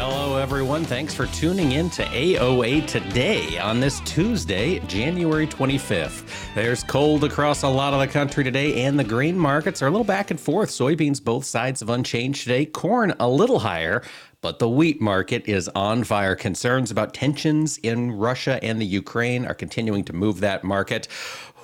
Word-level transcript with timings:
Hello, 0.00 0.36
everyone. 0.36 0.84
Thanks 0.84 1.12
for 1.12 1.26
tuning 1.26 1.72
in 1.72 1.90
to 1.90 2.04
AOA 2.04 2.86
today 2.86 3.58
on 3.58 3.80
this 3.80 3.98
Tuesday, 4.02 4.78
January 4.86 5.44
25th. 5.44 6.54
There's 6.54 6.84
cold 6.84 7.24
across 7.24 7.64
a 7.64 7.68
lot 7.68 7.94
of 7.94 7.98
the 7.98 8.06
country 8.06 8.44
today, 8.44 8.84
and 8.84 8.96
the 8.96 9.02
grain 9.02 9.36
markets 9.36 9.82
are 9.82 9.88
a 9.88 9.90
little 9.90 10.04
back 10.04 10.30
and 10.30 10.38
forth. 10.38 10.70
Soybeans, 10.70 11.22
both 11.22 11.44
sides 11.44 11.82
of 11.82 11.90
unchanged 11.90 12.44
today. 12.44 12.64
Corn, 12.64 13.12
a 13.18 13.28
little 13.28 13.58
higher. 13.58 14.04
But 14.40 14.60
the 14.60 14.68
wheat 14.68 15.00
market 15.00 15.48
is 15.48 15.68
on 15.70 16.04
fire. 16.04 16.36
Concerns 16.36 16.92
about 16.92 17.12
tensions 17.12 17.76
in 17.78 18.12
Russia 18.12 18.60
and 18.62 18.80
the 18.80 18.86
Ukraine 18.86 19.44
are 19.44 19.54
continuing 19.54 20.04
to 20.04 20.12
move 20.12 20.38
that 20.40 20.62
market. 20.62 21.08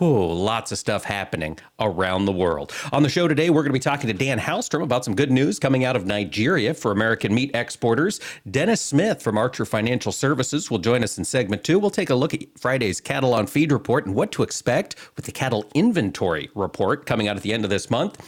Lots 0.01 0.73
of 0.73 0.79
stuff 0.79 1.05
happening 1.05 1.57
around 1.79 2.25
the 2.25 2.33
world. 2.33 2.73
On 2.91 3.05
the 3.05 3.09
show 3.09 3.29
today, 3.29 3.48
we're 3.48 3.62
going 3.62 3.71
to 3.71 3.75
be 3.75 3.79
talking 3.79 4.09
to 4.09 4.12
Dan 4.12 4.41
Halstrom 4.41 4.83
about 4.83 5.05
some 5.05 5.15
good 5.15 5.30
news 5.30 5.61
coming 5.61 5.85
out 5.85 5.95
of 5.95 6.05
Nigeria 6.05 6.75
for 6.75 6.91
American 6.91 7.33
meat 7.33 7.52
exporters. 7.55 8.19
Dennis 8.51 8.80
Smith 8.80 9.23
from 9.23 9.38
Archer 9.38 9.65
Financial 9.65 10.11
Services 10.11 10.69
will 10.69 10.80
join 10.80 11.05
us 11.05 11.16
in 11.16 11.25
segment 11.25 11.62
two. 11.62 11.79
We'll 11.79 11.91
take 11.91 12.11
a 12.11 12.15
look 12.16 12.35
at 12.35 12.41
Friday's 12.59 13.01
cattle 13.01 13.35
on 13.35 13.47
feed 13.47 13.71
report 13.71 14.05
and 14.05 14.16
what 14.16 14.33
to 14.33 14.43
expect 14.43 14.96
with 15.15 15.27
the 15.27 15.33
cattle 15.33 15.65
inventory 15.74 16.51
report 16.57 17.07
coming 17.07 17.29
out 17.29 17.37
at 17.37 17.43
the 17.43 17.52
end 17.52 17.63
of 17.63 17.71
this 17.71 17.88
month. 17.88 18.18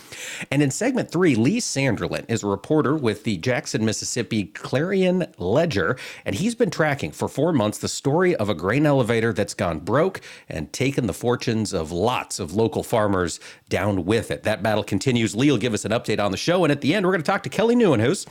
And 0.52 0.62
in 0.62 0.70
segment 0.70 1.10
three, 1.10 1.34
Lee 1.34 1.58
Sanderlin 1.58 2.26
is 2.28 2.44
a 2.44 2.46
reporter 2.46 2.94
with 2.94 3.24
the 3.24 3.38
Jackson, 3.38 3.84
Mississippi 3.84 4.44
Clarion 4.44 5.26
Ledger, 5.36 5.96
and 6.24 6.36
he's 6.36 6.54
been 6.54 6.70
tracking 6.70 7.10
for 7.10 7.26
four 7.26 7.52
months 7.52 7.78
the 7.78 7.88
story 7.88 8.36
of 8.36 8.48
a 8.48 8.54
grain 8.54 8.86
elevator 8.86 9.32
that's 9.32 9.54
gone 9.54 9.80
broke 9.80 10.20
and 10.48 10.72
taken 10.72 11.08
the 11.08 11.12
fortune 11.12 11.55
of 11.72 11.92
lots 11.92 12.38
of 12.38 12.54
local 12.54 12.82
farmers 12.82 13.40
down 13.68 14.04
with 14.04 14.30
it. 14.30 14.42
That 14.44 14.62
battle 14.62 14.84
continues. 14.84 15.34
Lee 15.34 15.50
will 15.50 15.58
give 15.58 15.74
us 15.74 15.84
an 15.84 15.92
update 15.92 16.20
on 16.20 16.30
the 16.30 16.36
show. 16.36 16.64
And 16.64 16.70
at 16.70 16.80
the 16.80 16.94
end, 16.94 17.04
we're 17.04 17.12
going 17.12 17.22
to 17.22 17.26
talk 17.26 17.42
to 17.44 17.48
Kelly 17.48 17.74
Nieuwenhuis. 17.74 18.26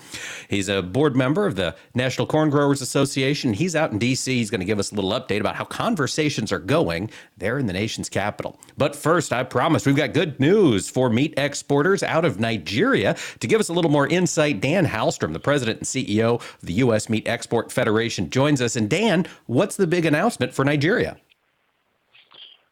He's 0.49 0.69
a 0.69 0.81
board 0.81 1.15
member 1.15 1.45
of 1.45 1.55
the 1.55 1.75
National 1.93 2.27
Corn 2.27 2.49
Growers 2.49 2.81
Association. 2.81 3.53
He's 3.53 3.75
out 3.75 3.91
in 3.91 3.99
D.C. 3.99 4.35
He's 4.37 4.49
going 4.49 4.59
to 4.59 4.65
give 4.65 4.79
us 4.79 4.91
a 4.91 4.95
little 4.95 5.11
update 5.11 5.39
about 5.39 5.55
how 5.55 5.65
conversations 5.65 6.51
are 6.51 6.59
going 6.59 7.09
there 7.37 7.57
in 7.57 7.65
the 7.65 7.73
nation's 7.73 8.09
capital. 8.09 8.59
But 8.77 8.95
first, 8.95 9.33
I 9.33 9.43
promise 9.43 9.85
we've 9.85 9.95
got 9.95 10.13
good 10.13 10.39
news 10.39 10.89
for 10.89 11.09
meat 11.09 11.33
exporters 11.37 12.03
out 12.03 12.25
of 12.25 12.39
Nigeria. 12.39 13.15
To 13.39 13.47
give 13.47 13.59
us 13.59 13.69
a 13.69 13.73
little 13.73 13.91
more 13.91 14.07
insight, 14.07 14.61
Dan 14.61 14.85
Halstrom, 14.85 15.33
the 15.33 15.39
president 15.39 15.79
and 15.79 15.87
CEO 15.87 16.35
of 16.35 16.57
the 16.61 16.73
U.S. 16.73 17.09
Meat 17.09 17.27
Export 17.27 17.71
Federation, 17.71 18.29
joins 18.29 18.61
us. 18.61 18.75
And 18.75 18.89
Dan, 18.89 19.25
what's 19.47 19.75
the 19.75 19.87
big 19.87 20.05
announcement 20.05 20.53
for 20.53 20.63
Nigeria? 20.63 21.17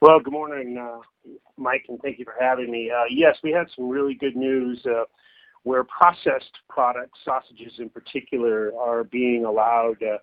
Well, 0.04 0.20
good 0.20 0.34
morning, 0.34 0.78
uh, 0.78 1.00
Mike, 1.56 1.86
and 1.88 1.98
thank 2.02 2.20
you 2.20 2.26
for 2.26 2.36
having 2.38 2.70
me. 2.70 2.92
Uh, 2.92 3.06
yes, 3.10 3.38
we 3.42 3.52
had 3.52 3.68
some 3.74 3.88
really 3.88 4.16
good 4.16 4.36
news 4.36 4.86
uh, 4.86 5.06
where 5.64 5.86
processed 5.86 6.52
products, 6.68 7.20
sausages 7.24 7.76
in 7.80 7.90
particular, 7.90 8.74
are 8.78 9.06
being 9.06 9.46
allowed 9.46 10.04
uh, 10.04 10.18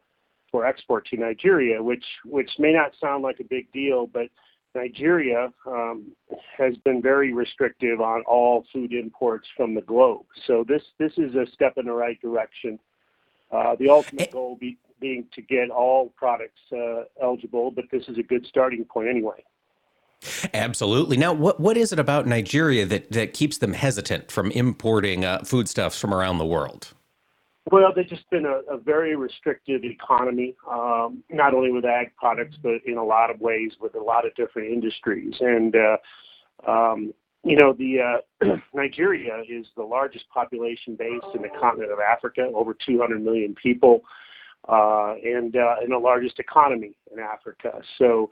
for 0.51 0.67
export 0.67 1.07
to 1.07 1.17
Nigeria, 1.17 1.83
which 1.83 2.05
which 2.27 2.51
may 2.59 2.75
not 2.75 2.93
sound 3.01 3.23
like 3.23 3.41
a 3.41 3.45
big 3.45 3.73
deal, 3.73 4.07
but 4.07 4.27
Nigeria 4.75 5.49
um, 5.67 6.13
has 6.59 6.77
been 6.85 7.01
very 7.01 7.33
restrictive 7.33 8.03
on 8.03 8.21
all 8.27 8.67
food 8.75 8.93
imports 8.93 9.49
from 9.57 9.75
the 9.75 9.81
globe. 9.81 10.27
So 10.47 10.63
this 10.69 10.83
this 10.99 11.13
is 11.17 11.35
a 11.37 11.47
step 11.55 11.79
in 11.79 11.87
the 11.87 11.93
right 11.93 12.21
direction. 12.21 12.79
Uh, 13.51 13.77
the 13.77 13.89
ultimate 13.89 14.29
eh 14.29 14.31
goal 14.31 14.59
be, 14.61 14.77
being 15.01 15.25
to 15.33 15.41
get 15.41 15.71
all 15.71 16.13
products 16.19 16.61
uh, 16.71 17.05
eligible, 17.23 17.71
but 17.71 17.87
this 17.91 18.07
is 18.09 18.19
a 18.19 18.23
good 18.23 18.45
starting 18.47 18.85
point 18.85 19.09
anyway. 19.09 19.43
Absolutely. 20.53 21.17
Now, 21.17 21.33
what 21.33 21.61
what 21.61 21.77
is 21.77 21.93
it 21.93 21.99
about 21.99 22.27
Nigeria 22.27 22.85
that 22.87 23.11
that 23.13 23.33
keeps 23.33 23.59
them 23.59 23.73
hesitant 23.73 24.31
from 24.31 24.51
importing 24.51 25.25
uh, 25.25 25.43
foodstuffs 25.45 25.99
from 25.99 26.13
around 26.13 26.39
the 26.39 26.47
world? 26.47 26.93
Well, 27.71 27.93
they've 27.95 28.09
just 28.09 28.29
been 28.31 28.47
a, 28.47 28.61
a 28.73 28.79
very 28.79 29.17
restrictive 29.17 29.85
economy, 29.85 30.57
um, 30.69 31.23
not 31.31 31.55
only 31.55 31.71
with 31.71 31.85
ag 31.85 32.15
products, 32.17 32.57
but 32.63 32.81
in 32.85 32.97
a 32.97 33.05
lot 33.05 33.31
of 33.31 33.41
ways 33.41 33.73
with 33.81 33.95
a 33.95 34.01
lot 34.01 34.27
of 34.27 34.35
different 34.35 34.73
industries. 34.73 35.35
And 35.41 35.77
uh, 35.77 35.97
um, 36.71 37.15
you 37.45 37.57
know, 37.57 37.73
the 37.73 38.21
uh, 38.43 38.47
Nigeria 38.75 39.43
is 39.49 39.67
the 39.77 39.83
largest 39.83 40.29
population 40.29 40.97
base 40.97 41.21
in 41.35 41.43
the 41.43 41.49
continent 41.61 41.93
of 41.93 41.99
Africa, 41.99 42.51
over 42.55 42.75
200 42.75 43.23
million 43.23 43.55
people, 43.55 44.03
uh, 44.69 45.15
and 45.25 45.57
uh, 45.57 45.77
and 45.81 45.93
the 45.93 45.99
largest 45.99 46.39
economy 46.39 46.93
in 47.13 47.19
Africa. 47.19 47.81
So 47.99 48.31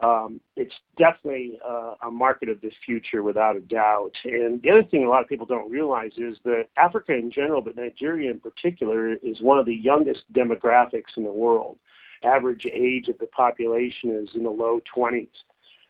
um, 0.00 0.40
it's 0.56 0.74
definitely 0.98 1.58
uh, 1.66 1.94
a 2.06 2.10
market 2.10 2.48
of 2.48 2.60
the 2.60 2.70
future 2.84 3.22
without 3.22 3.56
a 3.56 3.60
doubt. 3.60 4.12
And 4.24 4.60
the 4.62 4.70
other 4.70 4.82
thing 4.84 5.04
a 5.04 5.08
lot 5.08 5.22
of 5.22 5.28
people 5.28 5.46
don't 5.46 5.70
realize 5.70 6.12
is 6.16 6.38
that 6.44 6.64
Africa 6.76 7.12
in 7.14 7.30
general, 7.30 7.60
but 7.60 7.76
Nigeria 7.76 8.30
in 8.30 8.40
particular, 8.40 9.14
is 9.14 9.40
one 9.40 9.58
of 9.58 9.66
the 9.66 9.74
youngest 9.74 10.24
demographics 10.32 11.16
in 11.16 11.24
the 11.24 11.32
world. 11.32 11.78
Average 12.24 12.66
age 12.66 13.08
of 13.08 13.18
the 13.18 13.26
population 13.26 14.10
is 14.10 14.34
in 14.34 14.44
the 14.44 14.50
low 14.50 14.80
20s. 14.96 15.28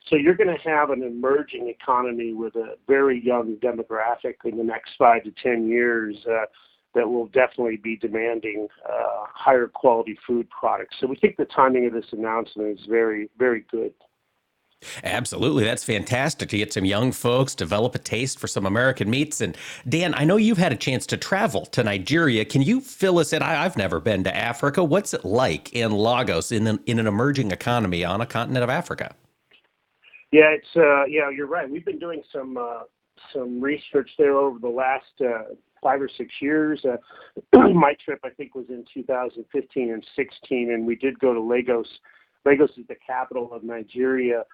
So 0.09 0.17
you're 0.17 0.35
going 0.35 0.55
to 0.55 0.69
have 0.69 0.91
an 0.91 1.03
emerging 1.03 1.69
economy 1.69 2.33
with 2.33 2.57
a 2.57 2.75
very 2.89 3.25
young 3.25 3.57
demographic 3.57 4.35
in 4.45 4.57
the 4.57 4.65
next 4.65 4.93
five 4.99 5.23
to 5.25 5.31
10 5.43 5.69
years. 5.69 6.17
Uh, 6.29 6.47
that 6.95 7.09
will 7.09 7.27
definitely 7.27 7.77
be 7.77 7.97
demanding 7.97 8.69
uh, 8.89 9.25
higher 9.33 9.67
quality 9.67 10.19
food 10.27 10.49
products. 10.51 10.97
So 11.01 11.07
we 11.07 11.17
think 11.17 11.37
the 11.37 11.47
timing 11.47 11.87
of 11.87 11.93
this 11.93 12.07
announcement 12.13 12.79
is 12.79 12.87
very, 12.87 13.31
very 13.39 13.65
good. 13.71 13.93
Absolutely. 15.05 15.65
That's 15.65 15.85
fantastic 15.85 16.49
to 16.49 16.59
get 16.59 16.73
some 16.73 16.85
young 16.85 17.13
folks 17.13 17.55
develop 17.55 17.95
a 17.95 17.99
taste 17.99 18.39
for 18.39 18.47
some 18.47 18.67
American 18.67 19.09
meats. 19.09 19.41
And 19.41 19.57
Dan, 19.89 20.15
I 20.17 20.25
know 20.25 20.37
you've 20.37 20.59
had 20.59 20.73
a 20.73 20.77
chance 20.77 21.07
to 21.07 21.17
travel 21.17 21.67
to 21.67 21.85
Nigeria. 21.85 22.45
Can 22.45 22.63
you 22.63 22.81
fill 22.81 23.19
us 23.19 23.33
in? 23.33 23.43
I, 23.43 23.63
have 23.63 23.77
never 23.77 24.01
been 24.01 24.25
to 24.25 24.37
Africa. 24.37 24.83
What's 24.83 25.15
it 25.15 25.25
like 25.25 25.73
in 25.73 25.93
Lagos 25.93 26.51
in 26.51 26.67
an, 26.67 26.81
in 26.87 26.99
an 26.99 27.07
emerging 27.07 27.53
economy 27.53 28.05
on 28.05 28.21
a 28.21 28.27
continent 28.27 28.65
of 28.65 28.71
Africa? 28.71 29.15
Yeah, 30.33 30.49
it's 30.49 30.77
uh, 30.77 31.05
yeah, 31.05 31.31
you're 31.31 31.47
right. 31.47 31.71
We've 31.71 31.85
been 31.85 31.99
doing 31.99 32.23
some 32.33 32.57
uh, 32.57 32.85
some 33.35 33.61
research 33.61 34.11
there 34.19 34.35
over 34.35 34.59
the 34.59 34.69
last 34.69 35.13
uh, 35.21 35.55
five 35.83 36.01
or 36.01 36.09
six 36.09 36.33
years. 36.41 36.85
Uh, 36.85 36.97
my 37.75 37.95
trip, 38.05 38.21
I 38.25 38.31
think, 38.31 38.55
was 38.55 38.67
in 38.69 38.85
2015 38.93 39.93
and 39.93 40.07
16, 40.17 40.71
and 40.73 40.87
we 40.87 40.97
did 40.97 41.19
go 41.19 41.35
to 41.35 41.41
Lagos. 41.41 41.89
Lagos 42.45 42.71
is 42.77 42.87
the 42.89 42.97
capital 43.07 43.53
of 43.53 43.63
Nigeria, 43.63 44.45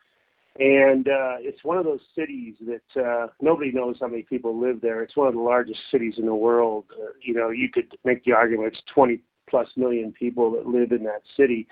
and 0.58 1.06
uh, 1.06 1.36
it's 1.38 1.62
one 1.62 1.78
of 1.78 1.84
those 1.84 2.00
cities 2.16 2.54
that 2.66 3.02
uh, 3.02 3.28
nobody 3.40 3.70
knows 3.70 3.96
how 4.00 4.08
many 4.08 4.22
people 4.22 4.58
live 4.58 4.80
there. 4.80 5.02
It's 5.02 5.16
one 5.16 5.28
of 5.28 5.34
the 5.34 5.40
largest 5.40 5.80
cities 5.90 6.14
in 6.18 6.26
the 6.26 6.34
world. 6.34 6.84
Uh, 6.92 7.12
you 7.22 7.34
know, 7.34 7.50
you 7.50 7.68
could 7.70 7.96
make 8.04 8.24
the 8.24 8.32
argument 8.32 8.74
it's 8.74 8.82
20 8.92 9.20
plus 9.48 9.68
million 9.76 10.12
people 10.12 10.50
that 10.52 10.66
live 10.66 10.92
in 10.92 11.04
that 11.04 11.22
city. 11.36 11.68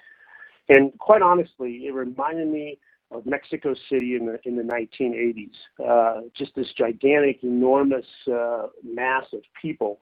And 0.68 0.96
quite 0.98 1.22
honestly, 1.22 1.86
it 1.86 1.94
reminded 1.94 2.48
me 2.48 2.78
of 3.10 3.24
Mexico 3.26 3.74
City 3.90 4.16
in 4.16 4.26
the 4.26 4.38
in 4.44 4.56
the 4.56 4.62
1980s. 4.62 5.50
Uh, 5.84 6.22
just 6.36 6.54
this 6.54 6.68
gigantic, 6.76 7.42
enormous 7.42 8.06
uh, 8.32 8.66
mass 8.84 9.24
of 9.32 9.40
people, 9.60 10.00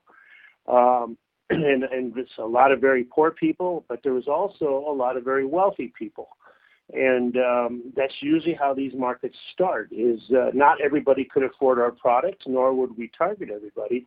um, 0.69 1.17
and 1.51 1.85
and 1.85 2.17
it's 2.17 2.39
a 2.39 2.45
lot 2.45 2.73
of 2.73 2.81
very 2.81 3.05
poor 3.05 3.31
people, 3.31 3.85
but 3.89 4.03
there 4.03 4.15
was 4.15 4.29
also 4.29 4.85
a 4.89 4.93
lot 4.93 5.17
of 5.17 5.25
very 5.25 5.47
wealthy 5.47 5.93
people, 5.99 6.29
and 6.93 7.37
um, 7.37 7.93
that's 7.97 8.15
usually 8.21 8.55
how 8.55 8.73
these 8.73 8.93
markets 8.95 9.37
start. 9.53 9.91
Is 9.93 10.21
uh, 10.31 10.51
not 10.55 10.81
everybody 10.81 11.25
could 11.25 11.43
afford 11.43 11.79
our 11.79 11.93
product, 11.93 12.45
nor 12.47 12.73
would 12.75 12.97
we 12.97 13.11
target 13.17 13.51
everybody. 13.55 14.07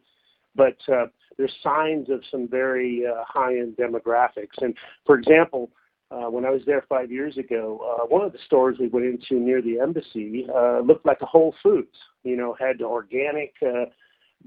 But 0.56 0.78
uh, 0.92 1.06
there's 1.38 1.54
signs 1.62 2.10
of 2.10 2.24
some 2.32 2.48
very 2.48 3.04
uh, 3.06 3.24
high-end 3.28 3.78
demographics, 3.78 4.58
and 4.60 4.74
for 5.06 5.16
example, 5.16 5.70
uh, 6.10 6.30
when 6.30 6.46
I 6.46 6.50
was 6.50 6.62
there 6.66 6.86
five 6.88 7.12
years 7.12 7.38
ago, 7.38 7.80
uh, 7.84 8.06
one 8.08 8.26
of 8.26 8.32
the 8.32 8.40
stores 8.46 8.78
we 8.80 8.88
went 8.88 9.06
into 9.06 9.44
near 9.44 9.62
the 9.62 9.80
embassy 9.80 10.48
uh, 10.54 10.80
looked 10.80 11.06
like 11.06 11.22
a 11.22 11.26
Whole 11.26 11.54
Foods. 11.62 11.96
You 12.24 12.38
know, 12.38 12.56
had 12.58 12.82
organic 12.82 13.54
uh, 13.62 13.86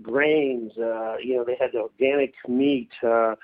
grains. 0.00 0.72
Uh, 0.78 1.16
you 1.22 1.36
know, 1.36 1.44
they 1.44 1.56
had 1.60 1.72
the 1.72 1.80
organic 1.80 2.32
meat. 2.48 2.90
Uh, 3.02 3.34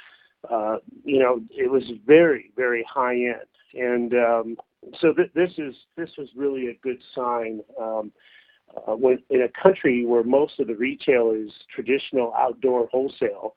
uh, 0.50 0.78
you 1.04 1.18
know, 1.18 1.40
it 1.50 1.70
was 1.70 1.84
very, 2.06 2.52
very 2.56 2.84
high 2.88 3.14
end, 3.14 3.34
and 3.74 4.14
um, 4.14 4.56
so 5.00 5.12
th- 5.12 5.32
this 5.34 5.52
is 5.58 5.74
this 5.96 6.10
was 6.16 6.28
really 6.36 6.68
a 6.68 6.74
good 6.82 6.98
sign. 7.14 7.60
Um, 7.80 8.12
uh, 8.88 8.96
when 8.96 9.18
in 9.30 9.42
a 9.42 9.62
country 9.62 10.04
where 10.04 10.24
most 10.24 10.58
of 10.58 10.66
the 10.66 10.74
retail 10.74 11.32
is 11.32 11.50
traditional 11.74 12.32
outdoor 12.34 12.88
wholesale, 12.88 13.54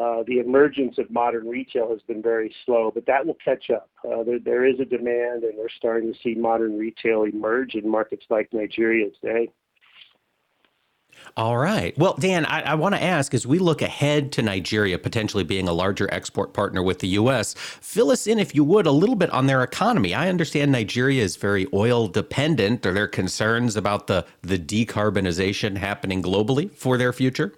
uh, 0.00 0.22
the 0.26 0.38
emergence 0.38 0.96
of 0.96 1.10
modern 1.10 1.46
retail 1.46 1.90
has 1.90 2.00
been 2.06 2.22
very 2.22 2.54
slow, 2.64 2.90
but 2.92 3.04
that 3.04 3.26
will 3.26 3.36
catch 3.44 3.68
up. 3.68 3.90
Uh, 4.02 4.22
there, 4.22 4.38
there 4.38 4.66
is 4.66 4.80
a 4.80 4.84
demand, 4.84 5.44
and 5.44 5.58
we're 5.58 5.68
starting 5.68 6.10
to 6.10 6.18
see 6.22 6.34
modern 6.34 6.78
retail 6.78 7.24
emerge 7.24 7.74
in 7.74 7.86
markets 7.86 8.24
like 8.30 8.48
Nigeria 8.52 9.10
today. 9.20 9.50
All 11.36 11.58
right. 11.58 11.96
Well, 11.98 12.14
Dan, 12.18 12.46
I, 12.46 12.62
I 12.62 12.74
want 12.76 12.94
to 12.94 13.02
ask 13.02 13.34
as 13.34 13.46
we 13.46 13.58
look 13.58 13.82
ahead 13.82 14.32
to 14.32 14.42
Nigeria 14.42 14.98
potentially 14.98 15.44
being 15.44 15.68
a 15.68 15.72
larger 15.72 16.08
export 16.10 16.54
partner 16.54 16.82
with 16.82 17.00
the 17.00 17.08
U.S., 17.08 17.52
fill 17.54 18.10
us 18.10 18.26
in, 18.26 18.38
if 18.38 18.54
you 18.54 18.64
would, 18.64 18.86
a 18.86 18.90
little 18.90 19.16
bit 19.16 19.28
on 19.30 19.46
their 19.46 19.62
economy. 19.62 20.14
I 20.14 20.30
understand 20.30 20.72
Nigeria 20.72 21.22
is 21.22 21.36
very 21.36 21.66
oil 21.74 22.08
dependent. 22.08 22.86
Are 22.86 22.94
there 22.94 23.06
concerns 23.06 23.76
about 23.76 24.06
the, 24.06 24.24
the 24.40 24.58
decarbonization 24.58 25.76
happening 25.76 26.22
globally 26.22 26.70
for 26.72 26.96
their 26.96 27.12
future? 27.12 27.52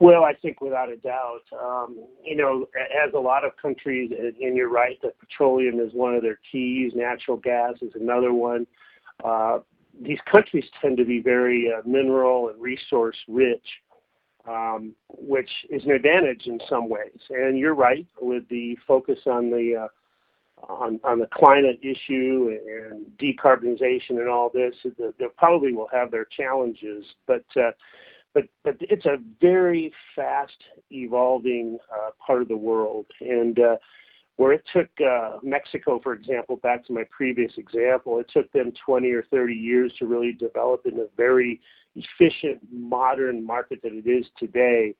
Well, 0.00 0.24
I 0.24 0.32
think 0.32 0.62
without 0.62 0.90
a 0.90 0.96
doubt, 0.96 1.42
um, 1.52 2.02
you 2.24 2.34
know, 2.34 2.66
as 3.06 3.12
a 3.12 3.18
lot 3.18 3.44
of 3.44 3.52
countries, 3.60 4.10
and 4.18 4.56
you're 4.56 4.70
right 4.70 4.98
that 5.02 5.18
petroleum 5.20 5.78
is 5.78 5.92
one 5.92 6.14
of 6.14 6.22
their 6.22 6.38
keys, 6.50 6.92
natural 6.96 7.36
gas 7.36 7.74
is 7.82 7.92
another 7.94 8.32
one. 8.32 8.66
Uh, 9.22 9.58
these 10.00 10.18
countries 10.30 10.64
tend 10.80 10.96
to 10.96 11.04
be 11.04 11.20
very 11.20 11.70
uh, 11.70 11.86
mineral 11.86 12.48
and 12.48 12.58
resource 12.60 13.16
rich, 13.28 13.66
um, 14.48 14.94
which 15.18 15.50
is 15.68 15.84
an 15.84 15.90
advantage 15.90 16.46
in 16.46 16.58
some 16.66 16.88
ways. 16.88 17.20
And 17.28 17.58
you're 17.58 17.74
right 17.74 18.06
with 18.22 18.48
the 18.48 18.78
focus 18.88 19.18
on 19.26 19.50
the 19.50 19.82
uh, 19.82 19.88
on, 20.72 20.98
on 21.04 21.18
the 21.18 21.28
climate 21.32 21.78
issue 21.82 22.58
and 22.90 23.06
decarbonization 23.18 24.18
and 24.18 24.28
all 24.28 24.50
this. 24.52 24.74
They 24.98 25.26
probably 25.36 25.74
will 25.74 25.88
have 25.92 26.10
their 26.10 26.26
challenges, 26.26 27.04
but 27.26 27.44
uh, 27.56 27.72
but 28.34 28.44
but 28.64 28.76
it's 28.80 29.06
a 29.06 29.18
very 29.40 29.92
fast 30.14 30.56
evolving 30.90 31.78
uh, 31.92 32.10
part 32.24 32.42
of 32.42 32.48
the 32.48 32.56
world, 32.56 33.06
and 33.20 33.58
uh, 33.58 33.76
where 34.36 34.52
it 34.52 34.64
took 34.72 34.88
uh, 35.06 35.36
Mexico, 35.42 36.00
for 36.02 36.14
example, 36.14 36.56
back 36.56 36.86
to 36.86 36.92
my 36.92 37.04
previous 37.10 37.52
example, 37.58 38.18
it 38.20 38.26
took 38.32 38.50
them 38.52 38.72
20 38.86 39.10
or 39.10 39.24
30 39.30 39.52
years 39.52 39.92
to 39.98 40.06
really 40.06 40.32
develop 40.32 40.86
in 40.86 40.98
a 40.98 41.06
very 41.16 41.60
efficient, 41.94 42.58
modern 42.72 43.44
market 43.44 43.80
that 43.82 43.92
it 43.92 44.08
is 44.08 44.24
today. 44.38 44.94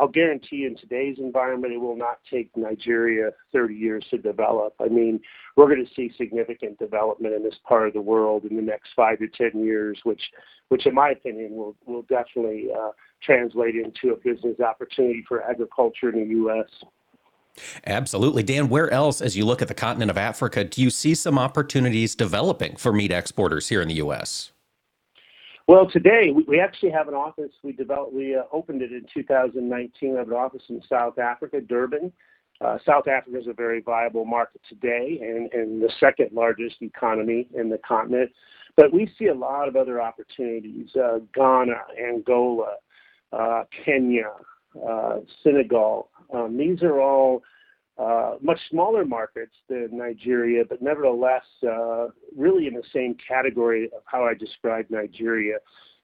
I'll 0.00 0.08
guarantee 0.08 0.56
you 0.56 0.68
in 0.68 0.76
today's 0.76 1.18
environment, 1.18 1.74
it 1.74 1.76
will 1.76 1.96
not 1.96 2.20
take 2.30 2.50
Nigeria 2.56 3.32
30 3.52 3.74
years 3.74 4.04
to 4.10 4.16
develop. 4.16 4.74
I 4.80 4.88
mean, 4.88 5.20
we're 5.56 5.66
going 5.66 5.84
to 5.84 5.94
see 5.94 6.10
significant 6.16 6.78
development 6.78 7.34
in 7.34 7.42
this 7.42 7.56
part 7.68 7.86
of 7.86 7.92
the 7.92 8.00
world 8.00 8.46
in 8.46 8.56
the 8.56 8.62
next 8.62 8.88
five 8.96 9.18
to 9.18 9.28
10 9.28 9.62
years, 9.62 10.00
which, 10.04 10.22
which 10.68 10.86
in 10.86 10.94
my 10.94 11.10
opinion, 11.10 11.54
will, 11.54 11.76
will 11.84 12.02
definitely 12.02 12.68
uh, 12.74 12.92
translate 13.22 13.74
into 13.74 14.14
a 14.14 14.16
business 14.16 14.58
opportunity 14.60 15.22
for 15.28 15.42
agriculture 15.42 16.08
in 16.08 16.20
the 16.20 16.34
U.S. 16.36 16.66
Absolutely. 17.86 18.42
Dan, 18.42 18.70
where 18.70 18.90
else, 18.90 19.20
as 19.20 19.36
you 19.36 19.44
look 19.44 19.60
at 19.60 19.68
the 19.68 19.74
continent 19.74 20.10
of 20.10 20.16
Africa, 20.16 20.64
do 20.64 20.80
you 20.80 20.88
see 20.88 21.14
some 21.14 21.38
opportunities 21.38 22.14
developing 22.14 22.76
for 22.76 22.90
meat 22.90 23.12
exporters 23.12 23.68
here 23.68 23.82
in 23.82 23.88
the 23.88 23.96
U.S.? 23.96 24.52
Well, 25.70 25.88
today 25.88 26.32
we, 26.32 26.58
actually 26.58 26.90
have 26.90 27.06
an 27.06 27.14
office. 27.14 27.52
We 27.62 27.70
developed, 27.70 28.12
we 28.12 28.34
uh, 28.34 28.42
opened 28.50 28.82
it 28.82 28.90
in 28.90 29.06
2019. 29.14 30.10
We 30.10 30.18
have 30.18 30.26
an 30.26 30.34
office 30.34 30.64
in 30.68 30.82
South 30.88 31.20
Africa, 31.20 31.60
Durban. 31.60 32.12
Uh, 32.60 32.78
South 32.84 33.06
Africa 33.06 33.38
is 33.38 33.46
a 33.46 33.52
very 33.52 33.80
viable 33.80 34.24
market 34.24 34.62
today 34.68 35.20
and, 35.22 35.48
and 35.52 35.80
the 35.80 35.88
second 36.00 36.30
largest 36.32 36.74
economy 36.80 37.46
in 37.54 37.68
the 37.68 37.78
continent. 37.86 38.32
But 38.76 38.92
we 38.92 39.12
see 39.16 39.26
a 39.26 39.34
lot 39.34 39.68
of 39.68 39.76
other 39.76 40.02
opportunities 40.02 40.88
uh, 40.96 41.20
Ghana, 41.32 41.76
Angola, 42.04 42.72
uh, 43.32 43.62
Kenya, 43.84 44.32
uh, 44.84 45.18
Senegal. 45.44 46.08
Um, 46.34 46.58
these 46.58 46.82
are 46.82 47.00
all 47.00 47.44
uh, 48.00 48.36
much 48.40 48.58
smaller 48.70 49.04
markets 49.04 49.52
than 49.68 49.90
Nigeria, 49.92 50.64
but 50.66 50.80
nevertheless, 50.80 51.44
uh, 51.68 52.06
really 52.34 52.66
in 52.66 52.72
the 52.72 52.82
same 52.94 53.14
category 53.26 53.90
of 53.94 54.02
how 54.06 54.24
I 54.24 54.32
described 54.32 54.90
Nigeria. 54.90 55.56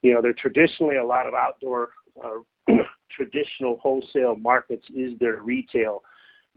You 0.03 0.13
know, 0.13 0.21
they're 0.21 0.35
traditionally 0.35 0.97
a 0.97 1.05
lot 1.05 1.27
of 1.27 1.33
outdoor, 1.33 1.91
uh, 2.23 2.41
traditional 3.11 3.79
wholesale 3.79 4.37
markets 4.37 4.85
is 4.95 5.19
their 5.21 5.41
retail, 5.41 6.03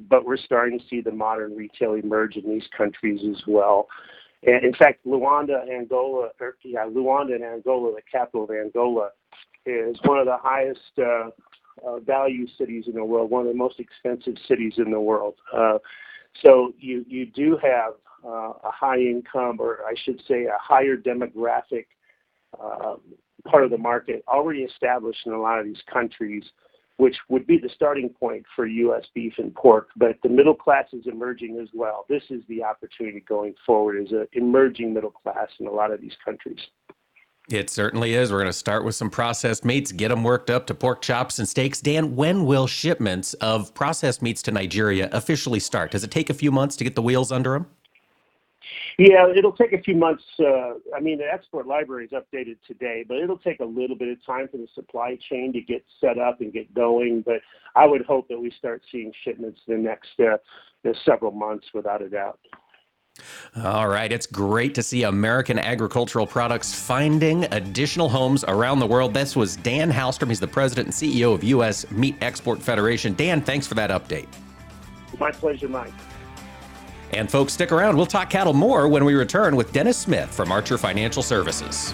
but 0.09 0.25
we're 0.25 0.35
starting 0.35 0.77
to 0.77 0.85
see 0.89 0.99
the 0.99 1.11
modern 1.11 1.55
retail 1.55 1.93
emerge 1.93 2.35
in 2.35 2.49
these 2.49 2.67
countries 2.77 3.21
as 3.29 3.41
well. 3.47 3.87
And 4.45 4.65
in 4.65 4.73
fact, 4.73 5.05
Luanda, 5.05 5.69
Angola, 5.69 6.31
or, 6.41 6.55
yeah, 6.65 6.85
Luanda 6.85 7.35
and 7.35 7.45
Angola, 7.45 7.95
the 7.95 8.01
capital 8.11 8.43
of 8.43 8.51
Angola, 8.51 9.11
is 9.65 9.97
one 10.03 10.17
of 10.19 10.25
the 10.25 10.37
highest 10.37 10.79
uh, 10.97 11.29
uh, 11.85 11.99
value 11.99 12.47
cities 12.57 12.85
in 12.87 12.93
the 12.93 13.03
world, 13.03 13.29
one 13.29 13.41
of 13.41 13.47
the 13.47 13.57
most 13.57 13.79
expensive 13.79 14.35
cities 14.47 14.73
in 14.77 14.91
the 14.91 14.99
world. 14.99 15.35
Uh, 15.55 15.77
so 16.43 16.73
you 16.79 17.05
you 17.07 17.25
do 17.25 17.57
have 17.61 17.93
uh, 18.25 18.53
a 18.63 18.71
high 18.71 18.99
income, 18.99 19.57
or 19.59 19.79
I 19.87 19.93
should 20.03 20.21
say, 20.27 20.45
a 20.45 20.57
higher 20.59 20.97
demographic 20.97 21.85
uh, 22.61 22.95
part 23.47 23.63
of 23.63 23.71
the 23.71 23.77
market 23.77 24.23
already 24.27 24.61
established 24.61 25.19
in 25.25 25.33
a 25.33 25.39
lot 25.39 25.59
of 25.59 25.65
these 25.65 25.81
countries, 25.91 26.43
which 26.97 27.15
would 27.29 27.47
be 27.47 27.57
the 27.57 27.69
starting 27.73 28.09
point 28.09 28.43
for 28.55 28.65
U.S. 28.65 29.05
beef 29.13 29.33
and 29.37 29.53
pork. 29.55 29.89
But 29.95 30.17
the 30.23 30.29
middle 30.29 30.55
class 30.55 30.85
is 30.93 31.07
emerging 31.07 31.59
as 31.61 31.69
well. 31.73 32.05
This 32.09 32.23
is 32.29 32.41
the 32.47 32.63
opportunity 32.63 33.21
going 33.21 33.55
forward: 33.65 34.01
is 34.01 34.11
an 34.11 34.27
emerging 34.33 34.93
middle 34.93 35.11
class 35.11 35.49
in 35.59 35.67
a 35.67 35.71
lot 35.71 35.91
of 35.91 36.01
these 36.01 36.15
countries. 36.23 36.59
It 37.51 37.71
certainly 37.71 38.13
is. 38.13 38.31
We're 38.31 38.37
going 38.37 38.47
to 38.47 38.53
start 38.53 38.85
with 38.85 38.93
some 38.93 39.09
processed 39.09 39.65
meats, 39.65 39.91
get 39.91 40.09
them 40.09 40.23
worked 40.23 40.51
up 40.51 40.67
to 40.67 40.75
pork 40.75 41.01
chops 41.01 41.39
and 41.39 41.49
steaks. 41.49 41.81
Dan, 41.81 42.15
when 42.15 42.45
will 42.45 42.67
shipments 42.67 43.33
of 43.35 43.73
processed 43.73 44.21
meats 44.21 44.43
to 44.43 44.51
Nigeria 44.51 45.09
officially 45.11 45.59
start? 45.59 45.91
Does 45.91 46.03
it 46.03 46.11
take 46.11 46.29
a 46.29 46.33
few 46.35 46.51
months 46.51 46.75
to 46.75 46.83
get 46.83 46.93
the 46.93 47.01
wheels 47.01 47.31
under 47.31 47.53
them? 47.53 47.65
Yeah, 48.99 49.31
it'll 49.35 49.53
take 49.53 49.73
a 49.73 49.81
few 49.81 49.95
months. 49.95 50.23
Uh, 50.37 50.73
I 50.95 50.99
mean, 50.99 51.19
the 51.19 51.33
export 51.33 51.65
library 51.65 52.05
is 52.05 52.11
updated 52.11 52.57
today, 52.67 53.05
but 53.07 53.17
it'll 53.17 53.37
take 53.37 53.61
a 53.61 53.65
little 53.65 53.95
bit 53.95 54.09
of 54.09 54.23
time 54.25 54.47
for 54.49 54.57
the 54.57 54.67
supply 54.75 55.17
chain 55.29 55.51
to 55.53 55.61
get 55.61 55.83
set 56.01 56.19
up 56.19 56.41
and 56.41 56.53
get 56.53 56.71
going. 56.73 57.23
But 57.25 57.41
I 57.75 57.87
would 57.87 58.05
hope 58.05 58.27
that 58.27 58.39
we 58.39 58.51
start 58.51 58.83
seeing 58.91 59.11
shipments 59.23 59.61
in 59.67 59.83
the 59.83 59.89
next 59.89 60.19
uh, 60.19 60.37
several 61.05 61.31
months, 61.31 61.67
without 61.73 62.01
a 62.01 62.09
doubt. 62.09 62.39
All 63.57 63.87
right. 63.87 64.11
It's 64.11 64.27
great 64.27 64.75
to 64.75 64.83
see 64.83 65.03
American 65.03 65.57
agricultural 65.57 66.27
products 66.27 66.73
finding 66.73 67.45
additional 67.45 68.07
homes 68.07 68.45
around 68.47 68.79
the 68.79 68.85
world. 68.85 69.13
This 69.13 69.35
was 69.35 69.55
Dan 69.57 69.91
Halstrom. 69.91 70.27
He's 70.27 70.39
the 70.39 70.47
president 70.47 70.87
and 70.87 70.93
CEO 70.93 71.33
of 71.33 71.43
U.S. 71.43 71.89
Meat 71.89 72.15
Export 72.21 72.61
Federation. 72.61 73.13
Dan, 73.15 73.41
thanks 73.41 73.65
for 73.65 73.73
that 73.73 73.89
update. 73.89 74.27
My 75.19 75.31
pleasure, 75.31 75.67
Mike. 75.67 75.93
And 77.11 77.29
folks, 77.29 77.53
stick 77.53 77.71
around. 77.71 77.97
We'll 77.97 78.05
talk 78.05 78.29
cattle 78.29 78.53
more 78.53 78.87
when 78.87 79.03
we 79.03 79.15
return 79.15 79.55
with 79.55 79.73
Dennis 79.73 79.97
Smith 79.97 80.29
from 80.29 80.51
Archer 80.51 80.77
Financial 80.77 81.23
Services. 81.23 81.93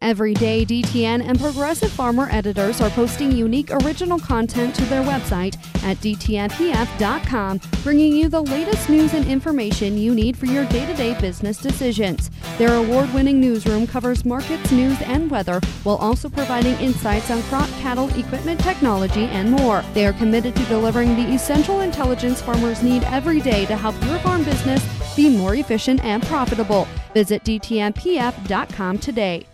Every 0.00 0.32
day, 0.32 0.64
DTN 0.64 1.28
and 1.28 1.40
Progressive 1.40 1.90
Farmer 1.90 2.28
editors 2.30 2.80
are 2.80 2.88
posting 2.90 3.32
unique 3.32 3.72
original 3.82 4.18
content 4.20 4.74
to 4.76 4.84
their 4.84 5.02
website 5.02 5.56
at 5.82 5.96
DTNPF.com, 5.98 7.60
bringing 7.82 8.14
you 8.14 8.28
the 8.28 8.40
latest 8.40 8.88
news 8.88 9.12
and 9.12 9.26
information 9.26 9.98
you 9.98 10.14
need 10.14 10.36
for 10.36 10.46
your 10.46 10.64
day 10.66 10.86
to 10.86 10.94
day 10.94 11.20
business 11.20 11.58
decisions. 11.58 12.30
Their 12.58 12.74
award 12.76 13.12
winning 13.12 13.40
newsroom 13.40 13.88
covers 13.88 14.24
markets, 14.24 14.70
news, 14.70 14.98
and 15.02 15.28
weather, 15.28 15.60
while 15.82 15.96
also 15.96 16.28
providing 16.28 16.74
insights 16.76 17.32
on 17.32 17.42
crop, 17.42 17.68
cattle, 17.80 18.08
equipment, 18.16 18.60
technology, 18.60 19.24
and 19.24 19.50
more. 19.50 19.82
They 19.94 20.06
are 20.06 20.12
committed 20.12 20.54
to 20.54 20.64
delivering 20.66 21.16
the 21.16 21.34
essential 21.34 21.80
intelligence 21.80 22.40
farmers 22.40 22.84
need 22.84 23.02
every 23.04 23.40
day 23.40 23.66
to 23.66 23.76
help 23.76 24.00
your 24.04 24.20
farm 24.20 24.44
business 24.44 24.82
be 25.16 25.28
more 25.28 25.56
efficient 25.56 26.04
and 26.04 26.22
profitable. 26.22 26.86
Visit 27.14 27.42
DTNPF.com 27.42 28.98
today. 28.98 29.44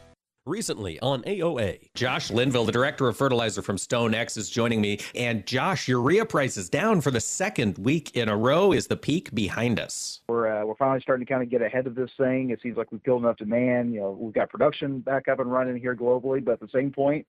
Recently 0.46 1.00
on 1.00 1.22
AOA. 1.22 1.94
Josh 1.94 2.30
Linville, 2.30 2.66
the 2.66 2.72
director 2.72 3.08
of 3.08 3.16
fertilizer 3.16 3.62
from 3.62 3.78
StoneX, 3.78 4.36
is 4.36 4.50
joining 4.50 4.82
me. 4.82 5.00
And 5.14 5.46
Josh, 5.46 5.88
urea 5.88 6.26
prices 6.26 6.68
down 6.68 7.00
for 7.00 7.10
the 7.10 7.20
second 7.20 7.78
week 7.78 8.14
in 8.14 8.28
a 8.28 8.36
row. 8.36 8.70
Is 8.70 8.88
the 8.88 8.96
peak 8.98 9.34
behind 9.34 9.80
us? 9.80 10.20
We're 10.28 10.48
uh, 10.48 10.66
we're 10.66 10.74
finally 10.74 11.00
starting 11.00 11.24
to 11.24 11.32
kind 11.32 11.42
of 11.42 11.48
get 11.48 11.62
ahead 11.62 11.86
of 11.86 11.94
this 11.94 12.10
thing. 12.18 12.50
It 12.50 12.60
seems 12.62 12.76
like 12.76 12.92
we've 12.92 13.02
killed 13.02 13.22
enough 13.22 13.38
demand. 13.38 13.94
You 13.94 14.00
know, 14.00 14.10
we've 14.10 14.34
got 14.34 14.50
production 14.50 14.98
back 14.98 15.28
up 15.28 15.40
and 15.40 15.50
running 15.50 15.80
here 15.80 15.96
globally, 15.96 16.44
but 16.44 16.52
at 16.52 16.60
the 16.60 16.68
same 16.74 16.90
point, 16.90 17.26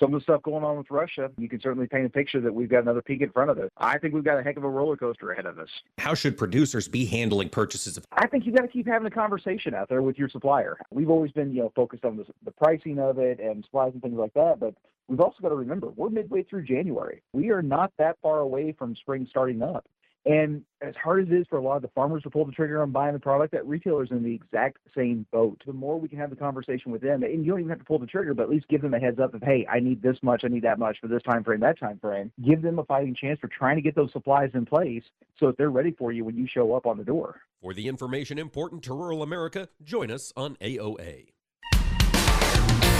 some 0.00 0.14
of 0.14 0.20
the 0.20 0.24
stuff 0.24 0.42
going 0.42 0.64
on 0.64 0.78
with 0.78 0.90
Russia, 0.90 1.30
you 1.36 1.48
can 1.48 1.60
certainly 1.60 1.86
paint 1.86 2.06
a 2.06 2.08
picture 2.08 2.40
that 2.40 2.52
we've 2.52 2.70
got 2.70 2.82
another 2.82 3.02
peak 3.02 3.20
in 3.20 3.30
front 3.30 3.50
of 3.50 3.58
us. 3.58 3.70
I 3.76 3.98
think 3.98 4.14
we've 4.14 4.24
got 4.24 4.38
a 4.38 4.42
heck 4.42 4.56
of 4.56 4.64
a 4.64 4.68
roller 4.68 4.96
coaster 4.96 5.30
ahead 5.30 5.46
of 5.46 5.58
us. 5.58 5.68
How 5.98 6.14
should 6.14 6.38
producers 6.38 6.88
be 6.88 7.04
handling 7.04 7.50
purchases 7.50 7.96
of? 7.96 8.06
I 8.12 8.26
think 8.26 8.46
you've 8.46 8.56
got 8.56 8.62
to 8.62 8.68
keep 8.68 8.86
having 8.86 9.06
a 9.06 9.10
conversation 9.10 9.74
out 9.74 9.88
there 9.88 10.02
with 10.02 10.18
your 10.18 10.30
supplier. 10.30 10.78
We've 10.90 11.10
always 11.10 11.30
been, 11.32 11.52
you 11.52 11.62
know, 11.62 11.72
focused 11.76 12.04
on 12.04 12.16
the, 12.16 12.24
the 12.44 12.50
pricing 12.50 12.98
of 12.98 13.18
it 13.18 13.38
and 13.38 13.62
supplies 13.64 13.92
and 13.92 14.02
things 14.02 14.16
like 14.16 14.34
that, 14.34 14.58
but 14.58 14.74
we've 15.06 15.20
also 15.20 15.36
got 15.42 15.50
to 15.50 15.54
remember 15.54 15.88
we're 15.88 16.08
midway 16.08 16.42
through 16.44 16.64
January. 16.64 17.22
We 17.32 17.50
are 17.50 17.62
not 17.62 17.92
that 17.98 18.16
far 18.22 18.38
away 18.38 18.72
from 18.72 18.96
spring 18.96 19.26
starting 19.28 19.62
up. 19.62 19.86
And 20.26 20.62
as 20.82 20.94
hard 21.02 21.22
as 21.22 21.32
it 21.32 21.34
is 21.34 21.46
for 21.48 21.56
a 21.56 21.62
lot 21.62 21.76
of 21.76 21.82
the 21.82 21.88
farmers 21.88 22.22
to 22.24 22.30
pull 22.30 22.44
the 22.44 22.52
trigger 22.52 22.82
on 22.82 22.90
buying 22.90 23.14
the 23.14 23.18
product, 23.18 23.52
that 23.52 23.66
retailer's 23.66 24.10
in 24.10 24.22
the 24.22 24.34
exact 24.34 24.78
same 24.94 25.26
boat. 25.32 25.62
The 25.66 25.72
more 25.72 25.98
we 25.98 26.08
can 26.08 26.18
have 26.18 26.30
the 26.30 26.36
conversation 26.36 26.92
with 26.92 27.00
them, 27.00 27.22
and 27.22 27.44
you 27.44 27.50
don't 27.50 27.60
even 27.60 27.70
have 27.70 27.78
to 27.78 27.84
pull 27.84 27.98
the 27.98 28.06
trigger, 28.06 28.34
but 28.34 28.44
at 28.44 28.50
least 28.50 28.68
give 28.68 28.82
them 28.82 28.92
a 28.92 28.98
heads 28.98 29.18
up 29.18 29.32
of, 29.32 29.42
hey, 29.42 29.66
I 29.70 29.80
need 29.80 30.02
this 30.02 30.18
much, 30.22 30.42
I 30.44 30.48
need 30.48 30.64
that 30.64 30.78
much 30.78 30.98
for 31.00 31.08
this 31.08 31.22
time 31.22 31.42
frame, 31.42 31.60
that 31.60 31.78
time 31.78 31.98
frame. 31.98 32.32
Give 32.44 32.60
them 32.60 32.78
a 32.78 32.84
fighting 32.84 33.14
chance 33.14 33.40
for 33.40 33.48
trying 33.48 33.76
to 33.76 33.82
get 33.82 33.94
those 33.94 34.12
supplies 34.12 34.50
in 34.52 34.66
place 34.66 35.04
so 35.38 35.46
that 35.46 35.56
they're 35.56 35.70
ready 35.70 35.92
for 35.92 36.12
you 36.12 36.24
when 36.24 36.36
you 36.36 36.46
show 36.46 36.74
up 36.74 36.86
on 36.86 36.98
the 36.98 37.04
door. 37.04 37.40
For 37.62 37.72
the 37.72 37.88
information 37.88 38.38
important 38.38 38.82
to 38.84 38.94
rural 38.94 39.22
America, 39.22 39.68
join 39.82 40.10
us 40.10 40.32
on 40.36 40.56
AOA. 40.56 41.28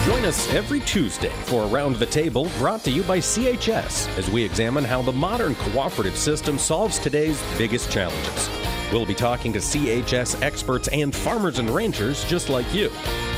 Join 0.07 0.25
us 0.25 0.50
every 0.54 0.80
Tuesday 0.80 1.28
for 1.45 1.66
Around 1.66 1.97
the 1.97 2.07
Table 2.07 2.50
brought 2.57 2.83
to 2.85 2.90
you 2.90 3.02
by 3.02 3.19
CHS 3.19 4.09
as 4.16 4.30
we 4.30 4.42
examine 4.42 4.83
how 4.83 5.02
the 5.02 5.12
modern 5.12 5.54
cooperative 5.57 6.16
system 6.16 6.59
solves 6.59 6.99
today's 6.99 7.40
biggest 7.59 7.90
challenges. 7.90 8.49
We'll 8.90 9.04
be 9.04 9.14
talking 9.14 9.52
to 9.52 9.59
CHS 9.59 10.40
experts 10.40 10.88
and 10.88 11.14
farmers 11.14 11.59
and 11.59 11.69
ranchers 11.69 12.25
just 12.25 12.49
like 12.49 12.73
you. 12.73 12.90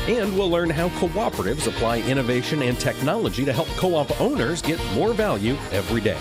And 0.07 0.33
we'll 0.37 0.49
learn 0.49 0.69
how 0.69 0.87
cooperatives 0.89 1.67
apply 1.67 1.99
innovation 1.99 2.61
and 2.61 2.79
technology 2.79 3.43
to 3.43 3.51
help 3.51 3.67
co 3.75 3.95
op 3.95 4.21
owners 4.21 4.61
get 4.61 4.79
more 4.93 5.13
value 5.13 5.57
every 5.73 5.99
day. 5.99 6.17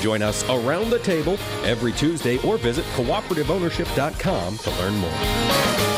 Join 0.00 0.22
us 0.22 0.42
around 0.50 0.90
the 0.90 0.98
table 0.98 1.38
every 1.62 1.92
Tuesday 1.92 2.38
or 2.38 2.58
visit 2.58 2.84
cooperativeownership.com 2.96 4.58
to 4.58 4.70
learn 4.70 4.96
more. 4.96 5.97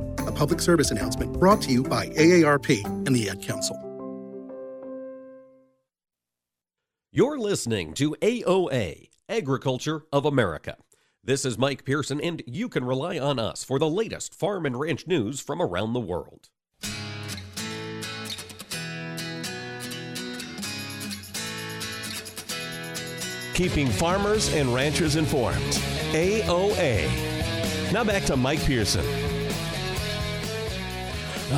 a 0.27 0.31
public 0.31 0.61
service 0.61 0.91
announcement 0.91 1.33
brought 1.39 1.61
to 1.63 1.71
you 1.71 1.83
by 1.83 2.07
AARP 2.09 2.85
and 2.85 3.15
the 3.15 3.29
Ad 3.29 3.41
Council. 3.41 3.77
You're 7.11 7.37
listening 7.37 7.93
to 7.95 8.15
AOA, 8.21 9.09
Agriculture 9.27 10.03
of 10.13 10.25
America. 10.25 10.77
This 11.23 11.45
is 11.45 11.57
Mike 11.57 11.83
Pearson, 11.83 12.21
and 12.21 12.41
you 12.47 12.69
can 12.69 12.85
rely 12.85 13.19
on 13.19 13.37
us 13.37 13.63
for 13.63 13.77
the 13.77 13.89
latest 13.89 14.33
farm 14.33 14.65
and 14.65 14.79
ranch 14.79 15.05
news 15.05 15.39
from 15.39 15.61
around 15.61 15.93
the 15.93 15.99
world. 15.99 16.49
Keeping 23.53 23.87
farmers 23.89 24.51
and 24.53 24.73
ranchers 24.73 25.17
informed. 25.17 25.61
AOA. 26.13 27.91
Now 27.91 28.03
back 28.03 28.23
to 28.23 28.35
Mike 28.35 28.61
Pearson. 28.61 29.05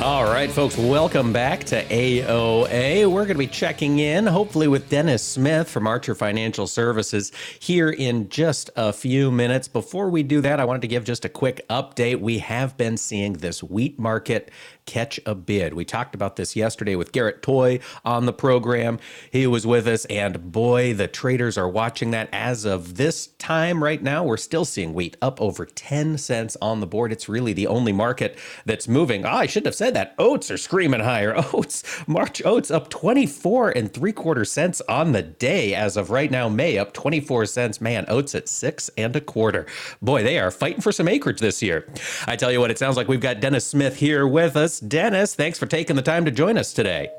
All 0.02 0.24
right, 0.24 0.50
folks, 0.50 0.76
welcome 0.76 1.32
back 1.32 1.62
to 1.64 1.84
AOA. 1.84 3.06
We're 3.06 3.26
going 3.26 3.28
to 3.28 3.38
be 3.38 3.46
checking 3.46 4.00
in, 4.00 4.26
hopefully, 4.26 4.66
with 4.66 4.90
Dennis 4.90 5.22
Smith 5.22 5.70
from 5.70 5.86
Archer 5.86 6.16
Financial 6.16 6.66
Services 6.66 7.30
here 7.60 7.90
in 7.90 8.28
just 8.28 8.70
a 8.74 8.92
few 8.92 9.30
minutes. 9.30 9.68
Before 9.68 10.10
we 10.10 10.24
do 10.24 10.40
that, 10.40 10.58
I 10.58 10.64
wanted 10.64 10.82
to 10.82 10.88
give 10.88 11.04
just 11.04 11.24
a 11.24 11.28
quick 11.28 11.64
update. 11.70 12.20
We 12.20 12.38
have 12.38 12.76
been 12.76 12.96
seeing 12.96 13.34
this 13.34 13.62
wheat 13.62 13.96
market 13.96 14.50
catch 14.86 15.18
a 15.26 15.34
bid. 15.34 15.74
We 15.74 15.84
talked 15.84 16.14
about 16.14 16.36
this 16.36 16.56
yesterday 16.56 16.96
with 16.96 17.12
Garrett 17.12 17.42
Toy 17.42 17.80
on 18.04 18.26
the 18.26 18.32
program. 18.32 18.98
He 19.30 19.46
was 19.46 19.66
with 19.66 19.86
us, 19.86 20.04
and 20.06 20.52
boy, 20.52 20.94
the 20.94 21.08
traders 21.08 21.56
are 21.56 21.68
watching 21.68 22.10
that. 22.10 22.28
As 22.32 22.64
of 22.64 22.96
this 22.96 23.28
time 23.38 23.82
right 23.82 24.02
now, 24.02 24.24
we're 24.24 24.36
still 24.36 24.64
seeing 24.64 24.94
wheat 24.94 25.16
up 25.22 25.40
over 25.40 25.64
10 25.64 26.18
cents 26.18 26.56
on 26.60 26.80
the 26.80 26.86
board. 26.86 27.12
It's 27.12 27.28
really 27.28 27.52
the 27.52 27.66
only 27.66 27.92
market 27.92 28.38
that's 28.64 28.88
moving. 28.88 29.24
Oh, 29.24 29.30
I 29.30 29.46
shouldn't 29.46 29.66
have 29.66 29.74
said 29.74 29.94
that. 29.94 30.14
Oats 30.18 30.50
are 30.50 30.56
screaming 30.56 31.00
higher. 31.00 31.34
Oats, 31.52 31.84
March 32.06 32.42
oats 32.44 32.70
up 32.70 32.90
24 32.90 33.70
and 33.70 33.92
three 33.92 34.12
quarter 34.12 34.44
cents 34.44 34.80
on 34.88 35.12
the 35.12 35.22
day 35.22 35.74
as 35.74 35.96
of 35.96 36.10
right 36.10 36.30
now. 36.30 36.48
May 36.48 36.78
up 36.78 36.92
24 36.92 37.46
cents. 37.46 37.80
Man, 37.80 38.04
oats 38.08 38.34
at 38.34 38.48
six 38.48 38.90
and 38.96 39.14
a 39.16 39.20
quarter. 39.20 39.66
Boy, 40.02 40.22
they 40.22 40.38
are 40.38 40.50
fighting 40.50 40.80
for 40.80 40.92
some 40.92 41.08
acreage 41.08 41.40
this 41.40 41.62
year. 41.62 41.86
I 42.26 42.36
tell 42.36 42.52
you 42.52 42.60
what, 42.60 42.70
it 42.70 42.78
sounds 42.78 42.96
like 42.96 43.08
we've 43.08 43.20
got 43.20 43.40
Dennis 43.40 43.66
Smith 43.66 43.96
here 43.96 44.26
with 44.26 44.56
us. 44.56 44.73
Dennis, 44.80 45.34
thanks 45.34 45.58
for 45.58 45.66
taking 45.66 45.96
the 45.96 46.02
time 46.02 46.24
to 46.24 46.30
join 46.30 46.58
us 46.58 46.72
today. 46.72 47.10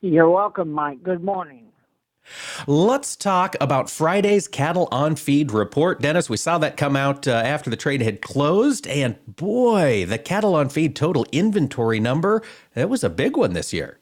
You're 0.00 0.30
welcome, 0.30 0.70
Mike. 0.70 1.02
Good 1.02 1.24
morning. 1.24 1.72
Let's 2.66 3.16
talk 3.16 3.56
about 3.60 3.90
Friday's 3.90 4.46
cattle 4.46 4.88
on 4.92 5.16
feed 5.16 5.50
report. 5.50 6.00
Dennis, 6.00 6.30
we 6.30 6.36
saw 6.36 6.58
that 6.58 6.76
come 6.76 6.94
out 6.94 7.26
uh, 7.26 7.32
after 7.32 7.68
the 7.68 7.76
trade 7.76 8.00
had 8.00 8.22
closed, 8.22 8.86
and 8.86 9.16
boy, 9.26 10.06
the 10.06 10.18
cattle 10.18 10.54
on 10.54 10.68
feed 10.68 10.94
total 10.94 11.26
inventory 11.32 11.98
number, 11.98 12.42
that 12.74 12.88
was 12.88 13.02
a 13.02 13.10
big 13.10 13.36
one 13.36 13.54
this 13.54 13.72
year. 13.72 13.98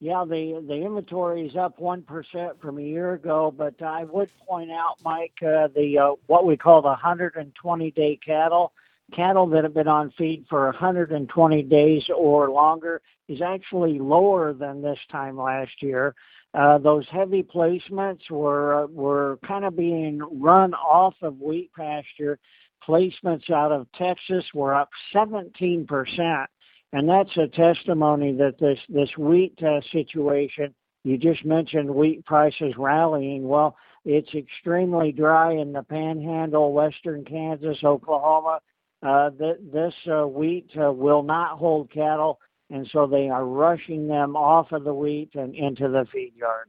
Yeah, 0.00 0.24
the 0.24 0.64
the 0.66 0.76
inventory 0.76 1.46
is 1.46 1.56
up 1.56 1.80
one 1.80 2.02
percent 2.02 2.60
from 2.62 2.78
a 2.78 2.82
year 2.82 3.14
ago, 3.14 3.52
but 3.54 3.82
I 3.82 4.04
would 4.04 4.30
point 4.48 4.70
out, 4.70 4.94
Mike, 5.04 5.34
uh, 5.42 5.68
the 5.74 5.98
uh, 5.98 6.12
what 6.28 6.46
we 6.46 6.56
call 6.56 6.82
the 6.82 6.88
120 6.88 7.90
day 7.90 8.18
cattle 8.24 8.72
cattle 9.14 9.46
that 9.46 9.64
have 9.64 9.74
been 9.74 9.88
on 9.88 10.12
feed 10.18 10.44
for 10.48 10.66
120 10.66 11.62
days 11.62 12.04
or 12.14 12.50
longer 12.50 13.00
is 13.28 13.40
actually 13.40 13.98
lower 13.98 14.52
than 14.52 14.82
this 14.82 14.98
time 15.10 15.36
last 15.36 15.82
year. 15.82 16.14
Uh, 16.54 16.78
those 16.78 17.06
heavy 17.10 17.42
placements 17.42 18.30
were 18.30 18.86
were 18.86 19.38
kind 19.46 19.64
of 19.64 19.76
being 19.76 20.20
run 20.40 20.72
off 20.74 21.14
of 21.22 21.38
wheat 21.40 21.70
pasture. 21.76 22.38
Placements 22.86 23.50
out 23.50 23.70
of 23.70 23.86
Texas 23.92 24.44
were 24.54 24.74
up 24.74 24.88
17 25.12 25.86
percent, 25.86 26.48
and 26.92 27.08
that's 27.08 27.36
a 27.36 27.48
testimony 27.48 28.32
that 28.32 28.58
this 28.58 28.78
this 28.88 29.10
wheat 29.18 29.58
uh, 29.62 29.80
situation. 29.92 30.74
You 31.04 31.18
just 31.18 31.44
mentioned 31.44 31.94
wheat 31.94 32.24
prices 32.24 32.74
rallying. 32.76 33.46
Well, 33.46 33.76
it's 34.04 34.34
extremely 34.34 35.12
dry 35.12 35.52
in 35.52 35.72
the 35.72 35.82
Panhandle, 35.82 36.72
Western 36.72 37.24
Kansas, 37.24 37.78
Oklahoma, 37.84 38.60
uh, 39.02 39.30
th- 39.30 39.58
this 39.72 39.94
uh, 40.10 40.26
wheat 40.26 40.70
uh, 40.80 40.92
will 40.92 41.22
not 41.22 41.58
hold 41.58 41.90
cattle, 41.90 42.40
and 42.70 42.88
so 42.92 43.06
they 43.06 43.28
are 43.28 43.44
rushing 43.44 44.08
them 44.08 44.36
off 44.36 44.72
of 44.72 44.84
the 44.84 44.94
wheat 44.94 45.30
and 45.34 45.54
into 45.54 45.88
the 45.88 46.06
feed 46.12 46.32
yard. 46.36 46.68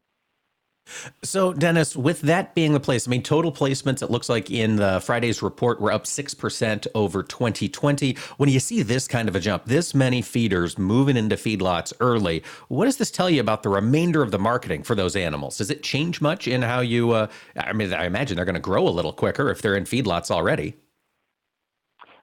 So, 1.24 1.53
Dennis, 1.53 1.95
with 1.95 2.21
that 2.21 2.55
being 2.55 2.74
the 2.74 2.79
place, 2.79 3.07
I 3.07 3.12
mean, 3.12 3.21
total 3.21 3.51
placements, 3.51 4.01
it 4.01 4.09
looks 4.09 4.29
like 4.29 4.50
in 4.50 4.77
the 4.77 5.00
Friday's 5.01 5.41
report, 5.41 5.79
were 5.79 5.91
up 5.91 6.05
6% 6.05 6.88
over 6.95 7.24
2020. 7.24 8.17
When 8.38 8.50
you 8.50 8.59
see 8.59 8.81
this 8.81 9.07
kind 9.07 9.29
of 9.29 9.36
a 9.36 9.39
jump, 9.39 9.65
this 9.65 9.93
many 9.93 10.21
feeders 10.21 10.77
moving 10.77 11.17
into 11.17 11.36
feedlots 11.36 11.93
early, 12.00 12.43
what 12.69 12.86
does 12.86 12.98
this 12.98 13.12
tell 13.12 13.29
you 13.29 13.39
about 13.39 13.63
the 13.63 13.69
remainder 13.69 14.21
of 14.21 14.31
the 14.31 14.39
marketing 14.39 14.83
for 14.83 14.95
those 14.95 15.15
animals? 15.15 15.57
Does 15.57 15.69
it 15.69 15.83
change 15.83 16.21
much 16.21 16.48
in 16.48 16.62
how 16.62 16.79
you, 16.79 17.12
uh, 17.12 17.27
I 17.57 17.74
mean, 17.74 17.93
I 17.93 18.05
imagine 18.05 18.36
they're 18.36 18.45
going 18.45 18.55
to 18.55 18.59
grow 18.59 18.88
a 18.88 18.89
little 18.89 19.13
quicker 19.13 19.50
if 19.50 19.62
they're 19.62 19.75
in 19.75 19.83
feedlots 19.83 20.31
already. 20.31 20.75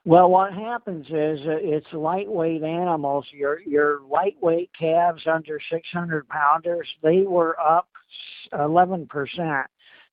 Well, 0.07 0.31
what 0.31 0.53
happens 0.53 1.05
is 1.07 1.41
uh, 1.49 1.59
it's 1.59 1.93
lightweight 1.93 2.63
animals. 2.63 3.27
Your 3.33 3.61
your 3.63 4.03
lightweight 4.09 4.71
calves 4.79 5.23
under 5.27 5.59
600 5.69 6.29
pounders, 6.29 6.89
they 7.03 7.23
were 7.23 7.59
up 7.59 7.89
11 8.57 9.09
percent. 9.09 9.67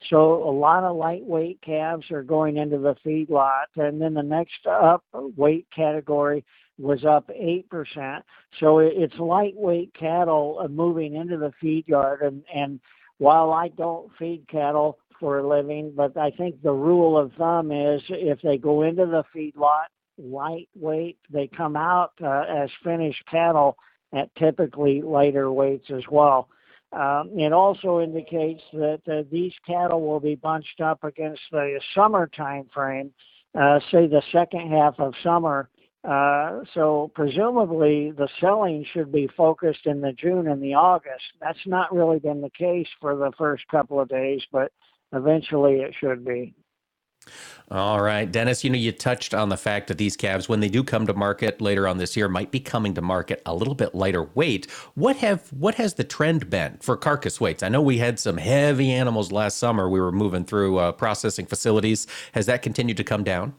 So 0.09 0.50
a 0.50 0.51
lot 0.51 0.83
of 0.83 0.97
lightweight 0.97 1.62
calves 1.62 2.09
are 2.09 2.23
going 2.23 2.57
into 2.57 2.79
the 2.79 2.95
feedlot, 3.05 3.65
and 3.75 4.01
then 4.01 4.15
the 4.15 4.23
next 4.23 4.65
up 4.67 5.03
weight 5.38 5.67
category 5.73 6.43
was 6.79 7.05
up 7.05 7.29
8%. 7.29 8.21
So 8.59 8.79
it's 8.79 9.13
lightweight 9.19 9.93
cattle 9.93 10.59
uh, 10.59 10.69
moving 10.69 11.13
into 11.13 11.38
the 11.38 11.53
feed 11.62 11.88
yard. 11.88 12.21
And, 12.23 12.43
and 12.53 12.79
while 13.19 13.51
I 13.51 13.67
don't 13.69 14.09
feed 14.17 14.47
cattle 14.50 14.97
for 15.20 15.39
a 15.39 15.48
living, 15.48 15.93
but 15.96 16.17
I 16.17 16.32
think 16.32 16.62
the 16.62 16.72
rule 16.72 17.17
of 17.17 17.32
thumb 17.34 17.72
is 17.72 18.01
if 18.10 18.41
they 18.41 18.58
go 18.58 18.84
into 18.84 19.05
the 19.05 19.24
feedlot 19.36 19.88
lightweight, 20.17 21.17
they 21.32 21.48
come 21.48 21.75
out 21.75 22.12
uh, 22.24 22.46
as 22.48 22.70
finished 22.84 23.24
cattle 23.29 23.77
at 24.13 24.34
typically 24.36 25.01
lighter 25.01 25.51
weights 25.51 25.89
as 25.89 26.03
well. 26.12 26.50
Um, 26.91 27.32
it 27.36 27.51
also 27.51 28.01
indicates 28.01 28.62
that 28.74 29.01
uh, 29.12 29.24
these 29.32 29.53
cattle 29.65 30.01
will 30.01 30.20
be 30.20 30.36
bunched 30.36 30.79
up 30.79 31.03
against 31.03 31.41
the 31.51 31.79
summer 31.96 32.27
time 32.27 32.70
frame, 32.72 33.12
uh, 33.60 33.79
say 33.91 34.05
the 34.08 34.22
second 34.32 34.72
half 34.72 35.00
of 35.00 35.13
summer, 35.24 35.70
uh, 36.08 36.60
so 36.74 37.10
presumably 37.15 38.12
the 38.12 38.27
selling 38.41 38.86
should 38.91 39.12
be 39.12 39.27
focused 39.38 39.86
in 39.86 40.01
the 40.01 40.12
June 40.12 40.48
and 40.48 40.62
the 40.62 40.74
August. 40.74 41.24
That's 41.39 41.65
not 41.65 41.96
really 41.96 42.20
been 42.20 42.41
the 42.41 42.50
case 42.50 42.88
for 43.00 43.15
the 43.15 43.32
first 43.38 43.63
couple 43.70 44.01
of 44.01 44.10
days, 44.10 44.41
but 44.51 44.72
eventually 45.13 45.82
it 45.82 45.93
should 46.00 46.25
be. 46.25 46.53
All 47.72 48.01
right, 48.01 48.29
Dennis, 48.29 48.63
you 48.63 48.70
know, 48.70 48.77
you 48.77 48.91
touched 48.91 49.34
on 49.34 49.48
the 49.48 49.58
fact 49.58 49.88
that 49.88 49.98
these 49.98 50.17
calves, 50.17 50.50
when 50.50 50.60
they 50.60 50.67
do 50.67 50.84
come 50.84 51.08
to 51.08 51.13
market 51.13 51.62
later 51.62 51.88
on 51.88 51.98
this 51.98 52.17
year, 52.17 52.27
might 52.27 52.51
be 52.51 52.60
coming 52.60 52.93
to 52.96 53.01
market 53.01 53.41
a 53.46 53.55
little 53.55 53.74
bit 53.74 53.96
lighter 53.96 54.24
weight. 54.36 54.70
What 54.96 55.15
have 55.17 55.51
what 55.53 55.75
has 55.75 55.93
the 55.93 56.03
trend 56.03 56.50
been 56.50 56.77
for 56.82 56.98
carcass 56.98 57.39
weights? 57.39 57.63
I 57.63 57.70
know 57.70 57.82
we 57.82 57.98
had 57.98 58.20
some 58.20 58.38
heavy 58.38 58.91
animals 58.91 59.32
last 59.32 59.58
summer. 59.58 59.89
We 59.89 60.01
were 60.01 60.12
moving 60.12 60.43
through 60.43 60.77
uh, 60.77 60.91
processing 60.91 61.46
facilities. 61.46 62.05
Has 62.34 62.46
that 62.48 62.62
continued 62.62 62.98
to 62.98 63.03
come 63.03 63.24
down? 63.24 63.55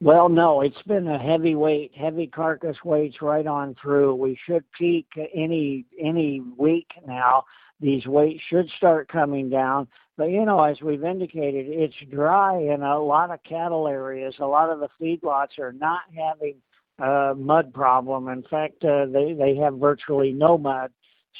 Well, 0.00 0.28
no, 0.28 0.60
it's 0.60 0.82
been 0.82 1.08
a 1.08 1.18
heavy 1.18 1.54
weight, 1.54 1.92
heavy 1.96 2.26
carcass 2.26 2.76
weights 2.84 3.22
right 3.22 3.46
on 3.46 3.74
through. 3.80 4.14
We 4.14 4.38
should 4.46 4.64
peak 4.72 5.06
any 5.34 5.86
any 6.02 6.42
week 6.56 6.88
now. 7.06 7.44
These 7.80 8.06
weights 8.06 8.42
should 8.48 8.70
start 8.76 9.08
coming 9.08 9.50
down. 9.50 9.88
But 10.16 10.30
you 10.30 10.44
know, 10.44 10.62
as 10.62 10.80
we've 10.80 11.04
indicated, 11.04 11.66
it's 11.68 11.94
dry 12.10 12.58
in 12.58 12.82
a 12.82 12.98
lot 12.98 13.30
of 13.30 13.42
cattle 13.42 13.86
areas. 13.86 14.34
A 14.40 14.46
lot 14.46 14.70
of 14.70 14.80
the 14.80 14.88
feedlots 15.00 15.58
are 15.58 15.72
not 15.72 16.00
having 16.16 16.56
a 16.98 17.34
mud 17.34 17.74
problem. 17.74 18.28
In 18.28 18.42
fact, 18.44 18.82
uh, 18.84 19.06
they 19.06 19.34
they 19.34 19.56
have 19.56 19.74
virtually 19.74 20.32
no 20.32 20.56
mud. 20.56 20.90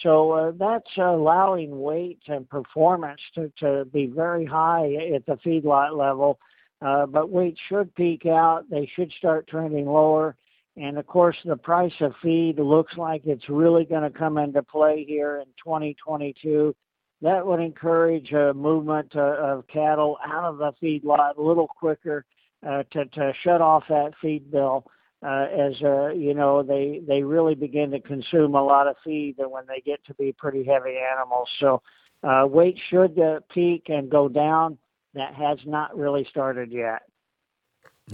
So 0.02 0.33
uh, 0.33 0.52
that's 0.59 0.90
allowing 0.99 1.81
weight 1.81 2.21
and 2.28 2.47
performance 2.50 3.21
to, 3.35 3.50
to 3.61 3.87
be 3.87 4.07
very 4.07 4.45
high 4.45 4.93
at 5.14 5.25
the 5.25 5.38
feedlot 5.45 5.97
level 5.97 6.38
uh, 6.83 7.07
but 7.07 7.31
weight 7.31 7.57
should 7.69 7.95
peak 7.95 8.26
out. 8.26 8.69
They 8.71 8.90
should 8.95 9.11
start 9.12 9.49
trending 9.49 9.87
lower. 9.87 10.37
And 10.76 10.99
of 10.99 11.06
course, 11.06 11.37
the 11.45 11.56
price 11.56 11.92
of 12.00 12.12
feed 12.23 12.59
looks 12.59 12.97
like 12.97 13.23
it's 13.25 13.49
really 13.49 13.85
going 13.85 14.02
to 14.02 14.16
come 14.16 14.37
into 14.37 14.62
play 14.62 15.04
here 15.06 15.38
in 15.38 15.47
2022. 15.62 16.75
That 17.23 17.47
would 17.47 17.61
encourage 17.61 18.33
a 18.33 18.52
movement 18.52 19.16
uh, 19.16 19.37
of 19.38 19.66
cattle 19.68 20.18
out 20.25 20.45
of 20.45 20.59
the 20.59 20.73
feedlot 20.83 21.38
a 21.38 21.42
little 21.42 21.66
quicker 21.66 22.26
uh, 22.66 22.83
to, 22.90 23.06
to 23.06 23.33
shut 23.42 23.62
off 23.62 23.85
that 23.88 24.12
feed 24.21 24.50
bill. 24.50 24.85
Uh, 25.23 25.47
as 25.50 25.75
uh, 25.83 26.09
you 26.09 26.35
know, 26.35 26.62
they 26.62 27.00
they 27.09 27.23
really 27.23 27.54
begin 27.54 27.90
to 27.90 28.00
consume 28.00 28.54
a 28.54 28.62
lot 28.62 28.87
of 28.87 28.97
feed 29.02 29.35
when 29.38 29.64
they 29.66 29.80
get 29.80 30.04
to 30.04 30.12
be 30.14 30.30
pretty 30.33 30.62
heavy 30.62 30.97
animals. 31.12 31.49
So 31.59 31.83
uh, 32.23 32.47
weight 32.47 32.78
should 32.90 33.18
uh, 33.18 33.40
peak 33.50 33.85
and 33.88 34.11
go 34.11 34.28
down 34.28 34.76
that 35.14 35.35
has 35.35 35.59
not 35.64 35.97
really 35.97 36.26
started 36.30 36.71
yet. 36.71 37.02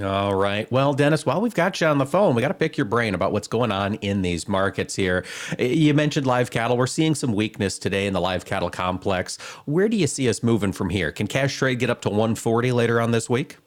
All 0.00 0.34
right. 0.34 0.70
Well, 0.72 0.94
Dennis, 0.94 1.26
while 1.26 1.42
we've 1.42 1.52
got 1.52 1.78
you 1.78 1.86
on 1.86 1.98
the 1.98 2.06
phone, 2.06 2.34
we 2.34 2.40
got 2.40 2.48
to 2.48 2.54
pick 2.54 2.78
your 2.78 2.86
brain 2.86 3.14
about 3.14 3.30
what's 3.30 3.46
going 3.46 3.70
on 3.70 3.96
in 3.96 4.22
these 4.22 4.48
markets 4.48 4.96
here. 4.96 5.22
You 5.58 5.92
mentioned 5.92 6.26
live 6.26 6.50
cattle. 6.50 6.78
We're 6.78 6.86
seeing 6.86 7.14
some 7.14 7.34
weakness 7.34 7.78
today 7.78 8.06
in 8.06 8.14
the 8.14 8.20
live 8.20 8.46
cattle 8.46 8.70
complex. 8.70 9.36
Where 9.66 9.90
do 9.90 9.98
you 9.98 10.06
see 10.06 10.30
us 10.30 10.42
moving 10.42 10.72
from 10.72 10.88
here? 10.88 11.12
Can 11.12 11.26
cash 11.26 11.54
trade 11.58 11.78
get 11.78 11.90
up 11.90 12.00
to 12.02 12.08
140 12.08 12.72
later 12.72 13.02
on 13.02 13.10
this 13.10 13.28
week? 13.28 13.58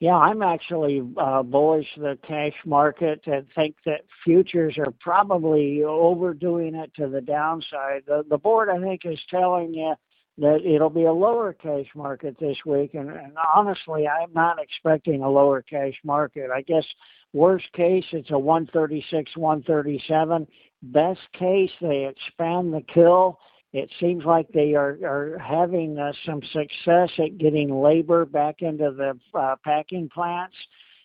Yeah, 0.00 0.16
I'm 0.16 0.40
actually 0.40 1.02
uh, 1.18 1.42
bullish 1.42 1.88
the 1.98 2.18
cash 2.26 2.54
market 2.64 3.20
and 3.26 3.46
think 3.54 3.76
that 3.84 4.06
futures 4.24 4.78
are 4.78 4.92
probably 5.00 5.84
overdoing 5.84 6.74
it 6.76 6.94
to 6.94 7.08
the 7.08 7.20
downside. 7.20 8.04
The, 8.06 8.24
the 8.26 8.38
board, 8.38 8.70
I 8.70 8.80
think, 8.80 9.02
is 9.04 9.20
telling 9.28 9.74
you 9.74 9.94
that 10.38 10.64
it'll 10.64 10.90
be 10.90 11.04
a 11.04 11.12
lower 11.12 11.52
cash 11.52 11.86
market 11.94 12.36
this 12.40 12.56
week. 12.64 12.94
And, 12.94 13.10
and 13.10 13.32
honestly, 13.54 14.06
I'm 14.08 14.32
not 14.32 14.58
expecting 14.60 15.22
a 15.22 15.30
lower 15.30 15.62
cash 15.62 15.94
market. 16.04 16.50
I 16.50 16.62
guess 16.62 16.84
worst 17.32 17.70
case, 17.72 18.04
it's 18.12 18.30
a 18.30 18.38
136, 18.38 19.36
137. 19.36 20.46
Best 20.82 21.20
case, 21.38 21.70
they 21.80 22.06
expand 22.06 22.72
the 22.72 22.82
kill. 22.92 23.38
It 23.72 23.90
seems 24.00 24.24
like 24.24 24.48
they 24.52 24.74
are, 24.74 24.98
are 25.04 25.38
having 25.38 25.98
uh, 25.98 26.12
some 26.26 26.42
success 26.52 27.10
at 27.18 27.38
getting 27.38 27.82
labor 27.82 28.24
back 28.24 28.56
into 28.60 28.90
the 28.90 29.18
uh, 29.38 29.56
packing 29.64 30.08
plants. 30.08 30.56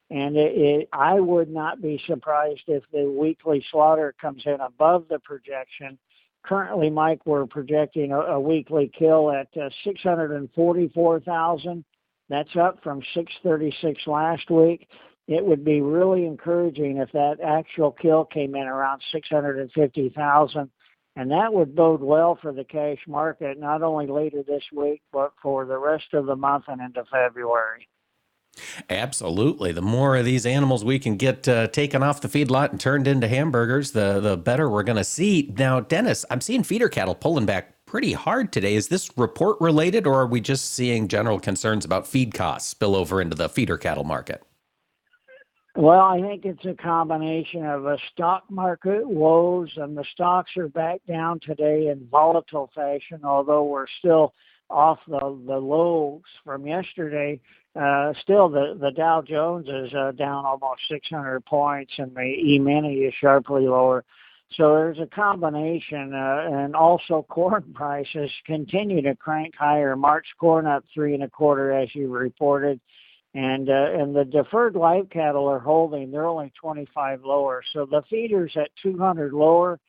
And 0.09 0.37
it, 0.37 0.53
it, 0.55 0.89
I 0.93 1.19
would 1.19 1.49
not 1.49 1.81
be 1.81 2.01
surprised 2.07 2.63
if 2.67 2.83
the 2.93 3.09
weekly 3.09 3.63
slaughter 3.71 4.15
comes 4.19 4.43
in 4.45 4.59
above 4.61 5.05
the 5.09 5.19
projection 5.19 5.97
currently, 6.47 6.89
Mike, 6.89 7.21
we're 7.25 7.45
projecting 7.45 8.11
a, 8.11 8.39
weekly 8.39 8.91
kill 8.97 9.31
at 9.31 9.47
uh, 9.57 9.69
644,000. 9.83 11.85
That's 12.29 12.55
up 12.55 12.81
from 12.83 13.01
636 13.13 14.07
last 14.07 14.49
week. 14.49 14.87
It 15.27 15.43
would 15.43 15.65
be 15.65 15.81
really 15.81 16.25
encouraging 16.25 16.97
if 16.97 17.11
that 17.11 17.37
actual 17.43 17.91
kill 17.91 18.25
came 18.25 18.55
in 18.55 18.63
around 18.63 19.01
650,000. 19.11 20.69
And 21.15 21.31
that 21.31 21.53
would 21.53 21.75
bode 21.75 22.01
well 22.01 22.37
for 22.41 22.53
the 22.53 22.63
cash 22.63 22.99
market, 23.07 23.59
not 23.59 23.81
only 23.81 24.07
later 24.07 24.43
this 24.43 24.63
week, 24.71 25.01
but 25.11 25.33
for 25.41 25.65
the 25.65 25.77
rest 25.77 26.13
of 26.13 26.27
the 26.27 26.35
month 26.35 26.65
and 26.67 26.79
into 26.79 27.03
February. 27.11 27.87
Absolutely. 28.89 29.71
The 29.71 29.81
more 29.81 30.15
of 30.15 30.25
these 30.25 30.45
animals 30.45 30.83
we 30.83 30.99
can 30.99 31.17
get 31.17 31.47
uh, 31.47 31.67
taken 31.67 32.03
off 32.03 32.21
the 32.21 32.27
feedlot 32.27 32.71
and 32.71 32.79
turned 32.79 33.07
into 33.07 33.27
hamburgers, 33.27 33.91
the 33.91 34.19
the 34.19 34.37
better 34.37 34.69
we're 34.69 34.83
going 34.83 34.97
to 34.97 35.03
see. 35.03 35.53
Now, 35.57 35.79
Dennis, 35.79 36.25
I'm 36.29 36.41
seeing 36.41 36.63
feeder 36.63 36.89
cattle 36.89 37.15
pulling 37.15 37.45
back 37.45 37.85
pretty 37.85 38.13
hard 38.13 38.51
today. 38.51 38.75
Is 38.75 38.89
this 38.89 39.09
report 39.17 39.59
related, 39.61 40.05
or 40.05 40.21
are 40.21 40.27
we 40.27 40.41
just 40.41 40.73
seeing 40.73 41.07
general 41.07 41.39
concerns 41.39 41.85
about 41.85 42.05
feed 42.05 42.33
costs 42.33 42.69
spill 42.69 42.95
over 42.95 43.21
into 43.21 43.35
the 43.35 43.49
feeder 43.49 43.77
cattle 43.77 44.03
market? 44.03 44.43
Well, 45.75 46.01
I 46.01 46.19
think 46.19 46.43
it's 46.43 46.65
a 46.65 46.73
combination 46.73 47.63
of 47.63 47.85
a 47.85 47.99
stock 48.11 48.45
market 48.49 49.07
woes, 49.07 49.71
and 49.77 49.95
the 49.95 50.05
stocks 50.11 50.57
are 50.57 50.67
back 50.67 51.01
down 51.07 51.39
today 51.39 51.89
in 51.89 52.07
volatile 52.11 52.71
fashion, 52.73 53.21
although 53.23 53.63
we're 53.63 53.85
still 53.99 54.33
off 54.71 54.97
the, 55.07 55.19
the 55.19 55.57
lows 55.57 56.23
from 56.43 56.65
yesterday. 56.65 57.39
Uh, 57.77 58.11
still, 58.21 58.49
the, 58.49 58.75
the 58.79 58.91
Dow 58.91 59.21
Jones 59.21 59.67
is 59.67 59.93
uh, 59.93 60.11
down 60.11 60.45
almost 60.45 60.81
600 60.89 61.45
points, 61.45 61.93
and 61.97 62.15
the 62.15 62.21
E-mini 62.21 63.01
is 63.01 63.13
sharply 63.19 63.67
lower. 63.67 64.03
So 64.55 64.73
there's 64.73 64.99
a 64.99 65.05
combination, 65.05 66.13
uh, 66.13 66.47
and 66.51 66.75
also 66.75 67.23
corn 67.29 67.71
prices 67.75 68.31
continue 68.45 69.01
to 69.03 69.15
crank 69.15 69.53
higher. 69.55 69.95
March 69.95 70.25
corn 70.39 70.65
up 70.65 70.85
three 70.93 71.13
and 71.13 71.23
a 71.23 71.29
quarter, 71.29 71.71
as 71.71 71.93
you 71.93 72.09
reported, 72.09 72.79
and 73.35 73.69
uh, 73.69 73.91
and 73.93 74.15
the 74.15 74.25
deferred 74.25 74.75
live 74.75 75.09
cattle 75.11 75.47
are 75.47 75.59
holding. 75.59 76.09
They're 76.09 76.25
only 76.25 76.51
25 76.59 77.23
lower. 77.23 77.61
So 77.73 77.85
the 77.85 78.01
feeders 78.09 78.53
at 78.55 78.71
200 78.81 79.33
lower 79.33 79.79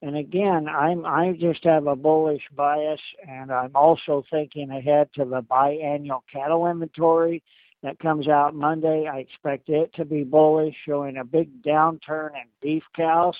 and 0.00 0.16
again, 0.16 0.68
I'm 0.68 1.04
I 1.04 1.32
just 1.32 1.64
have 1.64 1.86
a 1.86 1.96
bullish 1.96 2.42
bias, 2.54 3.00
and 3.28 3.50
I'm 3.50 3.74
also 3.74 4.24
thinking 4.30 4.70
ahead 4.70 5.08
to 5.14 5.24
the 5.24 5.42
biannual 5.42 6.20
cattle 6.32 6.66
inventory 6.68 7.42
that 7.82 7.98
comes 7.98 8.28
out 8.28 8.54
Monday. 8.54 9.08
I 9.12 9.18
expect 9.18 9.68
it 9.68 9.92
to 9.94 10.04
be 10.04 10.24
bullish, 10.24 10.74
showing 10.86 11.16
a 11.16 11.24
big 11.24 11.62
downturn 11.62 12.30
in 12.30 12.48
beef 12.62 12.84
cows. 12.94 13.36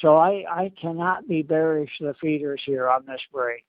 So 0.00 0.16
I, 0.16 0.44
I 0.48 0.72
cannot 0.80 1.28
be 1.28 1.42
bearish 1.42 1.90
the 2.00 2.14
feeders 2.20 2.62
here 2.64 2.88
on 2.88 3.04
this 3.06 3.20
break. 3.32 3.64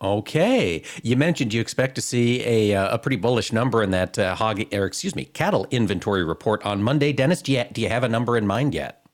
Okay, 0.00 0.82
you 1.02 1.16
mentioned 1.16 1.52
you 1.52 1.60
expect 1.60 1.94
to 1.96 2.00
see 2.00 2.42
a, 2.44 2.74
uh, 2.76 2.94
a 2.94 2.98
pretty 2.98 3.16
bullish 3.16 3.52
number 3.52 3.82
in 3.82 3.90
that 3.90 4.18
uh, 4.18 4.34
hog, 4.34 4.62
or 4.72 4.84
excuse 4.84 5.16
me, 5.16 5.24
cattle 5.24 5.66
inventory 5.70 6.24
report 6.24 6.64
on 6.64 6.82
Monday. 6.82 7.12
Dennis, 7.12 7.42
do 7.42 7.52
you, 7.52 7.64
do 7.72 7.80
you 7.80 7.88
have 7.88 8.04
a 8.04 8.08
number 8.08 8.36
in 8.36 8.46
mind 8.46 8.74
yet? 8.74 9.07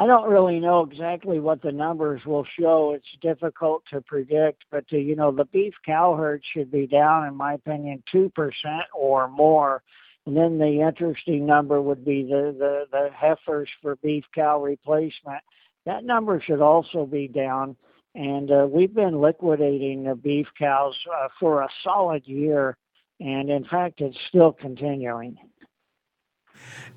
I 0.00 0.06
don't 0.06 0.30
really 0.30 0.58
know 0.60 0.82
exactly 0.82 1.40
what 1.40 1.60
the 1.60 1.72
numbers 1.72 2.24
will 2.24 2.46
show. 2.58 2.94
It's 2.96 3.20
difficult 3.20 3.82
to 3.90 4.00
predict, 4.00 4.64
but 4.70 4.84
uh, 4.90 4.96
you 4.96 5.14
know 5.14 5.30
the 5.30 5.44
beef 5.44 5.74
cow 5.84 6.16
herd 6.16 6.42
should 6.54 6.70
be 6.70 6.86
down, 6.86 7.26
in 7.26 7.36
my 7.36 7.52
opinion, 7.52 8.02
two 8.10 8.30
percent 8.30 8.86
or 8.94 9.28
more. 9.28 9.82
And 10.24 10.34
then 10.34 10.56
the 10.56 10.80
interesting 10.88 11.44
number 11.44 11.82
would 11.82 12.02
be 12.02 12.22
the, 12.22 12.56
the 12.58 12.84
the 12.90 13.10
heifers 13.14 13.68
for 13.82 13.96
beef 13.96 14.24
cow 14.34 14.62
replacement. 14.62 15.42
that 15.84 16.02
number 16.02 16.40
should 16.40 16.62
also 16.62 17.04
be 17.04 17.28
down. 17.28 17.76
And 18.14 18.50
uh, 18.50 18.68
we've 18.70 18.94
been 18.94 19.20
liquidating 19.20 20.04
the 20.04 20.14
beef 20.14 20.46
cows 20.58 20.96
uh, 21.14 21.28
for 21.38 21.60
a 21.60 21.68
solid 21.84 22.26
year, 22.26 22.78
and 23.20 23.50
in 23.50 23.64
fact, 23.64 24.00
it's 24.00 24.16
still 24.28 24.52
continuing. 24.52 25.36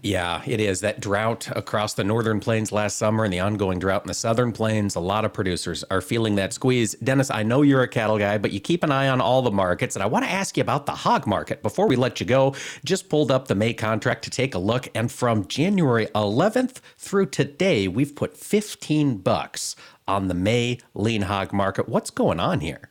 Yeah, 0.03 0.41
it 0.45 0.59
is. 0.59 0.81
That 0.81 0.99
drought 0.99 1.47
across 1.55 1.93
the 1.93 2.03
northern 2.03 2.41
plains 2.41 2.73
last 2.73 2.97
summer 2.97 3.23
and 3.23 3.31
the 3.31 3.39
ongoing 3.39 3.79
drought 3.79 4.03
in 4.03 4.09
the 4.09 4.13
southern 4.13 4.51
plains, 4.51 4.95
a 4.95 4.99
lot 4.99 5.23
of 5.23 5.31
producers 5.31 5.85
are 5.89 6.01
feeling 6.01 6.35
that 6.35 6.51
squeeze. 6.51 6.93
Dennis, 6.95 7.31
I 7.31 7.43
know 7.43 7.61
you're 7.61 7.83
a 7.83 7.87
cattle 7.87 8.17
guy, 8.17 8.37
but 8.37 8.51
you 8.51 8.59
keep 8.59 8.83
an 8.83 8.91
eye 8.91 9.07
on 9.07 9.21
all 9.21 9.41
the 9.41 9.49
markets. 9.49 9.95
And 9.95 10.03
I 10.03 10.07
want 10.07 10.25
to 10.25 10.31
ask 10.31 10.57
you 10.57 10.61
about 10.61 10.85
the 10.85 10.91
hog 10.91 11.25
market. 11.25 11.63
Before 11.63 11.87
we 11.87 11.95
let 11.95 12.19
you 12.19 12.25
go, 12.25 12.53
just 12.83 13.07
pulled 13.07 13.31
up 13.31 13.47
the 13.47 13.55
May 13.55 13.73
contract 13.73 14.25
to 14.25 14.29
take 14.29 14.55
a 14.55 14.59
look. 14.59 14.89
And 14.93 15.09
from 15.09 15.47
January 15.47 16.07
11th 16.07 16.81
through 16.97 17.27
today, 17.27 17.87
we've 17.87 18.13
put 18.13 18.35
15 18.35 19.19
bucks 19.19 19.77
on 20.05 20.27
the 20.27 20.33
May 20.33 20.79
lean 20.93 21.21
hog 21.21 21.53
market. 21.53 21.87
What's 21.87 22.09
going 22.09 22.41
on 22.41 22.59
here? 22.59 22.89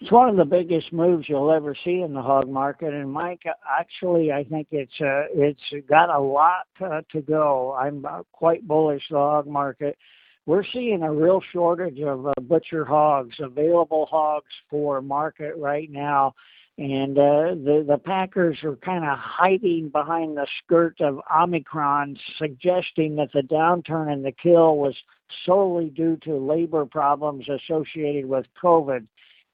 It's 0.00 0.12
one 0.12 0.28
of 0.28 0.36
the 0.36 0.44
biggest 0.44 0.92
moves 0.92 1.28
you'll 1.28 1.50
ever 1.50 1.74
see 1.84 2.02
in 2.02 2.12
the 2.12 2.20
hog 2.20 2.48
market. 2.48 2.92
And 2.92 3.10
Mike, 3.10 3.44
actually, 3.78 4.30
I 4.30 4.44
think 4.44 4.68
it's 4.70 5.00
uh, 5.00 5.24
it's 5.34 5.86
got 5.88 6.10
a 6.10 6.20
lot 6.20 6.66
to, 6.78 7.02
to 7.12 7.22
go. 7.22 7.74
I'm 7.78 8.04
uh, 8.04 8.22
quite 8.32 8.66
bullish 8.68 9.04
the 9.10 9.16
hog 9.16 9.46
market. 9.46 9.96
We're 10.44 10.64
seeing 10.64 11.02
a 11.02 11.12
real 11.12 11.40
shortage 11.52 11.98
of 12.00 12.26
uh, 12.26 12.32
butcher 12.42 12.84
hogs, 12.84 13.36
available 13.40 14.06
hogs 14.06 14.52
for 14.70 15.00
market 15.00 15.54
right 15.56 15.90
now. 15.90 16.34
And 16.78 17.16
uh, 17.16 17.54
the 17.54 17.82
the 17.88 17.96
packers 17.96 18.58
are 18.64 18.76
kind 18.76 19.02
of 19.02 19.16
hiding 19.18 19.88
behind 19.88 20.36
the 20.36 20.46
skirt 20.62 21.00
of 21.00 21.20
Omicron, 21.34 22.18
suggesting 22.36 23.16
that 23.16 23.32
the 23.32 23.40
downturn 23.40 24.12
in 24.12 24.22
the 24.22 24.32
kill 24.32 24.76
was 24.76 24.94
solely 25.46 25.88
due 25.88 26.18
to 26.18 26.36
labor 26.36 26.84
problems 26.84 27.48
associated 27.48 28.26
with 28.26 28.44
COVID. 28.62 29.06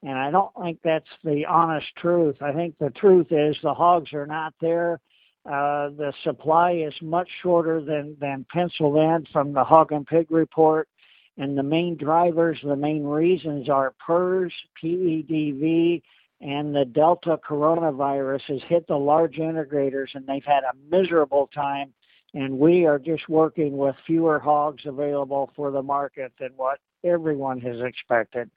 And 0.03 0.17
I 0.17 0.31
don't 0.31 0.51
think 0.61 0.79
that's 0.83 1.07
the 1.23 1.45
honest 1.45 1.87
truth. 1.97 2.35
I 2.41 2.51
think 2.51 2.77
the 2.77 2.89
truth 2.89 3.27
is 3.31 3.55
the 3.63 3.73
hogs 3.73 4.11
are 4.13 4.27
not 4.27 4.53
there. 4.59 4.99
Uh, 5.45 5.89
the 5.89 6.13
supply 6.23 6.71
is 6.73 6.93
much 7.01 7.29
shorter 7.41 7.81
than, 7.81 8.17
than 8.19 8.45
penciled 8.51 8.97
in 8.97 9.25
from 9.31 9.53
the 9.53 9.63
hog 9.63 9.93
and 9.93 10.05
pig 10.05 10.29
report. 10.29 10.89
And 11.37 11.57
the 11.57 11.63
main 11.63 11.95
drivers, 11.95 12.59
the 12.63 12.75
main 12.75 13.03
reasons 13.03 13.69
are 13.69 13.93
PRRS, 14.05 14.51
PEDV, 14.81 16.01
and 16.41 16.75
the 16.75 16.85
Delta 16.85 17.39
coronavirus 17.47 18.41
has 18.43 18.61
hit 18.67 18.85
the 18.87 18.97
large 18.97 19.35
integrators 19.35 20.13
and 20.13 20.27
they've 20.27 20.43
had 20.43 20.63
a 20.63 20.75
miserable 20.91 21.49
time. 21.55 21.93
And 22.33 22.59
we 22.59 22.85
are 22.85 22.99
just 22.99 23.29
working 23.29 23.77
with 23.77 23.95
fewer 24.05 24.39
hogs 24.39 24.85
available 24.85 25.51
for 25.55 25.71
the 25.71 25.81
market 25.81 26.33
than 26.39 26.49
what 26.57 26.79
everyone 27.05 27.61
has 27.61 27.79
expected. 27.81 28.49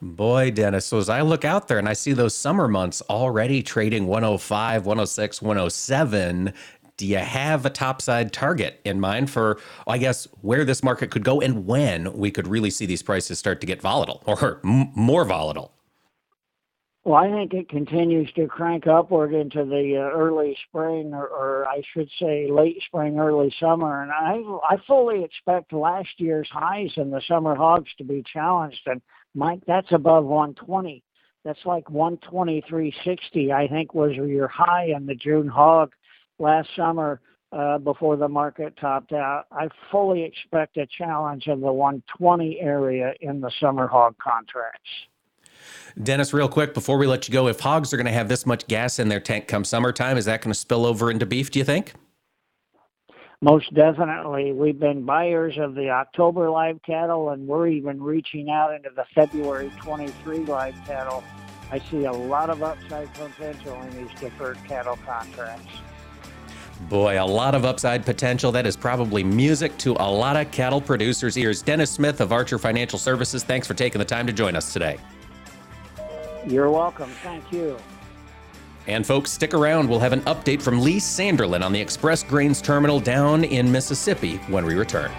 Boy, 0.00 0.50
Dennis. 0.50 0.86
So 0.86 0.98
as 0.98 1.08
I 1.08 1.22
look 1.22 1.44
out 1.44 1.68
there 1.68 1.78
and 1.78 1.88
I 1.88 1.92
see 1.92 2.12
those 2.12 2.34
summer 2.34 2.68
months 2.68 3.02
already 3.08 3.62
trading 3.62 4.06
105, 4.06 4.86
106, 4.86 5.42
107, 5.42 6.52
do 6.96 7.06
you 7.06 7.18
have 7.18 7.66
a 7.66 7.70
topside 7.70 8.32
target 8.32 8.80
in 8.84 9.00
mind 9.00 9.30
for, 9.30 9.58
I 9.86 9.98
guess, 9.98 10.28
where 10.40 10.64
this 10.64 10.82
market 10.82 11.10
could 11.10 11.24
go 11.24 11.40
and 11.40 11.66
when 11.66 12.12
we 12.12 12.30
could 12.30 12.46
really 12.46 12.70
see 12.70 12.86
these 12.86 13.02
prices 13.02 13.38
start 13.38 13.60
to 13.62 13.66
get 13.66 13.80
volatile 13.80 14.22
or 14.26 14.60
m- 14.64 14.92
more 14.94 15.24
volatile? 15.24 15.72
Well, 17.04 17.16
I 17.16 17.28
think 17.28 17.52
it 17.52 17.68
continues 17.68 18.32
to 18.34 18.46
crank 18.46 18.86
upward 18.86 19.34
into 19.34 19.64
the 19.64 19.96
uh, 19.96 20.16
early 20.16 20.56
spring, 20.68 21.12
or, 21.12 21.26
or, 21.26 21.66
I 21.66 21.82
should 21.92 22.08
say 22.20 22.48
late 22.48 22.80
spring, 22.86 23.18
early 23.18 23.52
summer. 23.58 24.02
And 24.02 24.12
I, 24.12 24.36
I 24.72 24.76
fully 24.86 25.24
expect 25.24 25.72
last 25.72 26.10
year's 26.18 26.48
highs 26.52 26.92
in 26.96 27.10
the 27.10 27.20
summer 27.26 27.56
hogs 27.56 27.90
to 27.98 28.04
be 28.04 28.22
challenged. 28.32 28.82
And 28.86 29.02
Mike, 29.34 29.60
that's 29.66 29.92
above 29.92 30.24
120. 30.24 31.02
That's 31.44 31.64
like 31.64 31.84
123.60, 31.86 33.52
I 33.52 33.66
think, 33.66 33.94
was 33.94 34.12
your 34.14 34.48
high 34.48 34.92
in 34.96 35.06
the 35.06 35.14
June 35.14 35.48
hog 35.48 35.92
last 36.38 36.68
summer 36.76 37.20
uh, 37.52 37.78
before 37.78 38.16
the 38.16 38.28
market 38.28 38.74
topped 38.80 39.12
out. 39.12 39.46
I 39.50 39.68
fully 39.90 40.22
expect 40.22 40.76
a 40.76 40.86
challenge 40.86 41.46
in 41.46 41.60
the 41.60 41.72
120 41.72 42.60
area 42.60 43.12
in 43.20 43.40
the 43.40 43.50
summer 43.60 43.88
hog 43.88 44.14
contracts. 44.22 44.88
Dennis, 46.02 46.32
real 46.32 46.48
quick 46.48 46.74
before 46.74 46.96
we 46.96 47.06
let 47.06 47.28
you 47.28 47.32
go, 47.32 47.48
if 47.48 47.60
hogs 47.60 47.92
are 47.92 47.96
going 47.96 48.06
to 48.06 48.12
have 48.12 48.28
this 48.28 48.46
much 48.46 48.66
gas 48.68 48.98
in 48.98 49.08
their 49.08 49.20
tank 49.20 49.48
come 49.48 49.64
summertime, 49.64 50.16
is 50.16 50.24
that 50.24 50.40
going 50.40 50.52
to 50.52 50.58
spill 50.58 50.86
over 50.86 51.10
into 51.10 51.26
beef, 51.26 51.50
do 51.50 51.58
you 51.58 51.64
think? 51.64 51.94
Most 53.42 53.74
definitely. 53.74 54.52
We've 54.52 54.78
been 54.78 55.04
buyers 55.04 55.58
of 55.58 55.74
the 55.74 55.90
October 55.90 56.48
live 56.48 56.80
cattle, 56.84 57.30
and 57.30 57.48
we're 57.48 57.66
even 57.66 58.00
reaching 58.00 58.50
out 58.50 58.72
into 58.72 58.90
the 58.94 59.04
February 59.16 59.72
23 59.80 60.44
live 60.44 60.76
cattle. 60.86 61.24
I 61.72 61.80
see 61.90 62.04
a 62.04 62.12
lot 62.12 62.50
of 62.50 62.62
upside 62.62 63.12
potential 63.14 63.82
in 63.82 63.96
these 63.96 64.20
deferred 64.20 64.58
cattle 64.68 64.96
contracts. 65.04 65.72
Boy, 66.88 67.20
a 67.20 67.26
lot 67.26 67.56
of 67.56 67.64
upside 67.64 68.04
potential. 68.04 68.52
That 68.52 68.64
is 68.64 68.76
probably 68.76 69.24
music 69.24 69.76
to 69.78 69.96
a 69.98 70.08
lot 70.08 70.36
of 70.36 70.48
cattle 70.52 70.80
producers' 70.80 71.36
ears. 71.36 71.62
Dennis 71.62 71.90
Smith 71.90 72.20
of 72.20 72.30
Archer 72.30 72.60
Financial 72.60 72.98
Services, 72.98 73.42
thanks 73.42 73.66
for 73.66 73.74
taking 73.74 73.98
the 73.98 74.04
time 74.04 74.28
to 74.28 74.32
join 74.32 74.54
us 74.54 74.72
today. 74.72 74.98
You're 76.46 76.70
welcome. 76.70 77.10
Thank 77.24 77.50
you. 77.50 77.76
And 78.86 79.06
folks, 79.06 79.30
stick 79.30 79.54
around. 79.54 79.88
We'll 79.88 80.00
have 80.00 80.12
an 80.12 80.22
update 80.22 80.60
from 80.60 80.80
Lee 80.80 80.98
Sanderlin 80.98 81.64
on 81.64 81.72
the 81.72 81.80
Express 81.80 82.22
Grains 82.22 82.60
Terminal 82.60 83.00
down 83.00 83.44
in 83.44 83.70
Mississippi 83.70 84.36
when 84.48 84.66
we 84.66 84.74
return. 84.74 85.10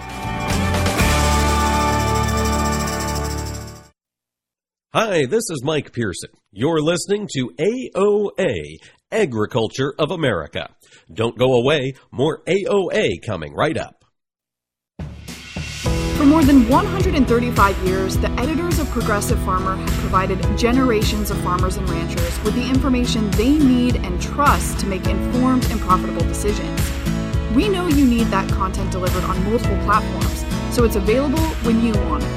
Hi, 4.94 5.26
this 5.26 5.50
is 5.50 5.64
Mike 5.64 5.92
Pearson. 5.92 6.30
You're 6.52 6.80
listening 6.80 7.28
to 7.34 7.50
AOA, 7.60 8.78
Agriculture 9.12 9.92
of 9.98 10.12
America. 10.12 10.70
Don't 11.12 11.36
go 11.36 11.54
away, 11.54 11.96
more 12.12 12.44
AOA 12.46 13.26
coming 13.26 13.56
right 13.56 13.76
up. 13.76 14.03
For 16.18 16.26
more 16.26 16.44
than 16.44 16.70
135 16.70 17.78
years, 17.80 18.18
the 18.18 18.30
editors 18.40 18.78
of 18.78 18.90
Progressive 18.92 19.40
Farmer 19.40 19.76
have 19.76 19.90
provided 20.00 20.40
generations 20.58 21.32
of 21.32 21.42
farmers 21.42 21.78
and 21.78 21.90
ranchers 21.90 22.40
with 22.44 22.54
the 22.54 22.70
information 22.70 23.32
they 23.32 23.50
need 23.50 23.96
and 23.98 24.22
trust 24.22 24.80
to 24.80 24.86
make 24.86 25.08
informed 25.08 25.66
and 25.72 25.82
profitable 25.82 26.22
decisions. 26.22 26.80
We 27.56 27.68
know 27.68 27.88
you 27.88 28.06
need 28.06 28.28
that 28.28 28.48
content 28.52 28.92
delivered 28.92 29.24
on 29.24 29.44
multiple 29.44 29.78
platforms, 29.86 30.46
so 30.74 30.84
it's 30.84 30.96
available 30.96 31.44
when 31.66 31.84
you 31.84 31.94
want 31.94 32.24
it. 32.24 32.30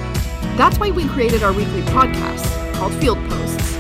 That's 0.57 0.79
why 0.79 0.91
we 0.91 1.07
created 1.09 1.43
our 1.43 1.53
weekly 1.53 1.83
podcast 1.83 2.75
called 2.75 2.95
Field 2.95 3.19
Posts. 3.29 3.77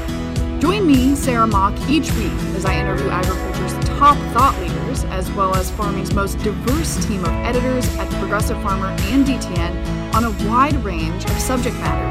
Join 0.61 0.87
me, 0.87 1.15
Sarah 1.17 1.47
Mock, 1.47 1.75
each 1.89 2.13
week 2.13 2.33
as 2.55 2.67
I 2.67 2.79
interview 2.79 3.09
agriculture's 3.09 3.73
top 3.99 4.17
thought 4.35 4.59
leaders, 4.61 4.76
as 5.05 5.31
well 5.33 5.55
as 5.55 5.71
farming's 5.71 6.13
most 6.15 6.39
diverse 6.39 7.05
team 7.07 7.21
of 7.25 7.31
editors 7.45 7.87
at 7.97 8.11
the 8.11 8.17
Progressive 8.19 8.61
Farmer 8.63 8.87
and 8.87 9.25
DTN 9.25 10.15
on 10.15 10.25
a 10.25 10.31
wide 10.49 10.75
range 10.85 11.25
of 11.25 11.39
subject 11.39 11.77
matter. 11.77 12.07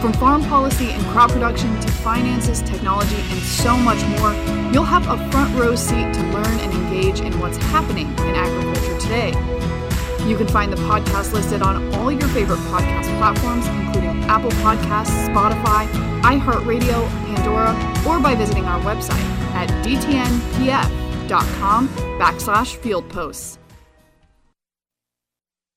From 0.00 0.12
farm 0.14 0.42
policy 0.44 0.90
and 0.90 1.02
crop 1.06 1.30
production 1.30 1.78
to 1.80 1.88
finances, 1.88 2.62
technology, 2.62 3.16
and 3.16 3.38
so 3.40 3.76
much 3.76 4.02
more, 4.18 4.32
you'll 4.72 4.84
have 4.84 5.06
a 5.08 5.30
front 5.30 5.54
row 5.58 5.74
seat 5.74 6.12
to 6.14 6.22
learn 6.32 6.58
and 6.60 6.72
engage 6.72 7.20
in 7.20 7.38
what's 7.38 7.58
happening 7.58 8.06
in 8.06 8.34
agriculture 8.34 8.98
today. 8.98 9.28
You 10.26 10.36
can 10.36 10.48
find 10.48 10.72
the 10.72 10.76
podcast 10.82 11.32
listed 11.32 11.62
on 11.62 11.94
all 11.94 12.10
your 12.10 12.28
favorite 12.28 12.60
podcast 12.70 13.14
platforms, 13.18 13.66
including 13.66 14.24
Apple 14.24 14.50
Podcasts, 14.62 15.28
Spotify, 15.28 15.86
iHeartRadio, 16.22 17.08
Pandora, 17.26 17.72
or 18.08 18.20
by 18.20 18.34
visiting 18.34 18.64
our 18.64 18.80
website 18.80 19.20
at 19.54 19.68
dtnpf.com 19.84 20.99
backslash 21.30 22.76
field 22.76 23.08
posts. 23.08 23.58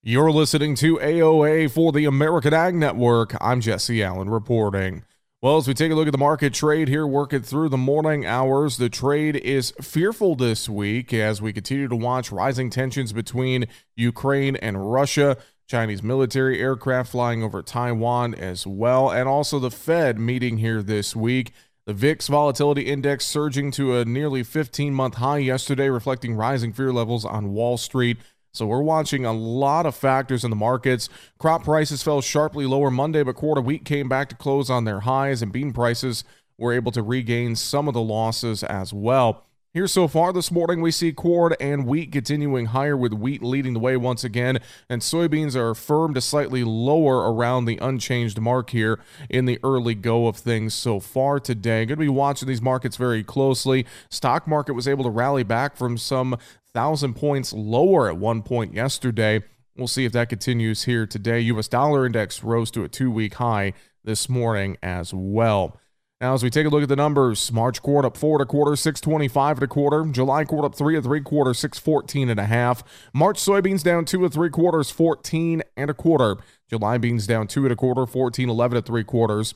You're 0.06 0.32
listening 0.32 0.76
to 0.76 0.98
AOA 0.98 1.72
for 1.72 1.94
the 1.94 2.04
American 2.04 2.54
Ag 2.54 2.76
Network. 2.76 3.38
I'm 3.40 3.62
Jesse 3.62 4.04
Allen 4.04 4.30
reporting. 4.30 5.06
Well, 5.42 5.58
as 5.58 5.68
we 5.68 5.74
take 5.74 5.92
a 5.92 5.96
look 5.96 6.08
at 6.08 6.12
the 6.12 6.18
market 6.18 6.54
trade 6.54 6.88
here, 6.88 7.08
working 7.08 7.42
through 7.42 7.70
the 7.70 7.78
morning 7.78 8.26
hours, 8.26 8.78
the 8.78 8.90
trade 8.90 9.38
is 9.38 9.72
fearful 9.82 10.36
this 10.36 10.68
week 10.68 11.14
as 11.14 11.42
we 11.42 11.54
continue 11.54 11.88
to 11.88 11.96
watch 11.96 12.32
rising 12.32 12.70
tensions 12.70 13.14
between 13.14 13.66
Ukraine 13.96 14.56
and 14.58 14.92
Russia. 14.92 15.38
Chinese 15.68 16.04
military 16.04 16.60
aircraft 16.60 17.12
flying 17.12 17.44
over 17.44 17.62
Taiwan 17.62 18.36
as 18.36 18.68
well, 18.68 19.10
and 19.10 19.30
also 19.30 19.60
the 19.60 19.72
Fed 19.72 20.20
meeting 20.20 20.58
here 20.58 20.84
this 20.84 21.16
week. 21.16 21.54
The 21.86 21.94
VIX 21.94 22.28
volatility 22.28 22.84
index 22.84 23.26
surging 23.26 23.70
to 23.72 23.98
a 23.98 24.06
nearly 24.06 24.42
15 24.42 24.94
month 24.94 25.16
high 25.16 25.40
yesterday, 25.40 25.90
reflecting 25.90 26.34
rising 26.34 26.72
fear 26.72 26.94
levels 26.94 27.26
on 27.26 27.52
Wall 27.52 27.78
Street. 27.78 28.20
So 28.54 28.66
we're 28.66 28.82
watching 28.82 29.26
a 29.26 29.34
lot 29.34 29.86
of 29.86 29.94
factors 29.94 30.46
in 30.46 30.50
the 30.50 30.56
markets. 30.56 31.10
Crop 31.40 31.66
prices 31.66 32.02
fell 32.02 32.22
sharply 32.22 32.66
lower 32.66 32.90
Monday, 32.90 33.22
but 33.22 33.36
quarter 33.36 33.60
wheat 33.60 33.84
came 33.84 34.08
back 34.08 34.30
to 34.30 34.36
close 34.36 34.70
on 34.70 34.86
their 34.86 35.02
highs, 35.02 35.42
and 35.42 35.52
bean 35.52 35.74
prices 35.74 36.24
were 36.58 36.72
able 36.72 36.94
to 36.94 37.04
regain 37.04 37.54
some 37.54 37.90
of 37.90 37.94
the 37.94 38.02
losses 38.02 38.64
as 38.64 38.94
well. 38.94 39.44
Here 39.74 39.88
so 39.88 40.08
far 40.08 40.32
this 40.34 40.52
morning, 40.52 40.82
we 40.82 40.92
see 40.92 41.12
corn 41.12 41.56
and 41.60 41.88
wheat 41.88 42.12
continuing 42.12 42.68
higher, 42.68 42.96
with 42.96 43.12
wheat 43.12 43.42
leading 43.42 43.74
the 43.74 43.80
way 43.80 43.98
once 43.98 44.24
again, 44.24 44.60
and 44.88 45.02
soybeans 45.02 45.56
are 45.56 45.74
firm 45.74 46.14
to 46.14 46.22
slightly 46.22 46.64
lower 46.64 47.34
around 47.34 47.66
the 47.66 47.80
unchanged 47.80 48.40
mark 48.40 48.70
here 48.70 49.00
in 49.32 49.46
the 49.46 49.58
early 49.64 49.96
go 49.96 50.28
of 50.28 50.38
things 50.38 50.76
so 50.76 51.00
far 51.00 51.40
today. 51.40 51.88
Going 51.88 51.98
to 51.98 52.04
be 52.04 52.08
watching 52.08 52.48
these 52.48 52.62
markets 52.62 52.98
very 52.98 53.24
closely. 53.24 53.88
Stock 54.10 54.48
market 54.48 54.74
was 54.74 54.88
able 54.88 55.06
to 55.06 55.10
rally 55.10 55.42
back 55.42 55.76
from 55.76 55.98
some 55.98 56.38
thousand 56.72 57.16
points 57.16 57.52
lower 57.52 58.08
at 58.08 58.18
one 58.18 58.44
point 58.44 58.76
yesterday. 58.76 59.42
We'll 59.76 59.88
see 59.88 60.06
if 60.06 60.12
that 60.12 60.30
continues 60.30 60.84
here 60.84 61.08
today. 61.08 61.40
U.S. 61.40 61.68
dollar 61.68 62.06
index 62.06 62.44
rose 62.44 62.70
to 62.70 62.84
a 62.84 62.88
two 62.88 63.10
week 63.10 63.34
high 63.34 63.74
this 64.04 64.30
morning 64.30 64.78
as 64.84 65.16
well. 65.16 65.80
Now, 66.24 66.34
as 66.34 66.42
we 66.42 66.50
take 66.50 66.66
a 66.66 66.70
look 66.70 66.84
at 66.84 66.88
the 66.88 66.96
numbers, 66.96 67.52
March 67.52 67.82
quarter 67.82 68.08
up 68.08 68.16
four 68.16 68.38
and 68.38 68.44
a 68.44 68.46
quarter, 68.46 68.78
625 68.78 69.58
and 69.58 69.64
a 69.64 69.68
quarter. 69.68 70.06
July 70.06 70.46
quarter 70.46 70.68
up 70.68 70.74
three 70.74 70.96
and 70.96 71.04
three 71.04 71.20
quarters, 71.20 71.60
614 71.60 72.30
and 72.30 72.40
a 72.40 72.46
half. 72.46 72.82
March 73.14 73.38
soybeans 73.38 73.84
down 73.84 74.06
two 74.06 74.24
and 74.24 74.34
three 74.34 74.50
quarters, 74.50 74.90
14 74.90 75.64
and 75.76 75.90
a 75.90 75.94
quarter. 75.94 76.38
July 76.70 76.98
beans 76.98 77.28
down 77.28 77.48
two 77.48 77.64
and 77.64 77.74
a 77.74 77.76
quarter, 77.76 78.06
14, 78.06 78.48
11 78.48 78.78
and 78.78 78.86
three 78.86 79.04
quarters. 79.04 79.54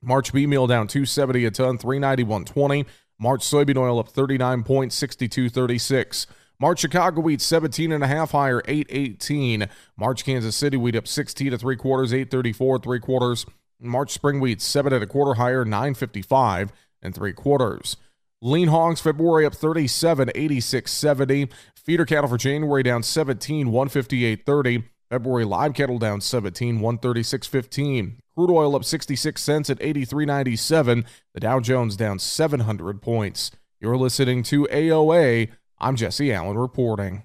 March 0.00 0.32
bean 0.32 0.48
meal 0.48 0.66
down 0.66 0.86
270 0.86 1.44
a 1.44 1.50
ton, 1.50 1.76
391.20. 1.76 2.86
March 3.20 3.42
soybean 3.42 3.76
oil 3.76 3.98
up 3.98 4.08
39 4.08 4.62
points, 4.62 4.98
62.36. 4.98 6.24
March 6.58 6.80
Chicago 6.80 7.20
wheat 7.20 7.42
17 7.42 7.92
and 7.92 8.02
a 8.02 8.06
half 8.06 8.30
higher, 8.30 8.62
818. 8.66 9.68
March 9.98 10.24
Kansas 10.24 10.56
City 10.56 10.78
wheat 10.78 10.96
up 10.96 11.06
16 11.06 11.50
to 11.50 11.58
three 11.58 11.76
quarters, 11.76 12.14
834 12.14 12.78
three 12.78 12.98
quarters. 12.98 13.44
March 13.80 14.12
spring 14.12 14.40
wheat 14.40 14.60
seven 14.60 14.92
and 14.92 15.02
a 15.02 15.06
quarter 15.06 15.34
higher, 15.34 15.64
955 15.64 16.72
and 17.02 17.14
three 17.14 17.32
quarters. 17.32 17.96
Lean 18.40 18.68
hogs 18.68 19.00
February 19.00 19.44
up 19.44 19.54
37, 19.54 20.30
86, 20.34 20.92
70. 20.92 21.48
Feeder 21.74 22.04
cattle 22.04 22.28
for 22.28 22.36
January 22.36 22.82
down 22.82 23.02
17, 23.02 23.72
158, 23.72 24.46
30. 24.46 24.84
February 25.10 25.44
live 25.44 25.74
cattle 25.74 25.98
down 25.98 26.20
17, 26.20 26.80
136, 26.80 27.46
15. 27.46 28.18
Crude 28.36 28.50
oil 28.50 28.76
up 28.76 28.84
66 28.84 29.42
cents 29.42 29.70
at 29.70 29.80
83.97. 29.80 31.04
The 31.34 31.40
Dow 31.40 31.60
Jones 31.60 31.96
down 31.96 32.18
700 32.18 33.02
points. 33.02 33.50
You're 33.80 33.96
listening 33.96 34.42
to 34.44 34.68
AOA. 34.70 35.48
I'm 35.78 35.96
Jesse 35.96 36.32
Allen 36.32 36.58
reporting. 36.58 37.24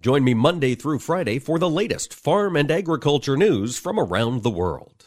Join 0.00 0.22
me 0.22 0.32
Monday 0.32 0.76
through 0.76 1.00
Friday 1.00 1.40
for 1.40 1.58
the 1.58 1.68
latest 1.68 2.14
farm 2.14 2.54
and 2.54 2.70
agriculture 2.70 3.36
news 3.36 3.78
from 3.78 3.98
around 3.98 4.44
the 4.44 4.50
world. 4.50 5.06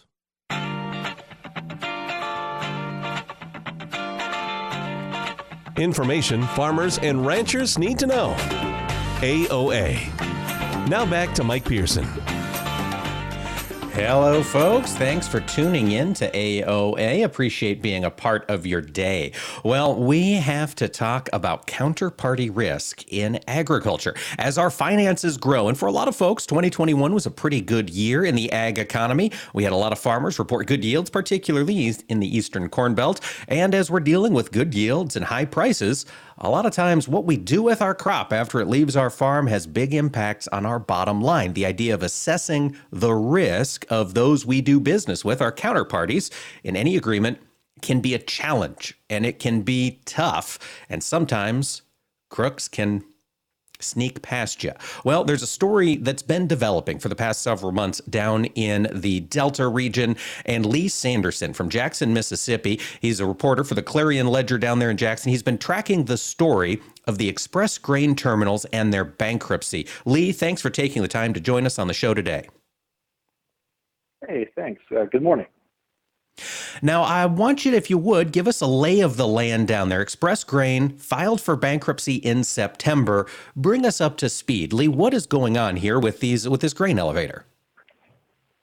Information 5.77 6.43
farmers 6.43 6.97
and 6.97 7.25
ranchers 7.25 7.77
need 7.77 7.97
to 7.99 8.07
know. 8.07 8.35
AOA. 9.21 9.97
Now 10.89 11.05
back 11.05 11.33
to 11.35 11.43
Mike 11.45 11.63
Pearson. 11.63 12.05
Hello, 13.93 14.41
folks. 14.41 14.93
Thanks 14.93 15.27
for 15.27 15.41
tuning 15.41 15.91
in 15.91 16.13
to 16.13 16.31
AOA. 16.31 17.25
Appreciate 17.25 17.81
being 17.81 18.05
a 18.05 18.09
part 18.09 18.49
of 18.49 18.65
your 18.65 18.79
day. 18.79 19.33
Well, 19.65 19.95
we 19.95 20.35
have 20.35 20.73
to 20.75 20.87
talk 20.87 21.27
about 21.33 21.67
counterparty 21.67 22.49
risk 22.51 23.03
in 23.11 23.41
agriculture 23.47 24.15
as 24.37 24.57
our 24.57 24.69
finances 24.69 25.35
grow. 25.35 25.67
And 25.67 25.77
for 25.77 25.87
a 25.87 25.91
lot 25.91 26.07
of 26.07 26.15
folks, 26.15 26.45
2021 26.45 27.13
was 27.13 27.25
a 27.25 27.31
pretty 27.31 27.59
good 27.59 27.89
year 27.89 28.23
in 28.23 28.35
the 28.35 28.49
ag 28.53 28.79
economy. 28.79 29.33
We 29.53 29.65
had 29.65 29.73
a 29.73 29.77
lot 29.77 29.91
of 29.91 29.99
farmers 29.99 30.39
report 30.39 30.67
good 30.67 30.85
yields, 30.85 31.09
particularly 31.09 31.93
in 32.07 32.21
the 32.21 32.37
eastern 32.37 32.69
corn 32.69 32.95
belt. 32.95 33.19
And 33.49 33.75
as 33.75 33.91
we're 33.91 33.99
dealing 33.99 34.33
with 34.33 34.53
good 34.53 34.73
yields 34.73 35.17
and 35.17 35.25
high 35.25 35.45
prices, 35.45 36.05
a 36.43 36.49
lot 36.49 36.65
of 36.65 36.73
times, 36.73 37.07
what 37.07 37.25
we 37.25 37.37
do 37.37 37.61
with 37.61 37.83
our 37.83 37.93
crop 37.93 38.33
after 38.33 38.59
it 38.59 38.67
leaves 38.67 38.95
our 38.95 39.11
farm 39.11 39.45
has 39.47 39.67
big 39.67 39.93
impacts 39.93 40.47
on 40.47 40.65
our 40.65 40.79
bottom 40.79 41.21
line. 41.21 41.53
The 41.53 41.67
idea 41.67 41.93
of 41.93 42.01
assessing 42.01 42.75
the 42.91 43.13
risk 43.13 43.85
of 43.89 44.15
those 44.15 44.43
we 44.43 44.59
do 44.59 44.79
business 44.79 45.23
with, 45.23 45.39
our 45.39 45.51
counterparties, 45.51 46.31
in 46.63 46.75
any 46.75 46.97
agreement 46.97 47.37
can 47.83 48.01
be 48.01 48.15
a 48.15 48.19
challenge 48.19 48.97
and 49.07 49.23
it 49.23 49.37
can 49.37 49.61
be 49.61 50.01
tough. 50.05 50.57
And 50.89 51.03
sometimes 51.03 51.83
crooks 52.29 52.67
can 52.67 53.03
sneak 53.81 54.21
past 54.21 54.63
you. 54.63 54.71
Well, 55.03 55.23
there's 55.23 55.43
a 55.43 55.47
story 55.47 55.97
that's 55.97 56.23
been 56.23 56.47
developing 56.47 56.99
for 56.99 57.09
the 57.09 57.15
past 57.15 57.41
several 57.41 57.71
months 57.71 58.01
down 58.09 58.45
in 58.45 58.87
the 58.91 59.21
Delta 59.21 59.67
region. 59.67 60.15
And 60.45 60.65
Lee 60.65 60.87
Sanderlin 60.87 61.55
from 61.55 61.69
Jackson, 61.69 62.13
Mississippi, 62.13 62.79
he's 62.99 63.19
a 63.19 63.25
reporter 63.25 63.63
for 63.63 63.75
the 63.75 63.83
Clarion 63.83 64.27
Ledger 64.27 64.57
down 64.57 64.79
there 64.79 64.89
in 64.89 64.97
Jackson. 64.97 65.31
He's 65.31 65.43
been 65.43 65.57
tracking 65.57 66.05
the 66.05 66.17
story 66.17 66.81
of 67.07 67.17
the 67.17 67.27
express 67.27 67.77
grain 67.77 68.15
terminals 68.15 68.65
and 68.65 68.93
their 68.93 69.05
bankruptcy. 69.05 69.87
Lee, 70.05 70.31
thanks 70.31 70.61
for 70.61 70.69
taking 70.69 71.01
the 71.01 71.07
time 71.07 71.33
to 71.33 71.39
join 71.39 71.65
us 71.65 71.79
on 71.79 71.87
the 71.87 71.93
show 71.93 72.13
today. 72.13 72.47
Hey, 74.27 74.47
thanks. 74.55 74.81
Uh, 74.95 75.05
good 75.05 75.23
morning. 75.23 75.47
Now, 76.81 77.03
I 77.03 77.25
want 77.25 77.65
you, 77.65 77.73
if 77.73 77.89
you 77.89 77.97
would, 77.97 78.31
give 78.31 78.47
us 78.47 78.61
a 78.61 78.67
lay 78.67 79.01
of 79.01 79.17
the 79.17 79.27
land 79.27 79.67
down 79.67 79.89
there. 79.89 80.01
Express 80.01 80.43
Grain 80.43 80.97
filed 80.97 81.39
for 81.41 81.55
bankruptcy 81.55 82.15
in 82.15 82.43
September. 82.43 83.27
Bring 83.55 83.85
us 83.85 84.01
up 84.01 84.17
to 84.17 84.29
speed, 84.29 84.73
Lee. 84.73 84.87
What 84.87 85.13
is 85.13 85.25
going 85.25 85.57
on 85.57 85.75
here 85.75 85.99
with 85.99 86.19
these 86.19 86.49
with 86.49 86.61
this 86.61 86.73
grain 86.73 86.97
elevator? 86.97 87.45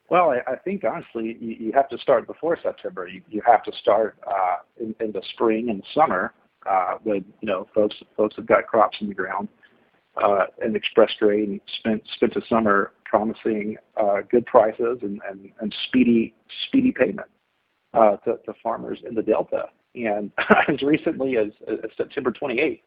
Well, 0.09 0.31
I, 0.31 0.53
I 0.53 0.55
think 0.57 0.83
honestly, 0.83 1.37
you, 1.39 1.55
you, 1.59 1.71
have 1.73 1.87
to 1.89 1.97
start 1.99 2.25
before 2.25 2.57
September. 2.61 3.07
You, 3.07 3.21
you 3.29 3.41
have 3.45 3.63
to 3.63 3.71
start 3.79 4.17
uh, 4.27 4.57
in, 4.79 4.95
in, 4.99 5.11
the 5.11 5.21
spring 5.33 5.69
and 5.69 5.83
summer 5.93 6.33
uh, 6.67 6.95
when 7.03 7.23
you 7.41 7.47
know 7.47 7.67
folks 7.75 7.95
folks 8.17 8.35
have 8.35 8.47
got 8.47 8.65
crops 8.67 8.97
in 9.01 9.07
the 9.07 9.13
ground. 9.13 9.47
Uh, 10.21 10.45
and 10.61 10.75
Express 10.75 11.11
Grain 11.19 11.61
spent 11.77 12.03
spent 12.15 12.33
the 12.33 12.41
summer 12.49 12.91
promising 13.05 13.77
uh, 13.97 14.17
good 14.29 14.45
prices 14.45 14.99
and, 15.03 15.21
and, 15.29 15.51
and 15.61 15.73
speedy 15.87 16.33
speedy 16.67 16.91
payment 16.91 17.27
uh, 17.93 18.17
to, 18.17 18.37
to, 18.45 18.53
farmers 18.61 18.99
in 19.07 19.15
the 19.15 19.21
Delta. 19.21 19.65
And 19.95 20.31
as 20.67 20.81
recently 20.81 21.37
as, 21.37 21.47
as 21.67 21.89
September 21.97 22.31
28th, 22.31 22.81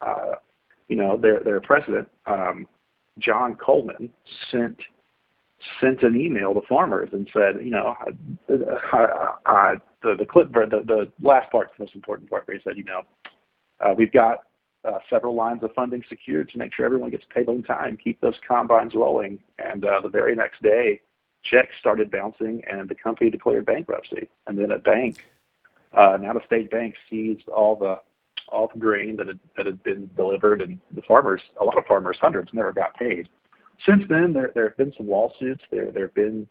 uh, 0.00 0.34
you 0.88 0.96
know, 0.96 1.16
their, 1.16 1.40
their 1.40 1.60
president, 1.60 2.08
um, 2.26 2.66
John 3.18 3.56
Coleman, 3.56 4.10
sent 4.50 4.76
sent 5.80 6.02
an 6.02 6.20
email 6.20 6.52
to 6.52 6.60
farmers 6.68 7.08
and 7.12 7.28
said, 7.32 7.64
you 7.64 7.70
know, 7.70 7.94
I, 7.98 8.10
I, 8.92 9.34
I, 9.46 9.74
the 10.02 10.14
the 10.18 10.26
clip, 10.26 10.52
the, 10.52 10.82
the 10.86 11.10
last 11.22 11.50
part's 11.50 11.72
the 11.78 11.84
most 11.84 11.94
important 11.94 12.28
part, 12.28 12.46
where 12.46 12.56
he 12.56 12.62
said, 12.62 12.76
you 12.76 12.84
know, 12.84 13.02
uh, 13.80 13.94
we've 13.96 14.12
got 14.12 14.40
uh, 14.86 14.98
several 15.10 15.34
lines 15.34 15.62
of 15.62 15.72
funding 15.74 16.02
secured 16.08 16.48
to 16.50 16.58
make 16.58 16.74
sure 16.74 16.84
everyone 16.84 17.10
gets 17.10 17.24
paid 17.34 17.48
on 17.48 17.62
time, 17.62 17.96
keep 17.96 18.20
those 18.20 18.36
combines 18.46 18.94
rolling. 18.94 19.38
And 19.58 19.84
uh, 19.84 20.00
the 20.02 20.08
very 20.08 20.36
next 20.36 20.62
day, 20.62 21.00
checks 21.50 21.74
started 21.78 22.10
bouncing 22.10 22.62
and 22.70 22.88
the 22.88 22.94
company 22.94 23.30
declared 23.30 23.66
bankruptcy. 23.66 24.28
And 24.46 24.58
then 24.58 24.70
a 24.70 24.78
bank, 24.78 25.26
uh, 25.96 26.14
an 26.14 26.24
out-of-state 26.24 26.70
bank, 26.70 26.94
seized 27.08 27.48
all 27.48 27.76
the 27.76 28.00
all 28.48 28.70
the 28.72 28.78
grain 28.78 29.16
that 29.16 29.26
had 29.26 29.40
that 29.56 29.66
had 29.66 29.82
been 29.82 30.08
delivered, 30.16 30.62
and 30.62 30.78
the 30.92 31.02
farmers, 31.02 31.40
a 31.60 31.64
lot 31.64 31.78
of 31.78 31.84
farmers, 31.86 32.16
hundreds, 32.20 32.50
never 32.52 32.72
got 32.72 32.94
paid. 32.94 33.28
Since 33.84 34.04
then, 34.08 34.32
there 34.32 34.52
there 34.54 34.68
have 34.68 34.76
been 34.76 34.92
some 34.96 35.08
lawsuits. 35.08 35.62
There 35.70 35.90
there 35.90 36.06
have 36.06 36.14
been 36.14 36.46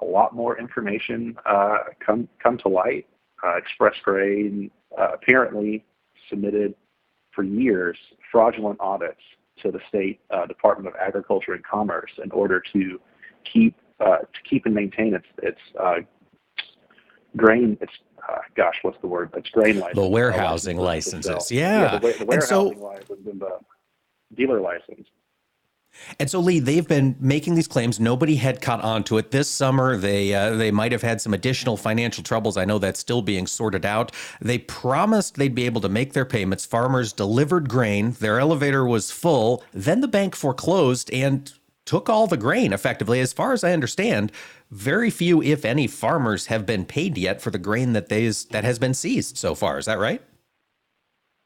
a 0.00 0.04
lot 0.04 0.34
more 0.34 0.58
information 0.58 1.36
uh, 1.46 1.78
come 2.04 2.28
come 2.42 2.58
to 2.58 2.68
light. 2.68 3.06
Uh, 3.44 3.56
Express 3.56 3.94
Grain 4.04 4.70
uh, 4.96 5.08
apparently 5.14 5.84
submitted 6.30 6.74
for 7.32 7.42
years 7.42 7.96
fraudulent 8.30 8.78
audits 8.80 9.20
to 9.62 9.70
the 9.70 9.80
state 9.88 10.20
uh, 10.30 10.46
Department 10.46 10.94
of 10.94 11.00
Agriculture 11.00 11.54
and 11.54 11.64
Commerce 11.64 12.10
in 12.22 12.30
order 12.30 12.62
to 12.72 13.00
keep 13.50 13.74
uh, 14.04 14.18
to 14.18 14.26
keep 14.48 14.66
and 14.66 14.74
maintain 14.74 15.14
its 15.14 15.26
its 15.42 15.60
uh, 15.78 15.96
grain. 17.36 17.78
Its 17.80 17.92
uh, 18.28 18.38
gosh, 18.56 18.76
what's 18.82 19.00
the 19.00 19.06
word? 19.06 19.30
It's 19.36 19.50
grain 19.50 19.78
license. 19.78 19.96
The 19.96 20.08
warehousing 20.08 20.76
licenses, 20.76 21.50
yeah. 21.50 21.92
yeah. 21.92 21.98
the, 21.98 22.24
the 22.24 22.32
and 22.32 22.42
so, 22.42 22.64
warehousing 22.64 22.82
license 22.82 23.26
and 23.26 23.40
the 23.40 23.58
dealer 24.34 24.60
license. 24.60 25.08
And 26.18 26.30
so, 26.30 26.40
Lee, 26.40 26.58
they've 26.58 26.86
been 26.88 27.16
making 27.20 27.54
these 27.54 27.68
claims. 27.68 28.00
Nobody 28.00 28.36
had 28.36 28.62
caught 28.62 28.80
on 28.80 29.04
to 29.04 29.18
it 29.18 29.30
this 29.30 29.48
summer. 29.48 29.96
They 29.96 30.34
uh, 30.34 30.56
they 30.56 30.70
might 30.70 30.92
have 30.92 31.02
had 31.02 31.20
some 31.20 31.34
additional 31.34 31.76
financial 31.76 32.24
troubles. 32.24 32.56
I 32.56 32.64
know 32.64 32.78
that's 32.78 33.00
still 33.00 33.20
being 33.20 33.46
sorted 33.46 33.84
out. 33.84 34.10
They 34.40 34.58
promised 34.58 35.36
they'd 35.36 35.54
be 35.54 35.66
able 35.66 35.82
to 35.82 35.90
make 35.90 36.14
their 36.14 36.24
payments. 36.24 36.64
Farmers 36.64 37.12
delivered 37.12 37.68
grain. 37.68 38.12
Their 38.12 38.40
elevator 38.40 38.86
was 38.86 39.10
full. 39.10 39.62
Then 39.74 40.00
the 40.00 40.08
bank 40.08 40.34
foreclosed 40.34 41.12
and 41.12 41.52
took 41.84 42.08
all 42.08 42.26
the 42.26 42.36
grain. 42.36 42.72
Effectively, 42.72 43.20
as 43.20 43.32
far 43.32 43.52
as 43.52 43.64
I 43.64 43.72
understand, 43.72 44.32
very 44.70 45.10
few, 45.10 45.42
if 45.42 45.64
any, 45.64 45.86
farmers 45.86 46.46
have 46.46 46.66
been 46.66 46.84
paid 46.84 47.18
yet 47.18 47.40
for 47.40 47.50
the 47.50 47.58
grain 47.58 47.92
that 47.92 48.08
they 48.08 48.28
that 48.50 48.64
has 48.64 48.78
been 48.78 48.94
seized 48.94 49.36
so 49.36 49.54
far. 49.54 49.78
Is 49.78 49.86
that 49.86 49.98
right? 49.98 50.22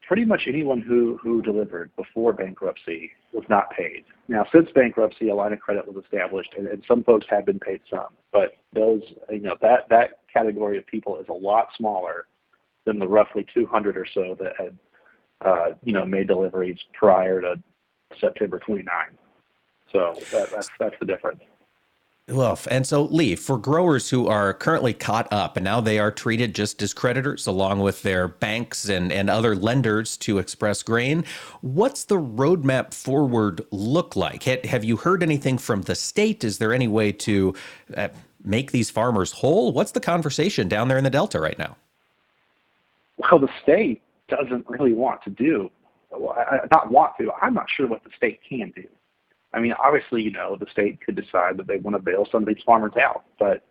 Pretty 0.07 0.25
much 0.25 0.43
anyone 0.47 0.81
who 0.81 1.19
who 1.23 1.43
delivered 1.43 1.91
before 1.97 2.33
bankruptcy 2.33 3.11
was 3.33 3.45
not 3.49 3.71
paid. 3.71 4.05
Now, 4.29 4.45
since 4.53 4.69
bankruptcy, 4.75 5.29
a 5.29 5.35
line 5.35 5.53
of 5.53 5.61
credit 5.61 5.87
was 5.87 6.03
established, 6.03 6.55
and, 6.57 6.67
and 6.67 6.83
some 6.87 7.05
folks 7.05 7.27
have 7.31 7.47
been 7.47 7.59
paid 7.59 7.81
some, 7.91 8.09
but 8.33 8.57
those, 8.73 9.03
you 9.31 9.41
know, 9.41 9.57
that 9.63 9.89
that 9.91 10.21
category 10.33 10.79
of 10.79 10.87
people 10.87 11.19
is 11.19 11.27
a 11.29 11.33
lot 11.33 11.69
smaller 11.77 12.27
than 12.85 12.99
the 12.99 13.09
roughly 13.09 13.45
200 13.53 13.97
or 13.97 14.07
so 14.15 14.37
that 14.39 14.53
had, 14.57 14.79
uh, 15.45 15.75
you 15.83 15.93
know, 15.93 16.05
made 16.05 16.29
deliveries 16.29 16.79
prior 16.93 17.41
to 17.41 17.57
September 18.21 18.61
29. 18.61 18.87
So 19.93 20.15
that, 20.33 20.51
that's 20.51 20.69
that's 20.79 20.97
the 20.99 21.07
difference. 21.07 21.41
Woof. 22.29 22.67
And 22.69 22.85
so, 22.85 23.05
Lee, 23.05 23.37
for 23.37 23.57
growers 23.57 24.11
who 24.11 24.27
are 24.27 24.53
currently 24.53 24.93
caught 24.93 25.33
up 25.33 25.57
and 25.57 25.63
now 25.63 25.81
they 25.81 26.01
are 26.01 26.11
treated 26.11 26.57
just 26.57 26.83
as 26.83 26.93
creditors 26.93 27.47
along 27.47 27.81
with 27.81 28.03
their 28.03 28.27
banks 28.27 28.89
and, 28.89 29.13
and 29.13 29.31
other 29.31 29.55
lenders 29.55 30.17
to 30.19 30.39
Express 30.39 30.83
Grain, 30.83 31.25
what's 31.61 32.03
the 32.03 32.17
roadmap 32.17 32.93
forward 32.93 33.65
look 33.71 34.17
like? 34.17 34.43
Have 34.43 34.83
you 34.83 34.97
heard 34.97 35.23
anything 35.23 35.57
from 35.57 35.83
the 35.83 35.95
state? 35.95 36.43
Is 36.43 36.59
there 36.59 36.75
any 36.75 36.89
way 36.89 37.13
to 37.13 37.55
uh, 37.97 38.09
make 38.43 38.73
these 38.73 38.91
farmers 38.91 39.31
whole? 39.31 39.71
What's 39.73 39.93
the 39.93 40.01
conversation 40.01 40.67
down 40.67 40.89
there 40.89 40.99
in 40.99 41.05
the 41.05 41.11
Delta 41.11 41.39
right 41.39 41.59
now? 41.61 41.77
Well, 43.19 43.39
the 43.39 43.49
state 43.63 44.03
doesn't 44.29 44.69
really 44.69 44.95
want 44.95 45.23
to 45.23 45.31
do, 45.31 45.71
well, 46.11 46.33
I- 46.37 46.67
not 46.73 46.91
want 46.91 47.13
to. 47.21 47.31
I'm 47.41 47.55
not 47.55 47.71
sure 47.71 47.87
what 47.87 48.03
the 48.03 48.11
state 48.17 48.41
can 48.49 48.73
do. 48.75 48.85
I 49.57 49.61
mean, 49.61 49.73
obviously, 49.83 50.23
you 50.23 50.31
know, 50.31 50.57
the 50.61 50.67
state 50.71 51.01
could 51.01 51.17
decide 51.17 51.57
that 51.57 51.67
they 51.67 51.79
want 51.79 51.97
to 51.97 52.03
bail 52.03 52.29
some 52.31 52.43
of 52.43 52.49
these 52.49 52.63
farmers 52.65 52.93
out, 53.01 53.25
but 53.39 53.65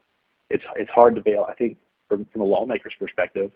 it's 0.50 0.64
it's 0.76 0.90
hard 0.90 1.16
to 1.16 1.22
bail. 1.22 1.46
I 1.48 1.54
think 1.54 1.78
from 2.10 2.26
from 2.34 2.42
a 2.42 2.46
lawmaker's 2.46 2.94
perspective, 2.98 3.52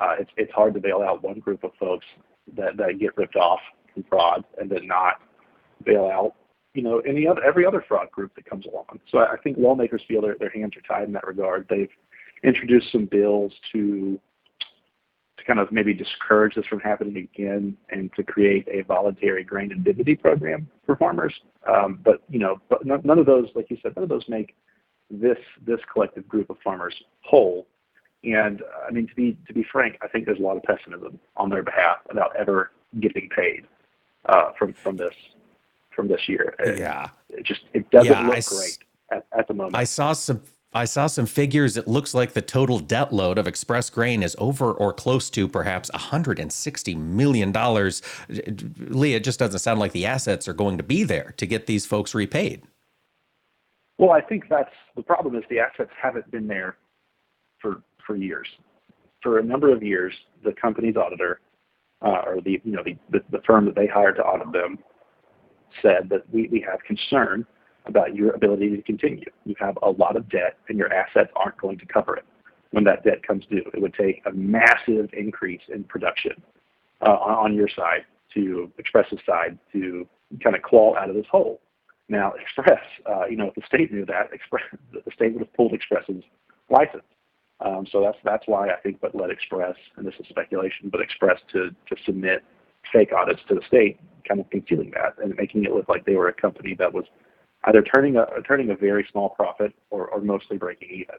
uh, 0.00 0.14
it's 0.18 0.30
it's 0.38 0.52
hard 0.52 0.72
to 0.74 0.80
bail 0.80 1.02
out 1.02 1.22
one 1.22 1.40
group 1.40 1.62
of 1.62 1.72
folks 1.78 2.06
that 2.56 2.78
that 2.78 2.98
get 2.98 3.16
ripped 3.18 3.36
off 3.36 3.60
from 3.92 4.02
fraud, 4.04 4.44
and 4.58 4.70
then 4.70 4.86
not 4.86 5.20
bail 5.84 6.06
out, 6.06 6.34
you 6.72 6.82
know, 6.82 7.00
any 7.00 7.28
other 7.28 7.44
every 7.44 7.66
other 7.66 7.84
fraud 7.86 8.10
group 8.10 8.34
that 8.34 8.46
comes 8.46 8.64
along. 8.64 8.98
So 9.10 9.18
I 9.18 9.34
I 9.34 9.36
think 9.36 9.58
lawmakers 9.58 10.02
feel 10.08 10.22
their 10.22 10.36
their 10.36 10.50
hands 10.50 10.72
are 10.76 10.80
tied 10.80 11.06
in 11.06 11.12
that 11.12 11.26
regard. 11.26 11.66
They've 11.68 11.90
introduced 12.42 12.92
some 12.92 13.04
bills 13.04 13.52
to 13.72 14.18
to 15.44 15.46
kind 15.46 15.60
of 15.60 15.70
maybe 15.72 15.92
discourage 15.94 16.54
this 16.54 16.66
from 16.66 16.80
happening 16.80 17.16
again 17.16 17.76
and 17.90 18.10
to 18.14 18.22
create 18.22 18.66
a 18.70 18.82
voluntary 18.82 19.44
grain 19.44 19.72
indemnity 19.72 20.14
program 20.14 20.68
for 20.86 20.96
farmers. 20.96 21.34
Um, 21.68 22.00
but 22.04 22.22
you 22.28 22.38
know, 22.38 22.60
but 22.68 22.84
none 22.84 23.00
none 23.04 23.18
of 23.18 23.26
those, 23.26 23.48
like 23.54 23.70
you 23.70 23.78
said, 23.82 23.94
none 23.96 24.02
of 24.04 24.08
those 24.08 24.24
make 24.28 24.54
this 25.10 25.38
this 25.66 25.80
collective 25.92 26.26
group 26.28 26.50
of 26.50 26.56
farmers 26.62 26.94
whole. 27.22 27.66
And 28.24 28.62
I 28.86 28.90
mean, 28.90 29.06
to 29.08 29.14
be 29.14 29.36
to 29.46 29.52
be 29.54 29.64
frank, 29.70 29.98
I 30.02 30.08
think 30.08 30.26
there's 30.26 30.38
a 30.38 30.42
lot 30.42 30.56
of 30.56 30.62
pessimism 30.62 31.18
on 31.36 31.50
their 31.50 31.62
behalf 31.62 31.98
about 32.10 32.34
ever 32.36 32.70
getting 33.00 33.28
paid 33.28 33.66
uh, 34.26 34.52
from 34.58 34.72
from 34.72 34.96
this 34.96 35.14
from 35.90 36.08
this 36.08 36.28
year. 36.28 36.54
It- 36.58 36.78
Yeah. 36.78 37.08
it 37.28 37.44
just 37.44 37.62
it 37.72 37.90
doesn't 37.90 38.12
Yeah, 38.12 38.20
I 38.22 38.26
look 38.26 38.36
s- 38.36 38.48
great 38.48 38.78
at, 39.10 39.26
at 39.38 39.46
the 39.48 39.54
moment. 39.54 39.76
I 39.76 39.84
saw 39.84 40.12
some 40.12 40.40
I 40.74 40.86
saw 40.86 41.06
some 41.06 41.26
figures. 41.26 41.76
It 41.76 41.86
looks 41.86 42.14
like 42.14 42.32
the 42.32 42.42
total 42.42 42.80
debt 42.80 43.12
load 43.12 43.38
of 43.38 43.46
Express 43.46 43.90
Grain 43.90 44.24
is 44.24 44.34
over 44.38 44.72
or 44.72 44.92
close 44.92 45.30
to 45.30 45.46
perhaps 45.46 45.90
160 45.92 46.94
million 46.96 47.52
dollars. 47.52 48.02
Lee, 48.28 49.14
it 49.14 49.22
just 49.22 49.38
doesn't 49.38 49.60
sound 49.60 49.78
like 49.78 49.92
the 49.92 50.06
assets 50.06 50.48
are 50.48 50.52
going 50.52 50.76
to 50.78 50.82
be 50.82 51.04
there 51.04 51.32
to 51.36 51.46
get 51.46 51.66
these 51.66 51.86
folks 51.86 52.14
repaid. 52.14 52.62
Well, 53.98 54.10
I 54.10 54.20
think 54.20 54.44
that's 54.50 54.74
the 54.96 55.02
problem 55.02 55.36
is 55.36 55.44
the 55.48 55.60
assets 55.60 55.90
haven't 56.00 56.28
been 56.32 56.48
there 56.48 56.76
for 57.60 57.82
for 58.04 58.16
years. 58.16 58.48
For 59.22 59.38
a 59.38 59.42
number 59.42 59.72
of 59.72 59.82
years, 59.82 60.12
the 60.42 60.52
company's 60.52 60.96
auditor, 60.96 61.40
uh, 62.02 62.22
or 62.26 62.40
the 62.40 62.60
you 62.64 62.72
know 62.72 62.82
the, 62.84 62.96
the 63.10 63.20
the 63.30 63.42
firm 63.46 63.64
that 63.66 63.76
they 63.76 63.86
hired 63.86 64.16
to 64.16 64.22
audit 64.22 64.52
them, 64.52 64.78
said 65.80 66.08
that 66.10 66.28
we, 66.32 66.48
we 66.48 66.60
have 66.68 66.80
concern 66.82 67.46
about 67.86 68.14
your 68.14 68.34
ability 68.34 68.76
to 68.76 68.82
continue. 68.82 69.30
You 69.44 69.54
have 69.60 69.78
a 69.82 69.90
lot 69.90 70.16
of 70.16 70.28
debt, 70.28 70.56
and 70.68 70.78
your 70.78 70.92
assets 70.92 71.30
aren't 71.36 71.58
going 71.58 71.78
to 71.78 71.86
cover 71.86 72.16
it 72.16 72.24
when 72.70 72.84
that 72.84 73.04
debt 73.04 73.22
comes 73.26 73.44
due. 73.46 73.64
It 73.72 73.80
would 73.80 73.94
take 73.94 74.22
a 74.26 74.32
massive 74.32 75.10
increase 75.12 75.60
in 75.72 75.84
production 75.84 76.42
uh, 77.02 77.10
on, 77.10 77.54
your 77.54 77.68
side 77.68 78.04
to 78.34 78.70
Express's 78.78 79.20
side 79.26 79.58
to 79.72 80.06
kind 80.42 80.56
of 80.56 80.62
claw 80.62 80.96
out 80.96 81.08
of 81.08 81.14
this 81.14 81.26
hole. 81.30 81.60
Now, 82.08 82.32
Express, 82.40 82.82
uh, 83.06 83.26
you 83.26 83.36
know, 83.36 83.48
if 83.48 83.54
the 83.54 83.62
state 83.66 83.92
knew 83.92 84.04
that, 84.06 84.32
Express, 84.32 84.64
the 84.92 85.10
state 85.14 85.34
would 85.34 85.40
have 85.40 85.52
pulled 85.54 85.72
Express's 85.72 86.24
license. 86.70 87.04
Um, 87.60 87.86
so 87.90 88.00
that's 88.02 88.18
that's 88.24 88.46
why 88.46 88.68
I 88.68 88.76
think 88.82 89.00
what 89.00 89.14
led 89.14 89.30
Express, 89.30 89.76
and 89.96 90.04
this 90.04 90.14
is 90.18 90.26
speculation, 90.28 90.88
but 90.90 91.00
Express 91.00 91.38
to 91.52 91.70
to 91.70 91.96
submit 92.04 92.42
fake 92.92 93.12
audits 93.12 93.40
to 93.48 93.54
the 93.54 93.62
state, 93.66 94.00
kind 94.26 94.40
of 94.40 94.50
concealing 94.50 94.90
that 94.90 95.14
and 95.22 95.34
making 95.36 95.64
it 95.64 95.72
look 95.72 95.88
like 95.88 96.04
they 96.04 96.16
were 96.16 96.28
a 96.28 96.32
company 96.32 96.74
that 96.78 96.92
was 96.92 97.04
either 97.66 97.82
turning 97.82 98.16
a 98.16 98.26
turning 98.46 98.70
a 98.70 98.76
very 98.76 99.06
small 99.10 99.30
profit 99.30 99.74
or, 99.90 100.08
or 100.08 100.20
mostly 100.20 100.56
breaking 100.56 100.90
even. 100.90 101.16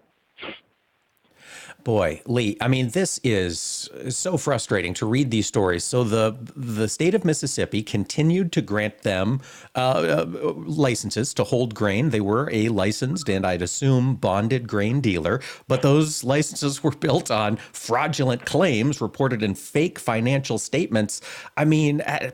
Boy, 1.83 2.21
Lee, 2.25 2.57
I 2.61 2.67
mean, 2.67 2.89
this 2.89 3.19
is 3.23 3.89
so 4.09 4.37
frustrating 4.37 4.95
to 4.95 5.05
read 5.05 5.29
these 5.29 5.45
stories. 5.45 5.83
So 5.83 6.03
the 6.03 6.35
the 6.55 6.87
state 6.87 7.13
of 7.13 7.23
Mississippi 7.23 7.83
continued 7.83 8.51
to 8.53 8.61
grant 8.61 9.03
them 9.03 9.41
uh, 9.75 10.25
uh, 10.25 10.53
licenses 10.55 11.33
to 11.35 11.43
hold 11.43 11.75
grain. 11.75 12.09
They 12.09 12.21
were 12.21 12.49
a 12.51 12.69
licensed 12.69 13.29
and 13.29 13.45
I'd 13.45 13.61
assume 13.61 14.15
bonded 14.15 14.67
grain 14.67 14.99
dealer, 14.99 15.41
but 15.67 15.83
those 15.83 16.23
licenses 16.23 16.81
were 16.81 16.91
built 16.91 17.29
on 17.29 17.57
fraudulent 17.57 18.45
claims 18.45 18.99
reported 18.99 19.43
in 19.43 19.53
fake 19.53 19.99
financial 19.99 20.57
statements. 20.57 21.21
I 21.55 21.65
mean, 21.65 22.01
uh, 22.01 22.31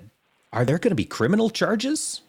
are 0.53 0.63
there 0.63 0.79
going 0.79 0.91
to 0.91 0.95
be 0.95 1.05
criminal 1.05 1.49
charges? 1.49 2.21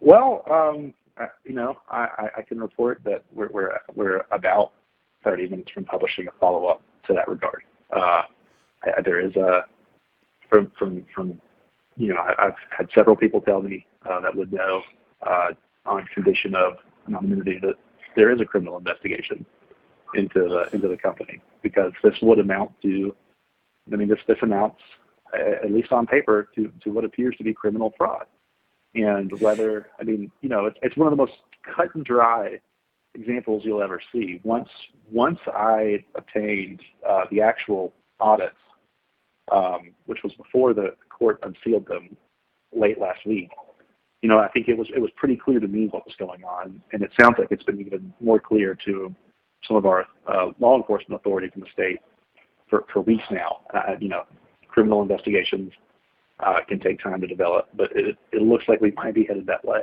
Well, 0.00 0.42
um, 0.50 0.94
uh, 1.18 1.26
you 1.44 1.54
know, 1.54 1.78
I, 1.90 2.08
I- 2.18 2.30
I 2.38 2.42
can 2.42 2.60
report 2.60 3.00
that 3.04 3.24
we're 3.32 3.48
we're 3.48 3.78
we're 3.94 4.24
about 4.30 4.72
30 5.24 5.48
minutes 5.48 5.70
from 5.72 5.84
publishing 5.84 6.28
a 6.28 6.30
follow 6.38 6.66
up 6.66 6.82
to 7.06 7.14
that 7.14 7.26
regard. 7.28 7.62
Uh, 7.94 8.22
I, 8.84 9.00
there 9.04 9.20
is 9.20 9.34
a 9.36 9.64
from 10.48 10.70
from 10.78 11.04
from 11.14 11.40
you 11.96 12.12
know 12.12 12.20
I, 12.20 12.46
I've 12.46 12.54
had 12.76 12.88
several 12.94 13.16
people 13.16 13.40
tell 13.40 13.62
me 13.62 13.86
uh, 14.08 14.20
that 14.20 14.34
would 14.36 14.52
know 14.52 14.82
uh, 15.26 15.48
on 15.86 16.06
condition 16.14 16.54
of 16.54 16.74
anonymity 17.08 17.58
that 17.62 17.74
there 18.14 18.30
is 18.30 18.40
a 18.40 18.44
criminal 18.44 18.76
investigation 18.78 19.44
into 20.14 20.40
the 20.48 20.68
into 20.74 20.88
the 20.88 20.96
company 20.96 21.40
because 21.62 21.92
this 22.02 22.14
would 22.22 22.38
amount 22.38 22.70
to 22.82 23.14
I 23.92 23.96
mean 23.96 24.08
this 24.08 24.18
this 24.28 24.38
amounts 24.42 24.80
at 25.34 25.70
least 25.72 25.92
on 25.92 26.06
paper 26.06 26.48
to 26.54 26.72
to 26.84 26.90
what 26.90 27.04
appears 27.04 27.36
to 27.38 27.44
be 27.44 27.52
criminal 27.52 27.92
fraud 27.96 28.26
and 28.96 29.38
whether 29.40 29.88
I 30.00 30.04
mean 30.04 30.30
you 30.40 30.48
know 30.48 30.66
it's 30.66 30.78
it's 30.82 30.96
one 30.96 31.06
of 31.06 31.12
the 31.12 31.16
most 31.16 31.34
cut 31.74 31.94
and 31.94 32.04
dry 32.04 32.58
examples 33.14 33.62
you'll 33.64 33.82
ever 33.82 34.00
see. 34.12 34.40
Once 34.42 34.68
once 35.10 35.38
I 35.46 36.04
obtained 36.14 36.80
uh, 37.08 37.24
the 37.30 37.40
actual 37.40 37.92
audits, 38.20 38.56
um, 39.52 39.92
which 40.06 40.18
was 40.24 40.32
before 40.34 40.74
the 40.74 40.94
court 41.08 41.38
unsealed 41.42 41.86
them 41.86 42.16
late 42.74 42.98
last 42.98 43.24
week, 43.26 43.50
you 44.22 44.28
know 44.28 44.38
I 44.38 44.48
think 44.48 44.68
it 44.68 44.76
was 44.76 44.88
it 44.94 45.00
was 45.00 45.10
pretty 45.16 45.36
clear 45.36 45.60
to 45.60 45.68
me 45.68 45.88
what 45.90 46.06
was 46.06 46.14
going 46.18 46.44
on, 46.44 46.80
and 46.92 47.02
it 47.02 47.10
sounds 47.20 47.36
like 47.38 47.48
it's 47.50 47.64
been 47.64 47.80
even 47.80 48.12
more 48.20 48.40
clear 48.40 48.76
to 48.86 49.14
some 49.66 49.76
of 49.76 49.86
our 49.86 50.06
uh, 50.26 50.48
law 50.58 50.76
enforcement 50.76 51.20
authorities 51.20 51.50
in 51.54 51.60
the 51.60 51.66
state 51.72 52.00
for, 52.68 52.84
for 52.92 53.00
weeks 53.00 53.24
now. 53.30 53.60
Uh, 53.74 53.96
you 54.00 54.08
know, 54.08 54.22
criminal 54.68 55.02
investigations 55.02 55.72
uh, 56.40 56.60
can 56.68 56.80
take 56.80 57.00
time 57.02 57.20
to 57.20 57.26
develop, 57.26 57.68
but 57.74 57.90
it, 57.94 58.16
looks 58.32 58.68
like 58.68 58.80
we 58.80 58.92
might 58.92 59.14
be 59.14 59.24
headed 59.24 59.46
that 59.46 59.64
way. 59.64 59.82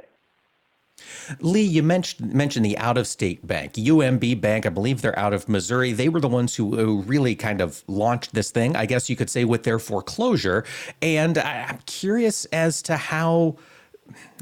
Lee, 1.40 1.64
you 1.64 1.82
mentioned 1.82 2.34
mentioned 2.34 2.64
the 2.64 2.78
out 2.78 3.00
of 3.00 3.08
state 3.08 3.46
bank, 3.46 3.74
UMB 3.74 4.40
Bank. 4.40 4.66
I 4.68 4.70
believe 4.70 5.02
they're 5.02 5.18
out 5.18 5.34
of 5.34 5.50
Missouri. 5.50 5.92
They 5.92 6.08
were 6.08 6.22
the 6.22 6.28
ones 6.28 6.56
who, 6.56 6.76
who, 6.76 7.02
really 7.02 7.36
kind 7.36 7.62
of 7.62 7.84
launched 7.88 8.36
this 8.36 8.52
thing, 8.52 8.76
I 8.76 8.86
guess 8.86 9.10
you 9.10 9.16
could 9.16 9.30
say, 9.30 9.44
with 9.44 9.64
their 9.64 9.80
foreclosure. 9.80 10.64
And 11.02 11.40
I'm 11.40 11.80
curious 11.88 12.46
as 12.46 12.84
to 12.84 12.96
how 12.96 13.58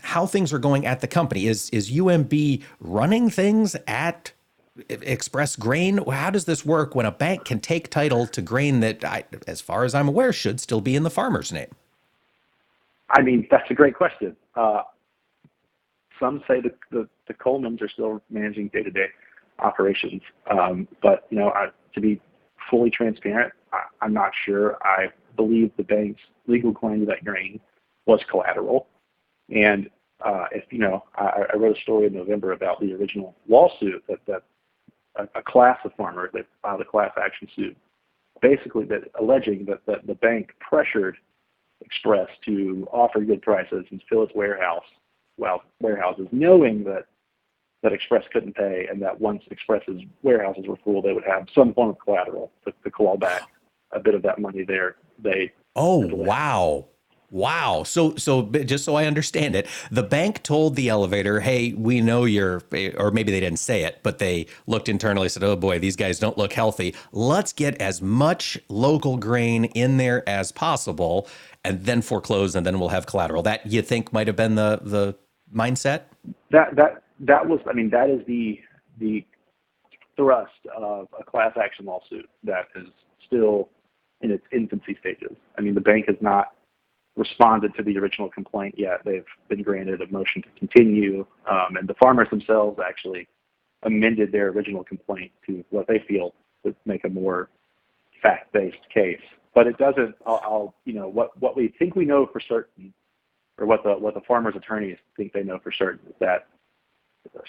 how 0.02 0.26
things 0.26 0.52
are 0.52 0.60
going 0.60 0.86
at 0.86 1.00
the 1.00 1.08
company. 1.08 1.48
Is 1.48 1.70
is 1.70 1.90
UMB 1.90 2.62
running 2.82 3.30
things 3.30 3.78
at 3.88 4.34
Express 4.90 5.56
Grain? 5.56 6.00
How 6.06 6.30
does 6.30 6.46
this 6.46 6.66
work 6.66 6.96
when 6.96 7.06
a 7.06 7.12
bank 7.12 7.46
can 7.46 7.62
take 7.62 7.90
title 7.90 8.28
to 8.28 8.42
grain 8.42 8.82
that, 8.82 9.04
I, 9.06 9.24
as 9.48 9.62
far 9.62 9.84
as 9.84 9.96
I'm 9.96 10.08
aware, 10.08 10.34
should 10.34 10.60
still 10.60 10.82
be 10.82 10.96
in 10.96 11.04
the 11.04 11.10
farmer's 11.10 11.52
name? 11.52 11.70
I 13.12 13.22
mean, 13.22 13.48
that's 13.52 13.70
a 13.70 13.74
great 13.74 13.96
question. 13.96 14.36
Uh, 14.56 14.84
some 16.20 16.44
say 16.48 16.62
the, 16.62 16.72
the, 16.92 17.08
the 17.28 17.34
Colemans 17.34 17.82
are 17.82 17.90
still 17.90 18.22
managing 18.30 18.70
day-to-day 18.70 19.08
operations, 19.60 20.22
um, 20.50 20.88
but 21.02 21.26
you 21.30 21.38
know, 21.38 21.50
I, 21.50 21.68
to 21.94 22.02
be 22.02 22.22
fully 22.70 22.90
transparent, 22.90 23.54
I, 23.74 23.80
I'm 24.02 24.14
not 24.14 24.32
sure. 24.46 24.78
I 24.84 25.08
believe 25.36 25.72
the 25.78 25.84
bank's 25.84 26.22
legal 26.48 26.74
claim 26.74 27.02
to 27.02 27.06
that 27.08 27.24
grain 27.24 27.60
was 28.06 28.22
collateral, 28.30 28.88
and 29.54 29.90
uh, 30.24 30.46
if 30.52 30.64
you 30.70 30.80
know, 30.80 31.04
I, 31.16 31.44
I 31.54 31.58
wrote 31.58 31.78
a 31.78 31.82
story 31.82 32.08
in 32.08 32.14
November 32.14 32.52
about 32.52 32.80
the 32.80 32.94
original 32.94 33.36
lawsuit 33.48 34.04
that 34.08 34.20
that 34.28 34.44
a, 35.16 35.40
a 35.40 35.44
class 35.44 35.78
of 35.84 35.92
farmers 35.96 36.30
that 36.34 36.46
filed 36.62 36.82
a 36.82 36.86
class 36.86 37.12
action 37.22 37.48
suit, 37.56 37.78
basically 38.42 38.86
that 38.86 39.04
alleging 39.20 39.66
that, 39.66 39.82
that 39.88 40.06
the 40.08 40.16
bank 40.16 40.52
pressured 40.60 41.18
Express 41.82 42.28
to 42.46 42.88
offer 42.92 43.22
good 43.22 43.42
prices 43.42 43.86
and 43.92 44.02
fill 44.10 44.24
its 44.24 44.34
warehouse, 44.36 44.86
well, 45.38 45.64
warehouses, 45.80 46.28
knowing 46.32 46.84
that 46.86 47.06
that 47.84 47.94
Express 47.94 48.24
couldn't 48.32 48.56
pay, 48.56 48.88
and 48.90 49.02
that 49.02 49.20
once 49.20 49.44
Express's 49.50 50.02
warehouses 50.22 50.66
were 50.68 50.78
full, 50.84 51.02
they 51.02 51.14
would 51.14 51.24
have 51.24 51.48
some 51.54 51.74
form 51.74 51.90
of 51.90 51.98
collateral 52.00 52.52
to, 52.64 52.74
to 52.84 52.92
claw 52.92 53.18
back 53.18 53.42
a 53.92 54.00
bit 54.00 54.14
of 54.14 54.22
that 54.22 54.40
money 54.40 54.64
there. 54.64 54.98
They 55.18 55.52
oh 55.76 56.08
wow 56.08 56.86
Wow. 57.32 57.84
So, 57.84 58.16
so 58.18 58.44
just 58.44 58.84
so 58.84 58.96
I 58.96 59.06
understand 59.06 59.56
it, 59.56 59.66
the 59.90 60.04
bank 60.04 60.44
told 60.44 60.76
the 60.76 60.90
elevator, 60.90 61.40
"Hey, 61.40 61.72
we 61.74 62.02
know 62.02 62.26
you're," 62.26 62.62
or 62.98 63.10
maybe 63.10 63.32
they 63.32 63.40
didn't 63.40 63.60
say 63.60 63.84
it, 63.84 64.00
but 64.04 64.20
they 64.20 64.48
looked 64.68 64.90
internally, 64.90 65.30
said, 65.30 65.42
"Oh 65.44 65.56
boy, 65.56 65.80
these 65.80 65.96
guys 65.96 66.20
don't 66.20 66.38
look 66.38 66.52
healthy. 66.52 66.94
Let's 67.14 67.54
get 67.54 67.82
as 67.82 68.02
much 68.02 68.60
local 68.68 69.16
grain 69.16 69.66
in 69.66 69.96
there 69.96 70.28
as 70.28 70.52
possible, 70.52 71.26
and 71.64 71.86
then 71.86 72.02
foreclose, 72.02 72.54
and 72.54 72.66
then 72.66 72.82
we'll 72.82 72.90
have 72.90 73.08
collateral." 73.08 73.42
That 73.44 73.66
you 73.66 73.82
think 73.82 74.12
might 74.12 74.28
have 74.28 74.36
been 74.36 74.56
the 74.56 74.82
the 74.84 75.16
mindset? 75.56 76.02
That 76.52 76.76
that 76.76 77.04
that 77.22 77.48
was. 77.48 77.62
I 77.66 77.72
mean, 77.72 77.90
that 77.92 78.10
is 78.10 78.26
the 78.28 78.60
the 79.00 79.26
thrust 80.18 80.52
of 80.76 81.08
a 81.18 81.24
class 81.24 81.54
action 81.56 81.86
lawsuit 81.86 82.30
that 82.44 82.68
is 82.76 82.88
still 83.26 83.70
in 84.20 84.32
its 84.32 84.44
infancy 84.52 84.98
stages. 85.00 85.36
I 85.58 85.62
mean, 85.62 85.76
the 85.76 85.82
bank 85.82 86.06
has 86.08 86.18
not 86.20 86.54
responded 87.16 87.76
to 87.76 87.84
the 87.84 87.98
original 87.98 88.30
complaint 88.30 88.76
yet. 88.78 89.02
They've 89.04 89.26
been 89.50 89.64
granted 89.64 90.02
a 90.02 90.08
motion 90.12 90.42
to 90.42 90.50
continue, 90.58 91.26
um, 91.50 91.76
and 91.78 91.88
the 91.88 91.94
farmers 91.96 92.30
themselves 92.30 92.80
actually 92.86 93.28
amended 93.84 94.32
their 94.32 94.48
original 94.50 94.84
complaint 94.84 95.32
to 95.48 95.64
what 95.70 95.88
they 95.88 96.04
feel 96.08 96.34
would 96.64 96.76
make 96.86 97.04
a 97.04 97.10
more 97.10 97.50
fact-based 98.22 98.90
case. 98.94 99.22
But 99.54 99.68
it 99.68 99.78
doesn't. 99.78 100.16
I'll, 100.26 100.42
I'll, 100.44 100.76
you 100.86 100.94
know, 100.94 101.10
what 101.10 101.38
what 101.42 101.58
we 101.58 101.74
think 101.78 101.96
we 101.96 102.06
know 102.06 102.30
for 102.32 102.40
certain, 102.40 102.94
or 103.58 103.66
what 103.66 103.84
the 103.84 103.92
what 103.94 104.14
the 104.14 104.22
farmers' 104.22 104.56
attorneys 104.56 104.98
think 105.18 105.34
they 105.34 105.44
know 105.44 105.60
for 105.62 105.72
certain 105.74 106.08
is 106.08 106.16
that 106.20 106.48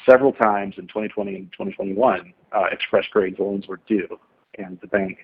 several 0.04 0.32
times 0.32 0.74
in 0.78 0.86
2020 0.88 1.36
and 1.36 1.52
2021, 1.52 2.34
uh, 2.52 2.64
Express 2.72 3.06
Grain's 3.12 3.38
loans 3.38 3.68
were 3.68 3.80
due, 3.86 4.18
and 4.58 4.78
the 4.80 4.88
bank 4.88 5.18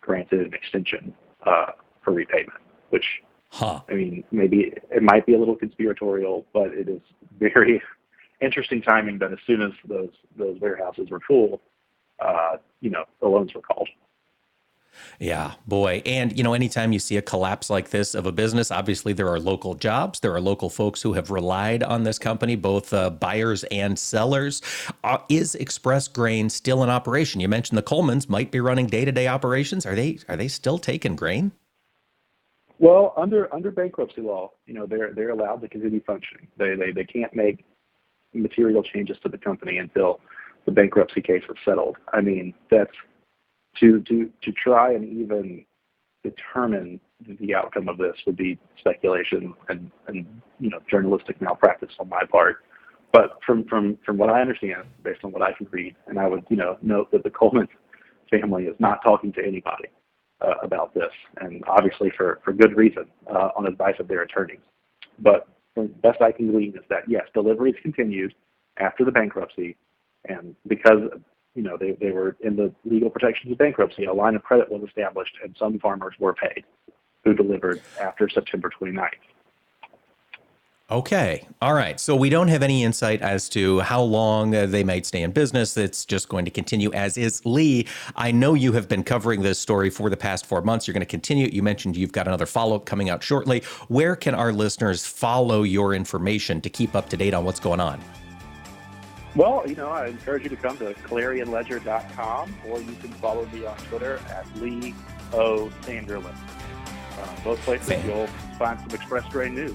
granted 0.00 0.46
an 0.46 0.54
extension 0.54 1.12
uh, 1.44 1.72
for 2.04 2.12
repayment, 2.12 2.60
which 2.90 3.04
Huh. 3.52 3.82
I 3.86 3.92
mean, 3.92 4.24
maybe 4.32 4.72
it 4.90 5.02
might 5.02 5.26
be 5.26 5.34
a 5.34 5.38
little 5.38 5.56
conspiratorial, 5.56 6.46
but 6.54 6.68
it 6.68 6.88
is 6.88 7.02
very 7.38 7.82
interesting 8.40 8.80
timing 8.80 9.18
that 9.18 9.30
as 9.30 9.38
soon 9.46 9.60
as 9.60 9.72
those 9.86 10.08
those 10.36 10.58
warehouses 10.58 11.10
were 11.10 11.20
full, 11.20 11.60
uh, 12.18 12.56
you 12.80 12.88
know, 12.88 13.04
the 13.20 13.28
loans 13.28 13.52
were 13.54 13.60
called. 13.60 13.90
Yeah, 15.18 15.52
boy. 15.66 16.02
And, 16.06 16.36
you 16.36 16.44
know, 16.44 16.54
anytime 16.54 16.92
you 16.92 16.98
see 16.98 17.16
a 17.16 17.22
collapse 17.22 17.68
like 17.68 17.90
this 17.90 18.14
of 18.14 18.26
a 18.26 18.32
business, 18.32 18.70
obviously 18.70 19.12
there 19.12 19.28
are 19.28 19.38
local 19.38 19.74
jobs. 19.74 20.20
There 20.20 20.34
are 20.34 20.40
local 20.40 20.68
folks 20.70 21.02
who 21.02 21.12
have 21.14 21.30
relied 21.30 21.82
on 21.82 22.04
this 22.04 22.18
company, 22.18 22.56
both 22.56 22.92
uh, 22.92 23.10
buyers 23.10 23.64
and 23.64 23.98
sellers. 23.98 24.62
Uh, 25.04 25.18
is 25.28 25.54
Express 25.54 26.08
Grain 26.08 26.50
still 26.50 26.82
in 26.82 26.90
operation? 26.90 27.40
You 27.40 27.48
mentioned 27.48 27.78
the 27.78 27.82
Colemans 27.82 28.28
might 28.28 28.50
be 28.50 28.60
running 28.60 28.86
day 28.86 29.04
to 29.04 29.12
day 29.12 29.28
operations. 29.28 29.86
Are 29.86 29.94
they, 29.94 30.18
are 30.28 30.36
they 30.36 30.48
still 30.48 30.78
taking 30.78 31.16
grain? 31.16 31.52
Well, 32.82 33.14
under 33.16 33.48
under 33.54 33.70
bankruptcy 33.70 34.22
law, 34.22 34.50
you 34.66 34.74
know, 34.74 34.86
they're 34.86 35.14
they're 35.14 35.30
allowed 35.30 35.60
to 35.60 35.68
continue 35.68 36.02
functioning. 36.04 36.48
They 36.56 36.74
they 36.74 36.90
they 36.90 37.04
can't 37.04 37.32
make 37.32 37.64
material 38.34 38.82
changes 38.82 39.16
to 39.22 39.28
the 39.28 39.38
company 39.38 39.78
until 39.78 40.18
the 40.66 40.72
bankruptcy 40.72 41.22
case 41.22 41.44
is 41.48 41.56
settled. 41.64 41.96
I 42.12 42.20
mean, 42.20 42.52
that's 42.72 42.90
to 43.78 44.00
to 44.00 44.28
to 44.42 44.52
try 44.52 44.94
and 44.94 45.04
even 45.04 45.64
determine 46.24 46.98
the 47.38 47.54
outcome 47.54 47.88
of 47.88 47.98
this 47.98 48.16
would 48.26 48.36
be 48.36 48.58
speculation 48.80 49.54
and 49.68 49.88
and 50.08 50.26
you 50.58 50.68
know 50.68 50.80
journalistic 50.90 51.40
malpractice 51.40 51.94
on 52.00 52.08
my 52.08 52.22
part. 52.28 52.64
But 53.12 53.38
from 53.46 53.62
from 53.68 53.96
from 54.04 54.18
what 54.18 54.28
I 54.28 54.40
understand, 54.40 54.88
based 55.04 55.20
on 55.22 55.30
what 55.30 55.42
I 55.42 55.52
can 55.52 55.68
read, 55.70 55.94
and 56.08 56.18
I 56.18 56.26
would 56.26 56.42
you 56.50 56.56
know 56.56 56.78
note 56.82 57.12
that 57.12 57.22
the 57.22 57.30
Coleman 57.30 57.68
family 58.28 58.64
is 58.64 58.74
not 58.80 59.04
talking 59.04 59.32
to 59.34 59.40
anybody 59.40 59.88
uh, 60.42 60.54
about 60.62 60.94
this, 60.94 61.10
and 61.40 61.62
obviously 61.66 62.10
for, 62.16 62.40
for 62.44 62.52
good 62.52 62.76
reason, 62.76 63.04
uh, 63.30 63.50
on 63.56 63.66
advice 63.66 63.96
of 63.98 64.08
their 64.08 64.22
attorneys. 64.22 64.60
But 65.18 65.48
the 65.76 65.82
best 66.02 66.20
I 66.20 66.32
can 66.32 66.50
glean 66.50 66.74
is 66.76 66.84
that 66.88 67.04
yes, 67.08 67.22
deliveries 67.34 67.76
continued 67.82 68.34
after 68.78 69.04
the 69.04 69.12
bankruptcy, 69.12 69.76
and 70.28 70.54
because 70.66 71.10
you 71.54 71.62
know 71.62 71.76
they, 71.78 71.92
they 72.00 72.10
were 72.10 72.36
in 72.40 72.56
the 72.56 72.72
legal 72.84 73.10
protections 73.10 73.52
of 73.52 73.58
bankruptcy, 73.58 74.04
a 74.04 74.12
line 74.12 74.34
of 74.34 74.42
credit 74.42 74.70
was 74.70 74.82
established, 74.86 75.34
and 75.42 75.54
some 75.58 75.78
farmers 75.78 76.14
were 76.18 76.34
paid 76.34 76.64
who 77.24 77.34
delivered 77.34 77.80
after 78.00 78.28
September 78.28 78.70
29th. 78.80 79.10
Okay. 80.90 81.46
All 81.62 81.72
right. 81.72 81.98
So 81.98 82.14
we 82.14 82.28
don't 82.28 82.48
have 82.48 82.62
any 82.62 82.84
insight 82.84 83.22
as 83.22 83.48
to 83.50 83.80
how 83.80 84.02
long 84.02 84.54
uh, 84.54 84.66
they 84.66 84.84
might 84.84 85.06
stay 85.06 85.22
in 85.22 85.30
business. 85.30 85.74
It's 85.76 86.04
just 86.04 86.28
going 86.28 86.44
to 86.44 86.50
continue 86.50 86.92
as 86.92 87.16
is. 87.16 87.44
Lee, 87.46 87.86
I 88.14 88.30
know 88.30 88.52
you 88.52 88.72
have 88.72 88.88
been 88.88 89.02
covering 89.02 89.40
this 89.40 89.58
story 89.58 89.88
for 89.88 90.10
the 90.10 90.16
past 90.18 90.44
four 90.44 90.60
months. 90.60 90.86
You're 90.86 90.92
going 90.92 91.00
to 91.00 91.06
continue. 91.06 91.48
You 91.50 91.62
mentioned 91.62 91.96
you've 91.96 92.12
got 92.12 92.26
another 92.26 92.44
follow 92.44 92.76
up 92.76 92.84
coming 92.84 93.08
out 93.08 93.22
shortly. 93.22 93.60
Where 93.88 94.14
can 94.16 94.34
our 94.34 94.52
listeners 94.52 95.06
follow 95.06 95.62
your 95.62 95.94
information 95.94 96.60
to 96.60 96.68
keep 96.68 96.94
up 96.94 97.08
to 97.10 97.16
date 97.16 97.32
on 97.32 97.44
what's 97.44 97.60
going 97.60 97.80
on? 97.80 97.98
Well, 99.34 99.62
you 99.66 99.76
know, 99.76 99.88
I 99.88 100.08
encourage 100.08 100.42
you 100.42 100.50
to 100.50 100.56
come 100.56 100.76
to 100.76 100.92
clarionledger.com 100.92 102.54
or 102.68 102.80
you 102.82 102.94
can 102.96 103.12
follow 103.12 103.46
me 103.46 103.64
on 103.64 103.76
Twitter 103.78 104.20
at 104.28 104.46
Lee 104.56 104.94
O. 105.32 105.70
Sanderlin. 105.82 106.34
Uh, 107.18 107.44
both 107.44 107.58
places 107.60 107.88
Fan. 107.88 108.06
you'll 108.06 108.26
find 108.58 108.78
some 108.78 108.90
Express 108.90 109.24
Grain 109.32 109.54
news. 109.54 109.74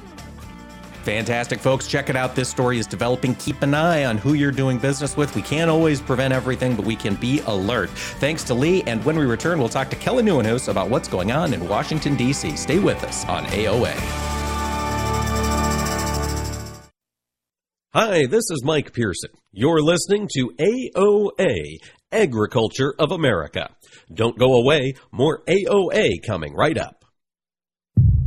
Fantastic, 1.07 1.61
folks. 1.61 1.87
Check 1.87 2.09
it 2.09 2.17
out. 2.17 2.35
This 2.35 2.49
story 2.49 2.79
is 2.79 2.85
developing. 2.85 3.33
Keep 3.35 3.61
an 3.61 3.73
eye 3.73 4.03
on 4.03 4.17
who 4.17 4.33
you're 4.33 4.51
doing 4.51 4.77
business 4.77 5.15
with. 5.15 5.33
We 5.37 5.41
can't 5.41 5.71
always 5.71 6.01
prevent 6.01 6.33
everything, 6.33 6.75
but 6.75 6.83
we 6.83 6.97
can 6.97 7.15
be 7.15 7.39
alert. 7.47 7.89
Thanks 7.91 8.43
to 8.43 8.53
Lee. 8.53 8.83
And 8.83 9.01
when 9.05 9.17
we 9.17 9.23
return, 9.23 9.57
we'll 9.57 9.69
talk 9.69 9.89
to 9.91 9.95
Kelly 9.95 10.21
Nieuwenhuis 10.21 10.67
about 10.67 10.89
what's 10.89 11.07
going 11.07 11.31
on 11.31 11.53
in 11.53 11.65
Washington, 11.69 12.17
D.C. 12.17 12.57
Stay 12.57 12.79
with 12.79 13.01
us 13.05 13.25
on 13.29 13.45
AOA. 13.45 13.93
Hi, 17.93 18.25
this 18.25 18.51
is 18.51 18.61
Mike 18.65 18.91
Pearson. 18.91 19.31
You're 19.53 19.81
listening 19.81 20.27
to 20.33 20.51
AOA, 20.59 21.77
Agriculture 22.11 22.93
of 22.99 23.11
America. 23.13 23.69
Don't 24.13 24.37
go 24.37 24.55
away. 24.55 24.95
More 25.13 25.41
AOA 25.45 26.15
coming 26.27 26.53
right 26.53 26.77
up. 26.77 26.96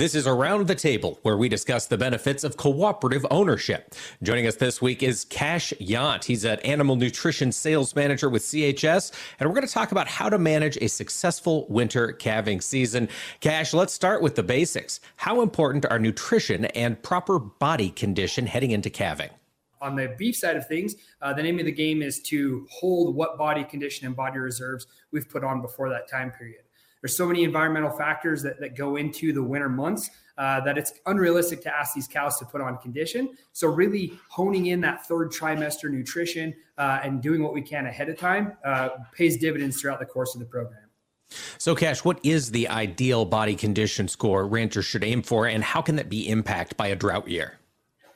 This 0.00 0.14
is 0.14 0.26
Around 0.26 0.66
the 0.66 0.74
Table, 0.74 1.18
where 1.24 1.36
we 1.36 1.50
discuss 1.50 1.84
the 1.84 1.98
benefits 1.98 2.42
of 2.42 2.56
cooperative 2.56 3.26
ownership. 3.30 3.94
Joining 4.22 4.46
us 4.46 4.56
this 4.56 4.80
week 4.80 5.02
is 5.02 5.26
Cash 5.26 5.74
Yant. 5.78 6.24
He's 6.24 6.42
an 6.46 6.58
animal 6.60 6.96
nutrition 6.96 7.52
sales 7.52 7.94
manager 7.94 8.30
with 8.30 8.40
CHS, 8.40 9.12
and 9.38 9.46
we're 9.46 9.54
going 9.54 9.66
to 9.66 9.70
talk 9.70 9.92
about 9.92 10.08
how 10.08 10.30
to 10.30 10.38
manage 10.38 10.78
a 10.78 10.88
successful 10.88 11.66
winter 11.68 12.12
calving 12.12 12.62
season. 12.62 13.10
Cash, 13.40 13.74
let's 13.74 13.92
start 13.92 14.22
with 14.22 14.36
the 14.36 14.42
basics. 14.42 15.00
How 15.16 15.42
important 15.42 15.84
are 15.90 15.98
nutrition 15.98 16.64
and 16.64 17.02
proper 17.02 17.38
body 17.38 17.90
condition 17.90 18.46
heading 18.46 18.70
into 18.70 18.88
calving? 18.88 19.28
On 19.82 19.96
the 19.96 20.14
beef 20.16 20.34
side 20.34 20.56
of 20.56 20.66
things, 20.66 20.94
uh, 21.20 21.34
the 21.34 21.42
name 21.42 21.58
of 21.58 21.66
the 21.66 21.72
game 21.72 22.00
is 22.00 22.22
to 22.22 22.66
hold 22.70 23.14
what 23.14 23.36
body 23.36 23.64
condition 23.64 24.06
and 24.06 24.16
body 24.16 24.38
reserves 24.38 24.86
we've 25.12 25.28
put 25.28 25.44
on 25.44 25.60
before 25.60 25.90
that 25.90 26.08
time 26.08 26.30
period 26.30 26.62
there's 27.00 27.16
so 27.16 27.26
many 27.26 27.44
environmental 27.44 27.90
factors 27.90 28.42
that, 28.42 28.60
that 28.60 28.76
go 28.76 28.96
into 28.96 29.32
the 29.32 29.42
winter 29.42 29.68
months 29.68 30.10
uh, 30.38 30.60
that 30.60 30.78
it's 30.78 30.92
unrealistic 31.06 31.62
to 31.62 31.74
ask 31.74 31.94
these 31.94 32.08
cows 32.08 32.38
to 32.38 32.44
put 32.46 32.60
on 32.60 32.78
condition. 32.78 33.36
So 33.52 33.68
really 33.68 34.18
honing 34.28 34.66
in 34.66 34.80
that 34.80 35.06
third 35.06 35.30
trimester 35.30 35.90
nutrition 35.90 36.54
uh, 36.78 37.00
and 37.02 37.20
doing 37.20 37.42
what 37.42 37.52
we 37.52 37.62
can 37.62 37.86
ahead 37.86 38.08
of 38.08 38.18
time 38.18 38.56
uh, 38.64 38.88
pays 39.12 39.36
dividends 39.36 39.80
throughout 39.80 40.00
the 40.00 40.06
course 40.06 40.34
of 40.34 40.40
the 40.40 40.46
program. 40.46 40.80
So, 41.58 41.76
Cash, 41.76 42.04
what 42.04 42.18
is 42.24 42.50
the 42.50 42.68
ideal 42.68 43.24
body 43.24 43.54
condition 43.54 44.08
score 44.08 44.44
ranchers 44.46 44.84
should 44.84 45.04
aim 45.04 45.22
for, 45.22 45.46
and 45.46 45.62
how 45.62 45.80
can 45.80 45.94
that 45.94 46.08
be 46.08 46.28
impacted 46.28 46.76
by 46.76 46.88
a 46.88 46.96
drought 46.96 47.28
year? 47.28 47.59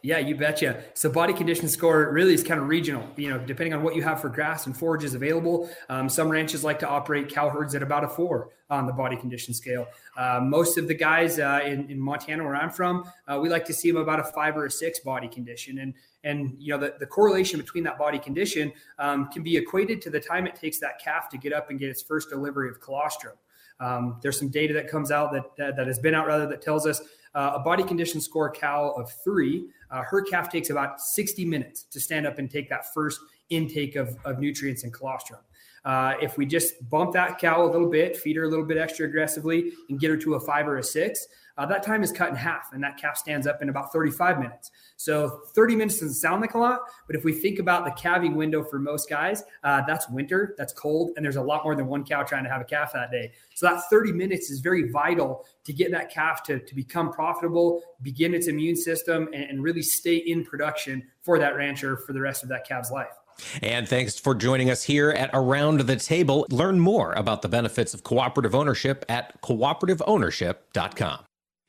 Yeah, 0.04 0.18
you 0.18 0.36
betcha. 0.36 0.84
So 0.92 1.08
body 1.08 1.32
condition 1.32 1.66
score 1.66 2.12
really 2.12 2.34
is 2.34 2.42
kind 2.42 2.60
of 2.60 2.68
regional, 2.68 3.08
you 3.16 3.30
know, 3.30 3.38
depending 3.38 3.72
on 3.72 3.82
what 3.82 3.94
you 3.94 4.02
have 4.02 4.20
for 4.20 4.28
grass 4.28 4.66
and 4.66 4.76
forages 4.76 5.14
available. 5.14 5.70
Um, 5.88 6.10
some 6.10 6.28
ranches 6.28 6.62
like 6.62 6.78
to 6.80 6.86
operate 6.86 7.30
cow 7.30 7.48
herds 7.48 7.74
at 7.74 7.82
about 7.82 8.04
a 8.04 8.08
four 8.08 8.50
on 8.68 8.86
the 8.86 8.92
body 8.92 9.16
condition 9.16 9.54
scale. 9.54 9.86
Uh, 10.14 10.40
most 10.42 10.76
of 10.76 10.88
the 10.88 10.94
guys 10.94 11.38
uh, 11.38 11.62
in, 11.64 11.88
in, 11.88 11.98
Montana, 11.98 12.44
where 12.44 12.54
I'm 12.54 12.68
from, 12.68 13.10
uh, 13.26 13.38
we 13.40 13.48
like 13.48 13.64
to 13.64 13.72
see 13.72 13.90
them 13.90 14.02
about 14.02 14.20
a 14.20 14.24
five 14.24 14.58
or 14.58 14.66
a 14.66 14.70
six 14.70 14.98
body 14.98 15.26
condition. 15.26 15.78
And, 15.78 15.94
and 16.22 16.54
you 16.58 16.74
know, 16.74 16.78
the, 16.78 16.96
the 17.00 17.06
correlation 17.06 17.58
between 17.58 17.84
that 17.84 17.96
body 17.96 18.18
condition 18.18 18.74
um, 18.98 19.30
can 19.30 19.42
be 19.42 19.56
equated 19.56 20.02
to 20.02 20.10
the 20.10 20.20
time 20.20 20.46
it 20.46 20.54
takes 20.54 20.78
that 20.80 21.00
calf 21.02 21.30
to 21.30 21.38
get 21.38 21.54
up 21.54 21.70
and 21.70 21.78
get 21.78 21.88
its 21.88 22.02
first 22.02 22.28
delivery 22.28 22.68
of 22.68 22.78
colostrum. 22.78 23.36
Um, 23.80 24.18
there's 24.22 24.38
some 24.38 24.50
data 24.50 24.74
that 24.74 24.86
comes 24.86 25.10
out 25.10 25.32
that, 25.32 25.56
that, 25.56 25.76
that 25.76 25.86
has 25.86 25.98
been 25.98 26.14
out 26.14 26.26
rather 26.26 26.46
that 26.46 26.60
tells 26.60 26.86
us 26.86 27.00
uh, 27.34 27.52
a 27.54 27.58
body 27.58 27.82
condition 27.82 28.20
score 28.20 28.50
cow 28.50 28.90
of 28.96 29.12
three, 29.24 29.68
uh, 29.94 30.02
her 30.02 30.22
calf 30.22 30.50
takes 30.50 30.70
about 30.70 31.00
60 31.00 31.44
minutes 31.44 31.84
to 31.84 32.00
stand 32.00 32.26
up 32.26 32.40
and 32.40 32.50
take 32.50 32.68
that 32.68 32.92
first 32.92 33.20
intake 33.48 33.94
of, 33.94 34.16
of 34.24 34.40
nutrients 34.40 34.82
and 34.82 34.92
colostrum. 34.92 35.38
Uh, 35.84 36.14
if 36.20 36.36
we 36.36 36.44
just 36.44 36.88
bump 36.90 37.12
that 37.12 37.38
cow 37.38 37.64
a 37.64 37.70
little 37.70 37.88
bit, 37.88 38.16
feed 38.16 38.34
her 38.34 38.42
a 38.42 38.48
little 38.48 38.64
bit 38.64 38.76
extra 38.76 39.06
aggressively, 39.06 39.70
and 39.88 40.00
get 40.00 40.10
her 40.10 40.16
to 40.16 40.34
a 40.34 40.40
five 40.40 40.66
or 40.66 40.78
a 40.78 40.82
six, 40.82 41.28
uh, 41.56 41.66
that 41.66 41.84
time 41.84 42.02
is 42.02 42.10
cut 42.10 42.30
in 42.30 42.34
half, 42.34 42.72
and 42.72 42.82
that 42.82 42.96
calf 42.96 43.16
stands 43.16 43.46
up 43.46 43.62
in 43.62 43.68
about 43.68 43.92
35 43.92 44.40
minutes. 44.40 44.70
So 44.96 45.40
30 45.54 45.76
minutes 45.76 46.00
doesn't 46.00 46.14
sound 46.14 46.40
like 46.40 46.54
a 46.54 46.58
lot, 46.58 46.80
but 47.06 47.14
if 47.14 47.24
we 47.24 47.32
think 47.32 47.58
about 47.58 47.84
the 47.84 47.92
calving 47.92 48.34
window 48.34 48.64
for 48.64 48.78
most 48.78 49.08
guys, 49.08 49.42
uh, 49.62 49.82
that's 49.86 50.08
winter, 50.08 50.54
that's 50.58 50.72
cold, 50.72 51.12
and 51.16 51.24
there's 51.24 51.36
a 51.36 51.42
lot 51.42 51.64
more 51.64 51.76
than 51.76 51.86
one 51.86 52.04
cow 52.04 52.22
trying 52.22 52.44
to 52.44 52.50
have 52.50 52.60
a 52.60 52.64
calf 52.64 52.92
that 52.92 53.10
day. 53.10 53.32
So 53.54 53.66
that 53.66 53.82
30 53.88 54.12
minutes 54.12 54.50
is 54.50 54.60
very 54.60 54.90
vital 54.90 55.46
to 55.64 55.72
get 55.72 55.90
that 55.92 56.10
calf 56.10 56.42
to, 56.44 56.58
to 56.58 56.74
become 56.74 57.12
profitable, 57.12 57.82
begin 58.02 58.34
its 58.34 58.48
immune 58.48 58.76
system, 58.76 59.28
and, 59.32 59.44
and 59.44 59.62
really 59.62 59.82
stay 59.82 60.16
in 60.16 60.44
production 60.44 61.04
for 61.22 61.38
that 61.38 61.56
rancher 61.56 61.96
for 61.96 62.12
the 62.12 62.20
rest 62.20 62.42
of 62.42 62.48
that 62.48 62.66
calf's 62.66 62.90
life. 62.90 63.14
And 63.62 63.88
thanks 63.88 64.18
for 64.18 64.34
joining 64.34 64.70
us 64.70 64.84
here 64.84 65.10
at 65.10 65.30
Around 65.32 65.80
the 65.80 65.96
Table. 65.96 66.46
Learn 66.50 66.78
more 66.78 67.12
about 67.12 67.42
the 67.42 67.48
benefits 67.48 67.94
of 67.94 68.04
cooperative 68.04 68.54
ownership 68.54 69.04
at 69.08 69.40
cooperativeownership.com. 69.42 71.24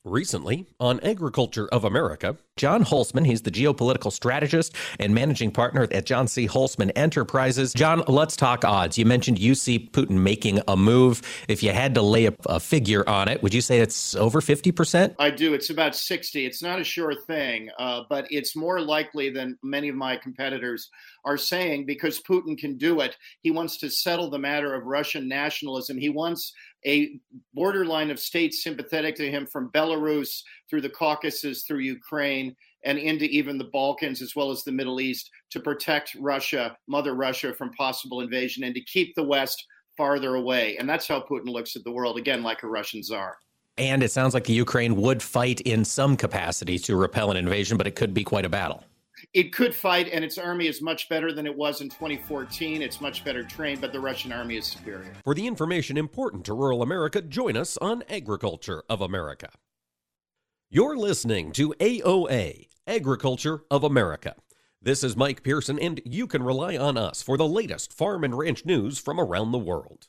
Recently, 0.05 0.67
on 0.79 0.99
Agriculture 0.99 1.67
of 1.69 1.83
America, 1.83 2.37
John 2.57 2.85
Hulsman, 2.85 3.25
he's 3.25 3.41
the 3.41 3.49
geopolitical 3.49 4.13
strategist 4.13 4.75
and 4.99 5.15
managing 5.15 5.49
partner 5.49 5.87
at 5.91 6.05
John 6.05 6.27
C. 6.27 6.47
Hulsman 6.47 6.91
Enterprises. 6.95 7.73
John, 7.73 8.03
let's 8.07 8.35
talk 8.35 8.63
odds. 8.63 8.99
You 8.99 9.05
mentioned 9.07 9.39
you 9.39 9.55
see 9.55 9.79
Putin 9.79 10.11
making 10.11 10.61
a 10.67 10.77
move. 10.77 11.23
If 11.47 11.63
you 11.63 11.71
had 11.71 11.95
to 11.95 12.03
lay 12.03 12.27
a, 12.27 12.35
a 12.45 12.59
figure 12.59 13.03
on 13.09 13.29
it, 13.29 13.41
would 13.41 13.51
you 13.51 13.61
say 13.61 13.79
it's 13.79 14.13
over 14.13 14.41
50%? 14.41 15.15
I 15.17 15.31
do. 15.31 15.55
It's 15.55 15.71
about 15.71 15.95
60. 15.95 16.45
It's 16.45 16.61
not 16.61 16.79
a 16.79 16.83
sure 16.83 17.15
thing, 17.15 17.71
uh, 17.79 18.03
but 18.07 18.27
it's 18.29 18.55
more 18.55 18.81
likely 18.81 19.31
than 19.31 19.57
many 19.63 19.89
of 19.89 19.95
my 19.95 20.17
competitors 20.17 20.91
are 21.25 21.37
saying 21.37 21.87
because 21.87 22.21
Putin 22.21 22.55
can 22.55 22.77
do 22.77 23.01
it. 23.01 23.17
He 23.41 23.49
wants 23.49 23.77
to 23.77 23.89
settle 23.89 24.29
the 24.29 24.37
matter 24.37 24.75
of 24.75 24.85
Russian 24.85 25.27
nationalism. 25.27 25.97
He 25.97 26.09
wants 26.09 26.53
a 26.85 27.19
borderline 27.53 28.11
of 28.11 28.19
states 28.19 28.63
sympathetic 28.63 29.15
to 29.15 29.29
him 29.29 29.45
from 29.45 29.71
Belarus 29.71 30.41
through 30.69 30.81
the 30.81 30.89
Caucasus, 30.89 31.63
through 31.63 31.79
Ukraine, 31.79 32.55
and 32.83 32.97
into 32.97 33.25
even 33.25 33.57
the 33.57 33.69
Balkans 33.73 34.21
as 34.21 34.35
well 34.35 34.51
as 34.51 34.63
the 34.63 34.71
Middle 34.71 35.01
East 35.01 35.31
to 35.51 35.59
protect 35.59 36.15
Russia, 36.19 36.77
Mother 36.87 37.15
Russia, 37.15 37.53
from 37.53 37.71
possible 37.71 38.21
invasion 38.21 38.63
and 38.63 38.75
to 38.75 38.81
keep 38.81 39.15
the 39.15 39.23
West 39.23 39.65
farther 39.97 40.35
away. 40.35 40.77
And 40.77 40.87
that's 40.87 41.07
how 41.07 41.21
Putin 41.21 41.47
looks 41.47 41.75
at 41.75 41.83
the 41.83 41.91
world, 41.91 42.17
again, 42.17 42.43
like 42.43 42.63
a 42.63 42.67
Russian 42.67 43.01
czar. 43.01 43.37
And 43.77 44.03
it 44.03 44.11
sounds 44.11 44.33
like 44.33 44.45
the 44.45 44.53
Ukraine 44.53 44.95
would 44.97 45.21
fight 45.21 45.61
in 45.61 45.83
some 45.83 46.15
capacity 46.15 46.79
to 46.79 46.95
repel 46.95 47.31
an 47.31 47.37
invasion, 47.37 47.77
but 47.77 47.87
it 47.87 47.95
could 47.95 48.13
be 48.13 48.23
quite 48.23 48.45
a 48.45 48.49
battle 48.49 48.83
it 49.35 49.51
could 49.51 49.75
fight, 49.75 50.07
and 50.13 50.23
its 50.23 50.37
army 50.37 50.65
is 50.65 50.81
much 50.81 51.09
better 51.09 51.33
than 51.33 51.45
it 51.45 51.55
was 51.55 51.81
in 51.81 51.89
2014. 51.89 52.81
It's 52.81 53.01
much 53.01 53.25
better 53.25 53.43
trained, 53.43 53.81
but 53.81 53.91
the 53.91 53.99
Russian 53.99 54.31
army 54.31 54.55
is 54.55 54.65
superior. 54.65 55.11
For 55.25 55.35
the 55.35 55.45
information 55.45 55.97
important 55.97 56.45
to 56.45 56.53
rural 56.53 56.81
America, 56.81 57.21
join 57.21 57.57
us 57.57 57.77
on 57.77 58.03
Agriculture 58.09 58.83
of 58.89 59.01
America. 59.01 59.49
You're 60.69 60.95
listening 60.95 61.51
to 61.51 61.73
AOA, 61.81 62.69
Agriculture 62.87 63.63
of 63.69 63.83
America. 63.83 64.35
This 64.81 65.03
is 65.03 65.17
Mike 65.17 65.43
Pearson, 65.43 65.77
and 65.79 65.99
you 66.05 66.27
can 66.27 66.41
rely 66.41 66.77
on 66.77 66.97
us 66.97 67.21
for 67.21 67.35
the 67.35 67.47
latest 67.47 67.91
farm 67.91 68.23
and 68.23 68.37
ranch 68.37 68.65
news 68.65 68.99
from 68.99 69.19
around 69.19 69.51
the 69.51 69.57
world. 69.57 70.07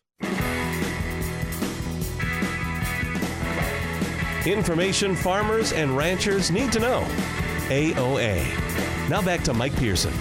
Information 4.46 5.16
farmers 5.16 5.72
and 5.72 5.96
ranchers 5.96 6.52
need 6.52 6.70
to 6.70 6.78
know. 6.78 7.02
AOA. 7.68 8.65
Now 9.08 9.22
back 9.22 9.44
to 9.44 9.54
Mike 9.54 9.76
Pearson. 9.76 10.12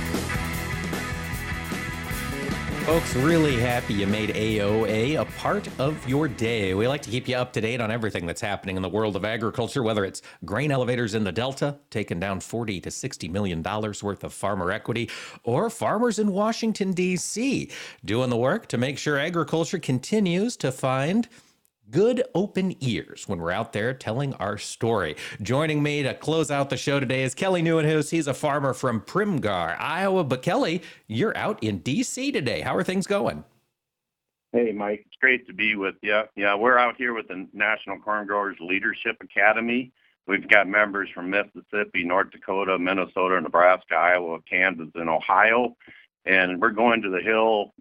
Folks, 2.85 3.15
really 3.15 3.59
happy 3.59 3.95
you 3.95 4.05
made 4.05 4.29
AOA 4.29 5.19
a 5.19 5.25
part 5.39 5.67
of 5.79 6.07
your 6.07 6.27
day. 6.27 6.75
We 6.75 6.87
like 6.87 7.01
to 7.01 7.09
keep 7.09 7.27
you 7.27 7.35
up 7.35 7.51
to 7.53 7.61
date 7.61 7.81
on 7.81 7.89
everything 7.89 8.27
that's 8.27 8.41
happening 8.41 8.75
in 8.75 8.83
the 8.83 8.89
world 8.89 9.15
of 9.15 9.25
agriculture, 9.25 9.81
whether 9.81 10.05
it's 10.05 10.21
grain 10.45 10.71
elevators 10.71 11.15
in 11.15 11.23
the 11.23 11.31
Delta, 11.31 11.79
taking 11.89 12.19
down 12.19 12.41
40 12.41 12.79
to 12.81 12.91
60 12.91 13.27
million 13.29 13.63
dollars 13.63 14.03
worth 14.03 14.23
of 14.23 14.35
farmer 14.35 14.71
equity, 14.71 15.09
or 15.43 15.71
farmers 15.71 16.19
in 16.19 16.31
Washington, 16.31 16.91
D.C., 16.91 17.71
doing 18.05 18.29
the 18.29 18.37
work 18.37 18.67
to 18.67 18.77
make 18.77 18.99
sure 18.99 19.17
agriculture 19.17 19.79
continues 19.79 20.55
to 20.57 20.71
find 20.71 21.27
good 21.91 22.23
open 22.33 22.75
ears 22.81 23.27
when 23.27 23.39
we're 23.39 23.51
out 23.51 23.73
there 23.73 23.93
telling 23.93 24.33
our 24.35 24.57
story. 24.57 25.15
Joining 25.41 25.83
me 25.83 26.03
to 26.03 26.13
close 26.13 26.51
out 26.51 26.69
the 26.69 26.77
show 26.77 26.99
today 26.99 27.23
is 27.23 27.33
Kelly 27.33 27.61
Nieuwenhuis. 27.61 28.11
He's 28.11 28.27
a 28.27 28.33
farmer 28.33 28.73
from 28.73 29.01
Primghar, 29.01 29.75
Iowa. 29.79 30.23
But 30.23 30.41
Kelly, 30.41 30.81
you're 31.07 31.35
out 31.37 31.61
in 31.63 31.79
D.C. 31.79 32.31
today. 32.31 32.61
How 32.61 32.75
are 32.75 32.83
things 32.83 33.07
going? 33.07 33.43
Hey, 34.51 34.71
Mike. 34.71 35.03
It's 35.05 35.17
great 35.19 35.45
to 35.47 35.53
be 35.53 35.75
with 35.75 35.95
you. 36.01 36.23
Yeah, 36.35 36.55
we're 36.55 36.77
out 36.77 36.95
here 36.97 37.13
with 37.13 37.27
the 37.27 37.47
National 37.53 37.99
Corn 37.99 38.25
Growers 38.25 38.57
Leadership 38.59 39.17
Academy. 39.21 39.91
We've 40.27 40.47
got 40.47 40.67
members 40.67 41.09
from 41.13 41.29
Mississippi, 41.29 42.03
North 42.03 42.31
Dakota, 42.31 42.79
Minnesota, 42.79 43.39
Nebraska, 43.41 43.95
Iowa, 43.95 44.39
Kansas, 44.49 44.89
and 44.95 45.09
Ohio. 45.09 45.75
And 46.25 46.59
we're 46.59 46.71
going 46.71 47.03
to 47.03 47.09
the 47.09 47.19
Hill 47.19 47.73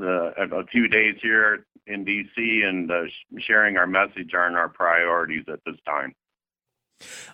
a 0.00 0.64
few 0.70 0.88
days 0.88 1.16
here 1.22 1.66
in 1.86 2.04
DC 2.04 2.64
and 2.64 2.90
uh, 2.90 3.02
sharing 3.38 3.76
our 3.76 3.86
message 3.86 4.34
on 4.34 4.54
our 4.54 4.68
priorities 4.68 5.44
at 5.48 5.60
this 5.66 5.76
time. 5.86 6.14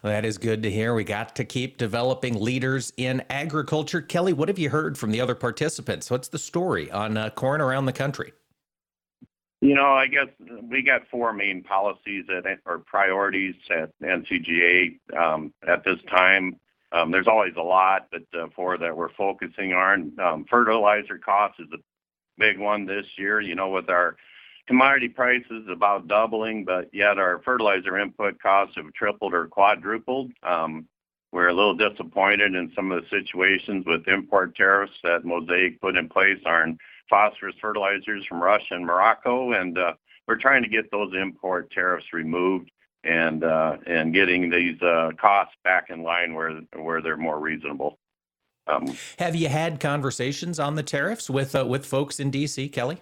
Well, 0.03 0.13
that 0.13 0.25
is 0.25 0.39
good 0.39 0.63
to 0.63 0.71
hear. 0.71 0.95
We 0.95 1.05
got 1.05 1.37
to 1.37 1.45
keep 1.45 1.77
developing 1.77 2.41
leaders 2.41 2.93
in 2.97 3.23
agriculture. 3.29 4.01
Kelly, 4.01 4.33
what 4.33 4.49
have 4.49 4.59
you 4.59 4.71
heard 4.71 4.97
from 4.97 5.11
the 5.11 5.21
other 5.21 5.35
participants? 5.35 6.11
What's 6.11 6.29
the 6.29 6.39
story 6.39 6.91
on 6.91 7.17
uh, 7.17 7.31
corn 7.31 7.61
around 7.61 7.87
the 7.87 7.93
country? 7.93 8.33
You 9.61 9.75
know, 9.75 9.93
I 9.93 10.07
guess 10.07 10.29
we 10.71 10.83
got 10.83 11.03
four 11.11 11.33
main 11.33 11.65
policies 11.65 12.25
that, 12.29 12.45
or 12.65 12.79
priorities 12.79 13.57
at 13.71 13.91
NCGA 14.01 14.99
um, 15.17 15.53
at 15.67 15.85
this 15.85 15.99
time. 16.09 16.57
Um, 16.93 17.11
there's 17.11 17.27
always 17.27 17.55
a 17.57 17.63
lot, 17.63 18.07
but 18.11 18.23
uh, 18.39 18.47
four 18.55 18.79
that 18.79 18.97
we're 18.97 19.13
focusing 19.13 19.73
on. 19.75 20.13
Um, 20.19 20.47
fertilizer 20.49 21.19
costs 21.19 21.61
is 21.61 21.67
a 21.75 21.79
big 22.39 22.59
one 22.59 22.87
this 22.87 23.07
year. 23.17 23.41
You 23.41 23.55
know, 23.55 23.71
with 23.71 23.89
our 23.89 24.17
commodity 24.67 25.09
prices 25.09 25.67
about 25.71 26.09
doubling, 26.09 26.65
but 26.65 26.93
yet 26.93 27.19
our 27.19 27.41
fertilizer 27.45 27.99
input 27.99 28.41
costs 28.41 28.77
have 28.77 28.93
tripled 28.93 29.35
or 29.35 29.47
quadrupled. 29.47 30.31
Um, 30.43 30.87
we're 31.33 31.49
a 31.49 31.55
little 31.55 31.75
disappointed 31.75 32.55
in 32.55 32.73
some 32.75 32.91
of 32.91 33.03
the 33.03 33.09
situations 33.09 33.85
with 33.87 34.09
import 34.09 34.55
tariffs 34.55 34.95
that 35.03 35.25
Mosaic 35.25 35.81
put 35.81 35.97
in 35.97 36.09
place 36.09 36.41
on 36.47 36.79
phosphorus 37.11 37.55
fertilizers 37.61 38.25
from 38.27 38.43
Russia 38.43 38.75
and 38.75 38.87
Morocco, 38.87 39.53
and 39.53 39.79
uh, 39.79 39.93
we're 40.27 40.37
trying 40.37 40.63
to 40.63 40.69
get 40.69 40.91
those 40.91 41.13
import 41.15 41.71
tariffs 41.71 42.13
removed 42.13 42.71
and 43.05 43.45
uh, 43.45 43.77
and 43.87 44.13
getting 44.13 44.51
these 44.51 44.81
uh, 44.83 45.11
costs 45.21 45.55
back 45.65 45.91
in 45.91 46.03
line 46.03 46.35
where 46.35 46.61
where 46.77 47.01
they're 47.01 47.17
more 47.17 47.41
reasonable. 47.41 47.99
Um, 48.69 48.97
Have 49.19 49.35
you 49.35 49.49
had 49.49 49.81
conversations 49.81 50.61
on 50.61 50.75
the 50.75 50.83
tariffs 50.83 51.31
with 51.31 51.55
uh, 51.57 51.67
with 51.67 51.87
folks 51.87 52.21
in 52.21 52.31
D.C., 52.31 52.69
Kelly? 52.69 53.01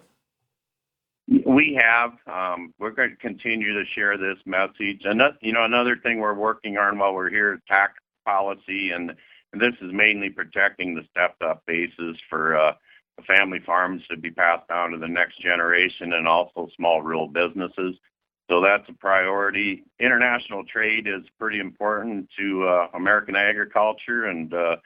We 1.45 1.77
have. 1.81 2.13
Um, 2.25 2.73
we're 2.79 2.91
going 2.91 3.09
to 3.09 3.15
continue 3.17 3.73
to 3.73 3.83
share 3.93 4.17
this 4.17 4.37
message. 4.45 5.01
And 5.03 5.19
that, 5.19 5.33
you 5.41 5.51
know, 5.51 5.65
another 5.65 5.97
thing 5.97 6.19
we're 6.19 6.33
working 6.33 6.77
on 6.77 6.97
while 6.97 7.13
we're 7.13 7.29
here 7.29 7.53
is 7.55 7.59
tax 7.67 7.93
policy, 8.25 8.91
and, 8.91 9.13
and 9.51 9.61
this 9.61 9.73
is 9.81 9.91
mainly 9.91 10.29
protecting 10.29 10.95
the 10.95 11.03
stepped-up 11.11 11.63
basis 11.65 12.15
for 12.29 12.57
uh, 12.57 12.73
family 13.25 13.59
farms 13.59 14.03
to 14.09 14.15
be 14.15 14.31
passed 14.31 14.69
down 14.69 14.91
to 14.91 14.97
the 14.97 15.07
next 15.07 15.41
generation, 15.41 16.13
and 16.13 16.29
also 16.29 16.69
small 16.77 17.01
rural 17.01 17.27
businesses. 17.27 17.95
So 18.49 18.61
that's 18.61 18.87
a 18.87 18.93
priority. 18.93 19.83
International 19.99 20.63
trade 20.63 21.07
is 21.07 21.23
pretty 21.37 21.59
important 21.59 22.29
to 22.39 22.65
uh, 22.65 22.87
American 22.93 23.35
agriculture, 23.35 24.25
and 24.25 24.53
uh, 24.53 24.77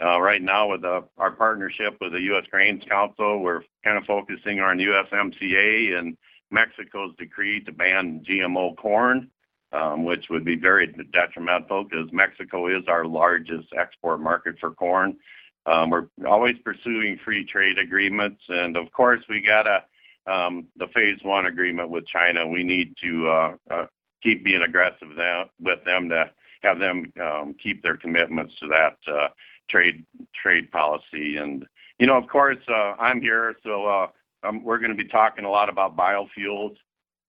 right 0.00 0.42
now, 0.42 0.70
with 0.70 0.84
uh, 0.84 1.02
our 1.18 1.30
partnership 1.30 1.96
with 2.00 2.12
the 2.12 2.20
U.S. 2.22 2.44
Grains 2.50 2.82
Council, 2.88 3.40
we're 3.40 3.62
kind 3.84 3.96
of 3.96 4.04
focusing 4.04 4.60
on 4.60 4.78
USMCA 4.78 5.98
and 5.98 6.16
Mexico's 6.50 7.14
decree 7.18 7.60
to 7.64 7.72
ban 7.72 8.24
GMO 8.28 8.76
corn, 8.76 9.30
um, 9.72 10.04
which 10.04 10.26
would 10.30 10.44
be 10.44 10.56
very 10.56 10.86
detrimental 11.12 11.84
because 11.84 12.08
Mexico 12.12 12.68
is 12.68 12.84
our 12.88 13.06
largest 13.06 13.68
export 13.76 14.20
market 14.20 14.56
for 14.60 14.70
corn. 14.70 15.16
Um, 15.66 15.90
we're 15.90 16.06
always 16.26 16.56
pursuing 16.64 17.18
free 17.24 17.44
trade 17.44 17.78
agreements, 17.78 18.40
and 18.48 18.76
of 18.76 18.92
course, 18.92 19.22
we 19.28 19.40
got 19.40 19.66
um, 20.26 20.66
the 20.76 20.86
phase 20.94 21.18
one 21.22 21.46
agreement 21.46 21.90
with 21.90 22.06
China. 22.06 22.46
We 22.46 22.62
need 22.62 22.94
to 23.02 23.28
uh, 23.28 23.56
uh, 23.70 23.86
keep 24.22 24.44
being 24.44 24.62
aggressive 24.62 25.08
with 25.60 25.84
them 25.84 26.08
to 26.10 26.30
have 26.62 26.78
them 26.78 27.12
keep 27.60 27.82
their 27.82 27.96
commitments 27.96 28.54
to 28.60 28.68
that 28.68 28.96
uh, 29.12 29.28
trade 29.68 30.04
trade 30.34 30.70
policy. 30.70 31.36
And 31.36 31.66
you 31.98 32.06
know, 32.06 32.16
of 32.16 32.28
course, 32.28 32.58
uh, 32.68 32.94
I'm 32.98 33.20
here, 33.20 33.54
so 33.64 33.86
uh, 33.86 34.06
um, 34.42 34.62
we're 34.64 34.78
going 34.78 34.96
to 34.96 35.02
be 35.02 35.08
talking 35.08 35.44
a 35.44 35.50
lot 35.50 35.68
about 35.68 35.96
biofuels 35.96 36.76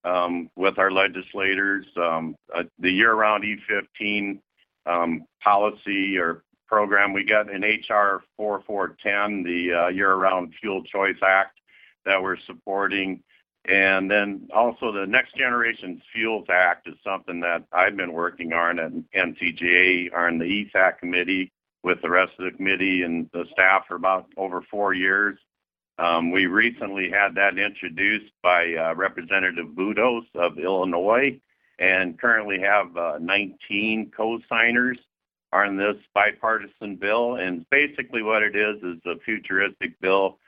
um, 0.04 0.50
with 0.56 0.78
our 0.78 0.92
legislators. 0.92 1.86
Um, 1.96 2.36
uh, 2.54 2.64
the 2.80 2.92
year-round 2.92 3.44
E15 3.44 4.40
um, 4.86 5.26
policy 5.42 6.18
or 6.18 6.44
program, 6.68 7.14
we 7.14 7.24
got 7.24 7.52
an 7.52 7.62
HR 7.62 8.24
4410, 8.36 9.44
the 9.44 9.74
uh, 9.74 9.88
Year-Round 9.88 10.54
Fuel 10.60 10.84
Choice 10.84 11.18
Act 11.26 11.60
that 12.06 12.22
we're 12.22 12.38
supporting. 12.46 13.24
And 13.70 14.10
then 14.10 14.48
also 14.56 14.92
the 14.92 15.06
Next 15.06 15.36
Generation 15.36 16.02
Fuels 16.14 16.48
Act 16.50 16.88
is 16.88 16.96
something 17.04 17.42
that 17.42 17.64
I've 17.74 17.98
been 17.98 18.14
working 18.14 18.54
on 18.54 18.80
at 18.80 18.92
NCGA 19.16 20.14
on 20.16 20.38
the 20.38 20.46
ESAC 20.46 21.00
committee 21.00 21.52
with 21.88 22.02
the 22.02 22.10
rest 22.10 22.34
of 22.38 22.44
the 22.44 22.52
committee 22.52 23.04
and 23.04 23.30
the 23.32 23.46
staff 23.54 23.84
for 23.88 23.96
about 23.96 24.28
over 24.36 24.62
four 24.70 24.94
years. 24.94 25.40
Um, 25.98 26.32
we 26.32 26.46
recently 26.46 27.10
had 27.10 27.34
that 27.36 27.58
introduced 27.58 28.34
by 28.44 28.76
uh, 28.76 28.94
Representative 28.94 29.74
Bustos 29.74 30.26
of 30.36 30.60
Illinois 30.60 31.40
and 31.80 32.20
currently 32.20 32.60
have 32.60 32.96
uh, 32.98 33.20
19 33.22 34.12
co-signers 34.16 34.98
on 35.54 35.78
this 35.78 35.96
bipartisan 36.14 36.98
bill. 36.98 37.36
And 37.36 37.66
basically 37.70 38.22
what 38.22 38.44
it 38.44 38.58
is 38.58 38.84
is 38.84 39.02
a 39.06 39.18
futuristic 39.24 39.98
bill 40.02 40.40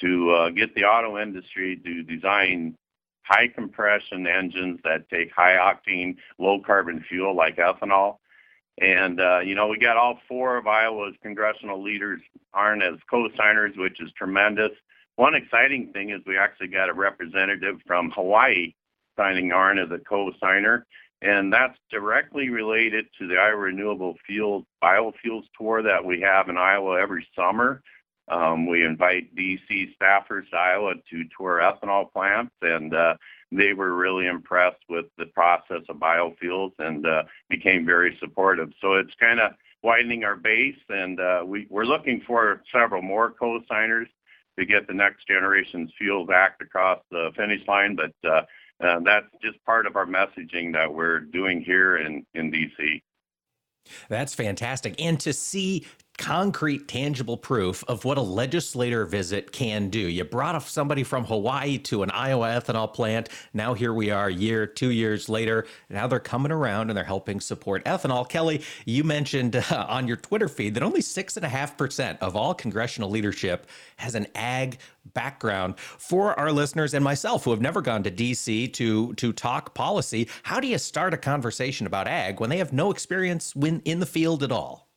to 0.00 0.30
uh, 0.32 0.50
get 0.50 0.74
the 0.74 0.82
auto 0.82 1.16
industry 1.16 1.76
to 1.76 2.02
design 2.02 2.76
high 3.22 3.46
compression 3.46 4.26
engines 4.26 4.80
that 4.82 5.08
take 5.10 5.30
high 5.30 5.54
octane, 5.54 6.16
low 6.38 6.60
carbon 6.60 7.04
fuel 7.08 7.36
like 7.36 7.58
ethanol 7.58 8.16
and, 8.80 9.20
uh, 9.20 9.40
you 9.40 9.54
know, 9.54 9.68
we 9.68 9.78
got 9.78 9.96
all 9.96 10.18
four 10.28 10.56
of 10.56 10.66
Iowa's 10.66 11.14
congressional 11.22 11.82
leaders 11.82 12.20
on 12.54 12.82
as 12.82 12.94
co-signers, 13.10 13.76
which 13.76 14.00
is 14.00 14.10
tremendous. 14.12 14.72
One 15.16 15.34
exciting 15.34 15.92
thing 15.92 16.10
is 16.10 16.20
we 16.26 16.38
actually 16.38 16.68
got 16.68 16.88
a 16.88 16.94
representative 16.94 17.80
from 17.86 18.10
Hawaii 18.12 18.74
signing 19.16 19.52
on 19.52 19.78
as 19.78 19.90
a 19.90 19.98
co-signer, 19.98 20.86
and 21.22 21.52
that's 21.52 21.76
directly 21.90 22.50
related 22.50 23.06
to 23.18 23.26
the 23.26 23.36
Iowa 23.36 23.56
Renewable 23.56 24.16
Fuels 24.26 24.64
Biofuels 24.82 25.44
Tour 25.58 25.82
that 25.82 26.04
we 26.04 26.20
have 26.20 26.48
in 26.48 26.56
Iowa 26.56 27.00
every 27.00 27.26
summer. 27.34 27.82
Um, 28.28 28.66
we 28.66 28.84
invite 28.84 29.34
DC 29.34 29.94
staffers 30.00 30.48
to 30.50 30.56
Iowa 30.56 30.94
to 31.10 31.24
tour 31.36 31.60
ethanol 31.60 32.12
plants, 32.12 32.54
and 32.62 32.94
uh, 32.94 33.14
they 33.50 33.72
were 33.72 33.94
really 33.94 34.26
impressed 34.26 34.82
with 34.88 35.06
the 35.16 35.26
process 35.26 35.82
of 35.88 35.96
biofuels 35.96 36.72
and 36.78 37.06
uh, 37.06 37.22
became 37.48 37.86
very 37.86 38.16
supportive. 38.20 38.70
So 38.80 38.94
it's 38.94 39.14
kind 39.18 39.40
of 39.40 39.52
widening 39.82 40.24
our 40.24 40.36
base, 40.36 40.78
and 40.88 41.18
uh, 41.20 41.42
we, 41.46 41.66
we're 41.70 41.84
looking 41.84 42.20
for 42.26 42.62
several 42.72 43.02
more 43.02 43.30
co-signers 43.30 44.08
to 44.58 44.66
get 44.66 44.86
the 44.86 44.94
Next 44.94 45.26
Generation's 45.26 45.90
Fuels 45.98 46.28
Act 46.34 46.60
across 46.62 47.00
the 47.10 47.30
finish 47.36 47.66
line. 47.68 47.96
But 47.96 48.12
uh, 48.28 48.42
uh, 48.84 49.00
that's 49.04 49.26
just 49.42 49.64
part 49.64 49.86
of 49.86 49.96
our 49.96 50.06
messaging 50.06 50.72
that 50.72 50.92
we're 50.92 51.20
doing 51.20 51.62
here 51.62 51.98
in, 51.98 52.26
in 52.34 52.50
DC. 52.50 53.02
That's 54.08 54.34
fantastic. 54.34 55.00
And 55.00 55.18
to 55.20 55.32
see 55.32 55.86
concrete, 56.18 56.88
tangible 56.88 57.36
proof 57.36 57.82
of 57.88 58.04
what 58.04 58.18
a 58.18 58.22
legislator 58.22 59.06
visit 59.06 59.52
can 59.52 59.88
do. 59.88 60.00
You 60.00 60.24
brought 60.24 60.60
somebody 60.64 61.04
from 61.04 61.24
Hawaii 61.24 61.78
to 61.78 62.02
an 62.02 62.10
Iowa 62.10 62.48
ethanol 62.48 62.92
plant. 62.92 63.28
Now 63.54 63.72
here 63.72 63.94
we 63.94 64.10
are, 64.10 64.26
a 64.26 64.32
year, 64.32 64.66
two 64.66 64.90
years 64.90 65.28
later. 65.28 65.66
Now 65.88 66.08
they're 66.08 66.18
coming 66.18 66.50
around 66.50 66.90
and 66.90 66.96
they're 66.96 67.04
helping 67.04 67.40
support 67.40 67.84
ethanol. 67.84 68.28
Kelly, 68.28 68.62
you 68.84 69.04
mentioned 69.04 69.56
uh, 69.70 69.86
on 69.88 70.08
your 70.08 70.16
Twitter 70.16 70.48
feed 70.48 70.74
that 70.74 70.82
only 70.82 71.00
six 71.00 71.36
and 71.36 71.46
a 71.46 71.48
half 71.48 71.76
percent 71.76 72.20
of 72.20 72.36
all 72.36 72.52
congressional 72.52 73.08
leadership 73.08 73.66
has 73.96 74.14
an 74.14 74.26
ag 74.34 74.78
background. 75.14 75.78
For 75.78 76.38
our 76.38 76.52
listeners 76.52 76.94
and 76.94 77.04
myself 77.04 77.44
who 77.44 77.50
have 77.52 77.60
never 77.60 77.80
gone 77.80 78.02
to 78.02 78.10
DC 78.10 78.72
to 78.74 79.14
to 79.14 79.32
talk 79.32 79.74
policy, 79.74 80.28
how 80.42 80.58
do 80.58 80.66
you 80.66 80.78
start 80.78 81.14
a 81.14 81.16
conversation 81.16 81.86
about 81.86 82.08
ag 82.08 82.40
when 82.40 82.50
they 82.50 82.58
have 82.58 82.72
no 82.72 82.90
experience 82.90 83.54
in 83.84 84.00
the 84.00 84.06
field 84.06 84.42
at 84.42 84.52
all? 84.52 84.87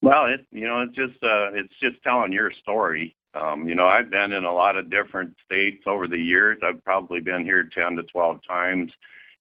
Well, 0.00 0.26
it 0.26 0.46
you 0.52 0.66
know 0.66 0.82
it's 0.82 0.94
just 0.94 1.22
uh, 1.22 1.50
it's 1.52 1.74
just 1.80 2.02
telling 2.02 2.32
your 2.32 2.52
story. 2.52 3.16
Um, 3.34 3.68
you 3.68 3.74
know, 3.74 3.86
I've 3.86 4.10
been 4.10 4.32
in 4.32 4.44
a 4.44 4.52
lot 4.52 4.76
of 4.76 4.90
different 4.90 5.34
states 5.44 5.84
over 5.86 6.08
the 6.08 6.18
years. 6.18 6.58
I've 6.62 6.82
probably 6.84 7.20
been 7.20 7.44
here 7.44 7.68
10 7.72 7.96
to 7.96 8.02
12 8.04 8.40
times. 8.48 8.90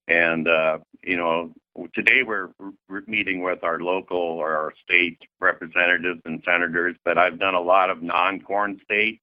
And, 0.07 0.47
uh, 0.47 0.79
you 1.03 1.17
know, 1.17 1.53
today 1.93 2.23
we're 2.23 2.49
meeting 3.07 3.43
with 3.43 3.63
our 3.63 3.79
local 3.79 4.17
or 4.17 4.55
our 4.55 4.73
state 4.83 5.19
representatives 5.39 6.21
and 6.25 6.41
senators, 6.45 6.95
but 7.03 7.17
I've 7.17 7.39
done 7.39 7.55
a 7.55 7.61
lot 7.61 7.89
of 7.89 8.01
non-corn 8.01 8.79
state 8.83 9.21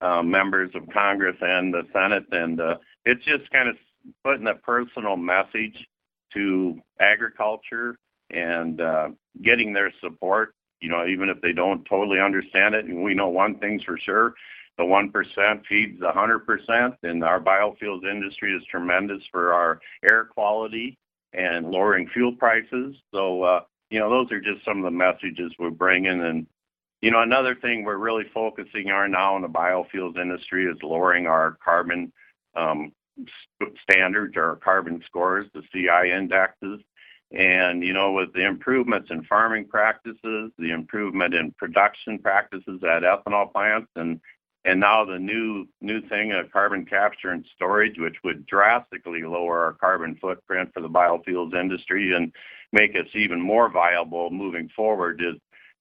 uh, 0.00 0.22
members 0.22 0.70
of 0.74 0.88
Congress 0.92 1.36
and 1.40 1.72
the 1.72 1.86
Senate, 1.92 2.24
and 2.32 2.60
uh, 2.60 2.76
it's 3.04 3.24
just 3.24 3.50
kind 3.50 3.68
of 3.68 3.76
putting 4.22 4.46
a 4.46 4.54
personal 4.54 5.16
message 5.16 5.86
to 6.32 6.80
agriculture 7.00 7.96
and 8.30 8.80
uh, 8.80 9.08
getting 9.42 9.72
their 9.72 9.92
support. 10.00 10.54
You 10.84 10.90
know, 10.90 11.06
even 11.06 11.30
if 11.30 11.40
they 11.40 11.54
don't 11.54 11.82
totally 11.86 12.20
understand 12.20 12.74
it, 12.74 12.84
and 12.84 13.02
we 13.02 13.14
know 13.14 13.28
one 13.28 13.58
thing's 13.58 13.82
for 13.84 13.96
sure: 13.98 14.34
the 14.76 14.84
one 14.84 15.10
percent 15.10 15.64
feeds 15.66 15.98
the 15.98 16.12
hundred 16.12 16.40
percent, 16.40 16.96
and 17.02 17.24
our 17.24 17.40
biofuels 17.40 18.04
industry 18.04 18.54
is 18.54 18.62
tremendous 18.70 19.22
for 19.32 19.54
our 19.54 19.80
air 20.06 20.26
quality 20.26 20.98
and 21.32 21.70
lowering 21.70 22.06
fuel 22.12 22.32
prices. 22.32 22.96
So, 23.14 23.42
uh, 23.42 23.60
you 23.88 23.98
know, 23.98 24.10
those 24.10 24.30
are 24.30 24.40
just 24.40 24.62
some 24.62 24.76
of 24.78 24.84
the 24.84 24.90
messages 24.90 25.52
we're 25.58 25.70
bringing. 25.70 26.22
And, 26.22 26.46
you 27.00 27.10
know, 27.10 27.22
another 27.22 27.54
thing 27.54 27.82
we're 27.82 27.96
really 27.96 28.24
focusing 28.34 28.90
on 28.90 29.12
now 29.12 29.36
in 29.36 29.42
the 29.42 29.48
biofuels 29.48 30.20
industry 30.20 30.66
is 30.66 30.76
lowering 30.82 31.26
our 31.26 31.56
carbon 31.64 32.12
um, 32.54 32.92
standards 33.82 34.36
or 34.36 34.56
carbon 34.56 35.02
scores, 35.06 35.46
the 35.54 35.62
CI 35.72 36.12
indexes. 36.12 36.80
And, 37.34 37.82
you 37.82 37.92
know, 37.92 38.12
with 38.12 38.32
the 38.32 38.46
improvements 38.46 39.10
in 39.10 39.24
farming 39.24 39.66
practices, 39.66 40.52
the 40.56 40.70
improvement 40.70 41.34
in 41.34 41.50
production 41.52 42.18
practices 42.18 42.80
at 42.84 43.02
ethanol 43.02 43.52
plants, 43.52 43.90
and 43.96 44.20
and 44.66 44.80
now 44.80 45.04
the 45.04 45.18
new 45.18 45.66
new 45.80 46.00
thing 46.08 46.32
of 46.32 46.50
carbon 46.52 46.86
capture 46.86 47.30
and 47.30 47.44
storage, 47.54 47.98
which 47.98 48.16
would 48.22 48.46
drastically 48.46 49.22
lower 49.22 49.64
our 49.64 49.72
carbon 49.72 50.16
footprint 50.20 50.70
for 50.72 50.80
the 50.80 50.88
biofuels 50.88 51.54
industry 51.54 52.14
and 52.14 52.32
make 52.72 52.94
us 52.96 53.08
even 53.14 53.40
more 53.40 53.68
viable 53.68 54.30
moving 54.30 54.68
forward, 54.74 55.20
is 55.20 55.34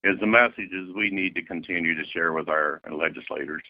is 0.04 0.20
the 0.20 0.28
messages 0.28 0.90
we 0.96 1.12
need 1.12 1.36
to 1.36 1.44
continue 1.44 1.96
to 1.96 2.10
share 2.10 2.34
with 2.34 2.50
our 2.50 2.82
legislators. 2.92 3.64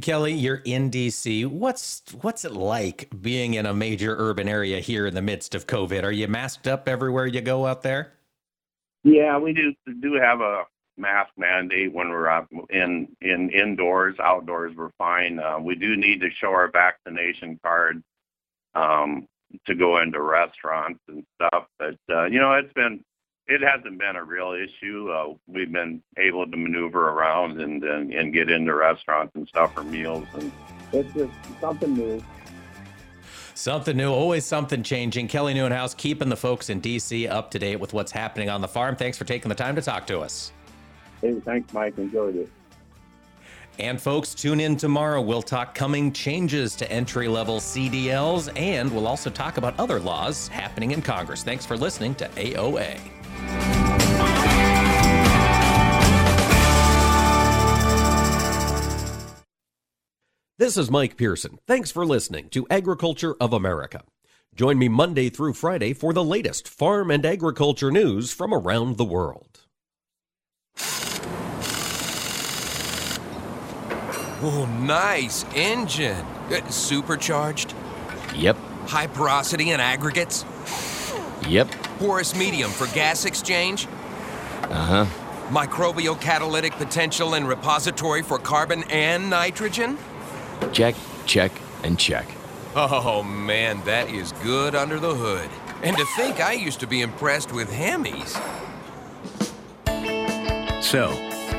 Kelly, 0.00 0.32
you're 0.32 0.62
in 0.64 0.90
DC. 0.90 1.46
What's 1.46 2.02
what's 2.20 2.44
it 2.44 2.52
like 2.52 3.08
being 3.20 3.54
in 3.54 3.66
a 3.66 3.74
major 3.74 4.16
urban 4.18 4.48
area 4.48 4.80
here 4.80 5.06
in 5.06 5.14
the 5.14 5.22
midst 5.22 5.54
of 5.54 5.66
COVID? 5.66 6.04
Are 6.04 6.12
you 6.12 6.28
masked 6.28 6.66
up 6.66 6.88
everywhere 6.88 7.26
you 7.26 7.40
go 7.40 7.66
out 7.66 7.82
there? 7.82 8.12
Yeah, 9.04 9.38
we 9.38 9.52
do 9.52 9.74
do 10.00 10.14
have 10.14 10.40
a 10.40 10.64
mask 10.96 11.30
mandate 11.36 11.92
when 11.92 12.10
we're 12.10 12.28
out 12.28 12.48
in 12.68 13.08
in 13.20 13.50
indoors. 13.50 14.16
Outdoors, 14.20 14.76
we're 14.76 14.90
fine. 14.98 15.38
Uh, 15.38 15.58
we 15.58 15.74
do 15.74 15.96
need 15.96 16.20
to 16.20 16.30
show 16.30 16.50
our 16.50 16.70
vaccination 16.70 17.58
card 17.64 18.02
um, 18.74 19.26
to 19.66 19.74
go 19.74 19.98
into 19.98 20.20
restaurants 20.20 21.00
and 21.08 21.24
stuff. 21.36 21.66
But 21.78 21.96
uh, 22.10 22.26
you 22.26 22.38
know, 22.38 22.52
it's 22.54 22.72
been 22.74 23.02
it 23.50 23.60
hasn't 23.62 23.98
been 23.98 24.14
a 24.14 24.22
real 24.22 24.52
issue. 24.52 25.10
Uh, 25.10 25.34
we've 25.48 25.72
been 25.72 26.00
able 26.16 26.48
to 26.48 26.56
maneuver 26.56 27.08
around 27.08 27.60
and, 27.60 27.82
and 27.82 28.12
and 28.12 28.32
get 28.32 28.48
into 28.48 28.72
restaurants 28.74 29.34
and 29.34 29.46
stuff 29.48 29.74
for 29.74 29.82
meals, 29.82 30.26
and 30.34 30.52
it's 30.92 31.12
just 31.12 31.32
something 31.60 31.92
new. 31.94 32.22
Something 33.54 33.96
new, 33.96 34.10
always 34.10 34.46
something 34.46 34.82
changing. 34.82 35.28
Kelly 35.28 35.52
Nieuwenhuis 35.52 35.96
keeping 35.96 36.28
the 36.28 36.36
folks 36.36 36.70
in 36.70 36.80
DC 36.80 37.28
up 37.28 37.50
to 37.50 37.58
date 37.58 37.76
with 37.76 37.92
what's 37.92 38.12
happening 38.12 38.48
on 38.48 38.60
the 38.60 38.68
farm. 38.68 38.96
Thanks 38.96 39.18
for 39.18 39.24
taking 39.24 39.48
the 39.48 39.54
time 39.54 39.74
to 39.74 39.82
talk 39.82 40.06
to 40.06 40.20
us. 40.20 40.52
Hey, 41.20 41.38
thanks, 41.40 41.74
Mike. 41.74 41.98
Enjoyed 41.98 42.36
it. 42.36 42.48
And 43.78 44.00
folks, 44.00 44.34
tune 44.34 44.60
in 44.60 44.76
tomorrow. 44.76 45.20
We'll 45.20 45.42
talk 45.42 45.74
coming 45.74 46.12
changes 46.12 46.76
to 46.76 46.90
entry 46.90 47.28
level 47.28 47.58
CDLs, 47.58 48.50
and 48.56 48.90
we'll 48.94 49.06
also 49.06 49.28
talk 49.28 49.56
about 49.56 49.78
other 49.78 49.98
laws 49.98 50.48
happening 50.48 50.92
in 50.92 51.02
Congress. 51.02 51.42
Thanks 51.42 51.66
for 51.66 51.76
listening 51.76 52.14
to 52.16 52.28
AOA. 52.28 53.19
This 60.60 60.76
is 60.76 60.90
Mike 60.90 61.16
Pearson. 61.16 61.58
Thanks 61.66 61.90
for 61.90 62.04
listening 62.04 62.50
to 62.50 62.66
Agriculture 62.68 63.34
of 63.40 63.54
America. 63.54 64.02
Join 64.54 64.78
me 64.78 64.90
Monday 64.90 65.30
through 65.30 65.54
Friday 65.54 65.94
for 65.94 66.12
the 66.12 66.22
latest 66.22 66.68
farm 66.68 67.10
and 67.10 67.24
agriculture 67.24 67.90
news 67.90 68.30
from 68.30 68.52
around 68.52 68.98
the 68.98 69.04
world. 69.06 69.60
Oh, 74.42 74.68
nice 74.82 75.46
engine. 75.54 76.26
Supercharged? 76.68 77.72
Yep. 78.36 78.58
High 78.86 79.06
porosity 79.06 79.70
and 79.70 79.80
aggregates? 79.80 80.44
Yep. 81.48 81.70
Porous 81.98 82.36
medium 82.36 82.70
for 82.70 82.86
gas 82.94 83.24
exchange? 83.24 83.86
Uh 84.64 85.06
huh. 85.06 85.06
Microbial 85.48 86.20
catalytic 86.20 86.74
potential 86.74 87.32
and 87.32 87.48
repository 87.48 88.22
for 88.22 88.38
carbon 88.38 88.82
and 88.90 89.30
nitrogen? 89.30 89.96
Check, 90.72 90.94
check, 91.26 91.52
and 91.82 91.98
check. 91.98 92.26
Oh 92.76 93.22
man, 93.22 93.82
that 93.84 94.08
is 94.10 94.32
good 94.42 94.74
under 94.74 95.00
the 95.00 95.14
hood. 95.14 95.50
And 95.82 95.96
to 95.96 96.04
think 96.16 96.40
I 96.40 96.52
used 96.52 96.80
to 96.80 96.86
be 96.86 97.00
impressed 97.00 97.52
with 97.52 97.70
Hemis. 97.70 98.36
So, 100.82 101.10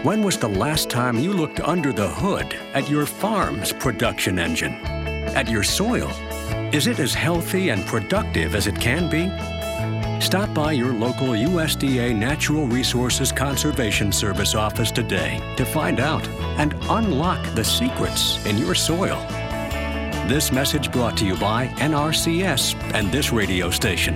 when 0.03 0.23
was 0.23 0.37
the 0.37 0.49
last 0.49 0.89
time 0.89 1.19
you 1.19 1.33
looked 1.33 1.59
under 1.59 1.91
the 1.91 2.07
hood 2.07 2.53
at 2.73 2.89
your 2.89 3.05
farm's 3.05 3.73
production 3.73 4.39
engine? 4.39 4.73
At 5.35 5.49
your 5.49 5.63
soil? 5.63 6.09
Is 6.73 6.87
it 6.87 6.99
as 6.99 7.13
healthy 7.13 7.69
and 7.69 7.85
productive 7.85 8.55
as 8.55 8.67
it 8.67 8.79
can 8.79 9.09
be? 9.09 9.29
Stop 10.21 10.53
by 10.53 10.71
your 10.71 10.93
local 10.93 11.29
USDA 11.29 12.15
Natural 12.15 12.67
Resources 12.67 13.31
Conservation 13.31 14.11
Service 14.11 14.53
office 14.53 14.91
today 14.91 15.41
to 15.57 15.65
find 15.65 15.99
out 15.99 16.25
and 16.59 16.75
unlock 16.91 17.43
the 17.55 17.63
secrets 17.63 18.45
in 18.45 18.55
your 18.59 18.75
soil. 18.75 19.19
This 20.27 20.51
message 20.51 20.91
brought 20.91 21.17
to 21.17 21.25
you 21.25 21.35
by 21.37 21.69
NRCS 21.79 22.75
and 22.93 23.11
this 23.11 23.33
radio 23.33 23.71
station. 23.71 24.15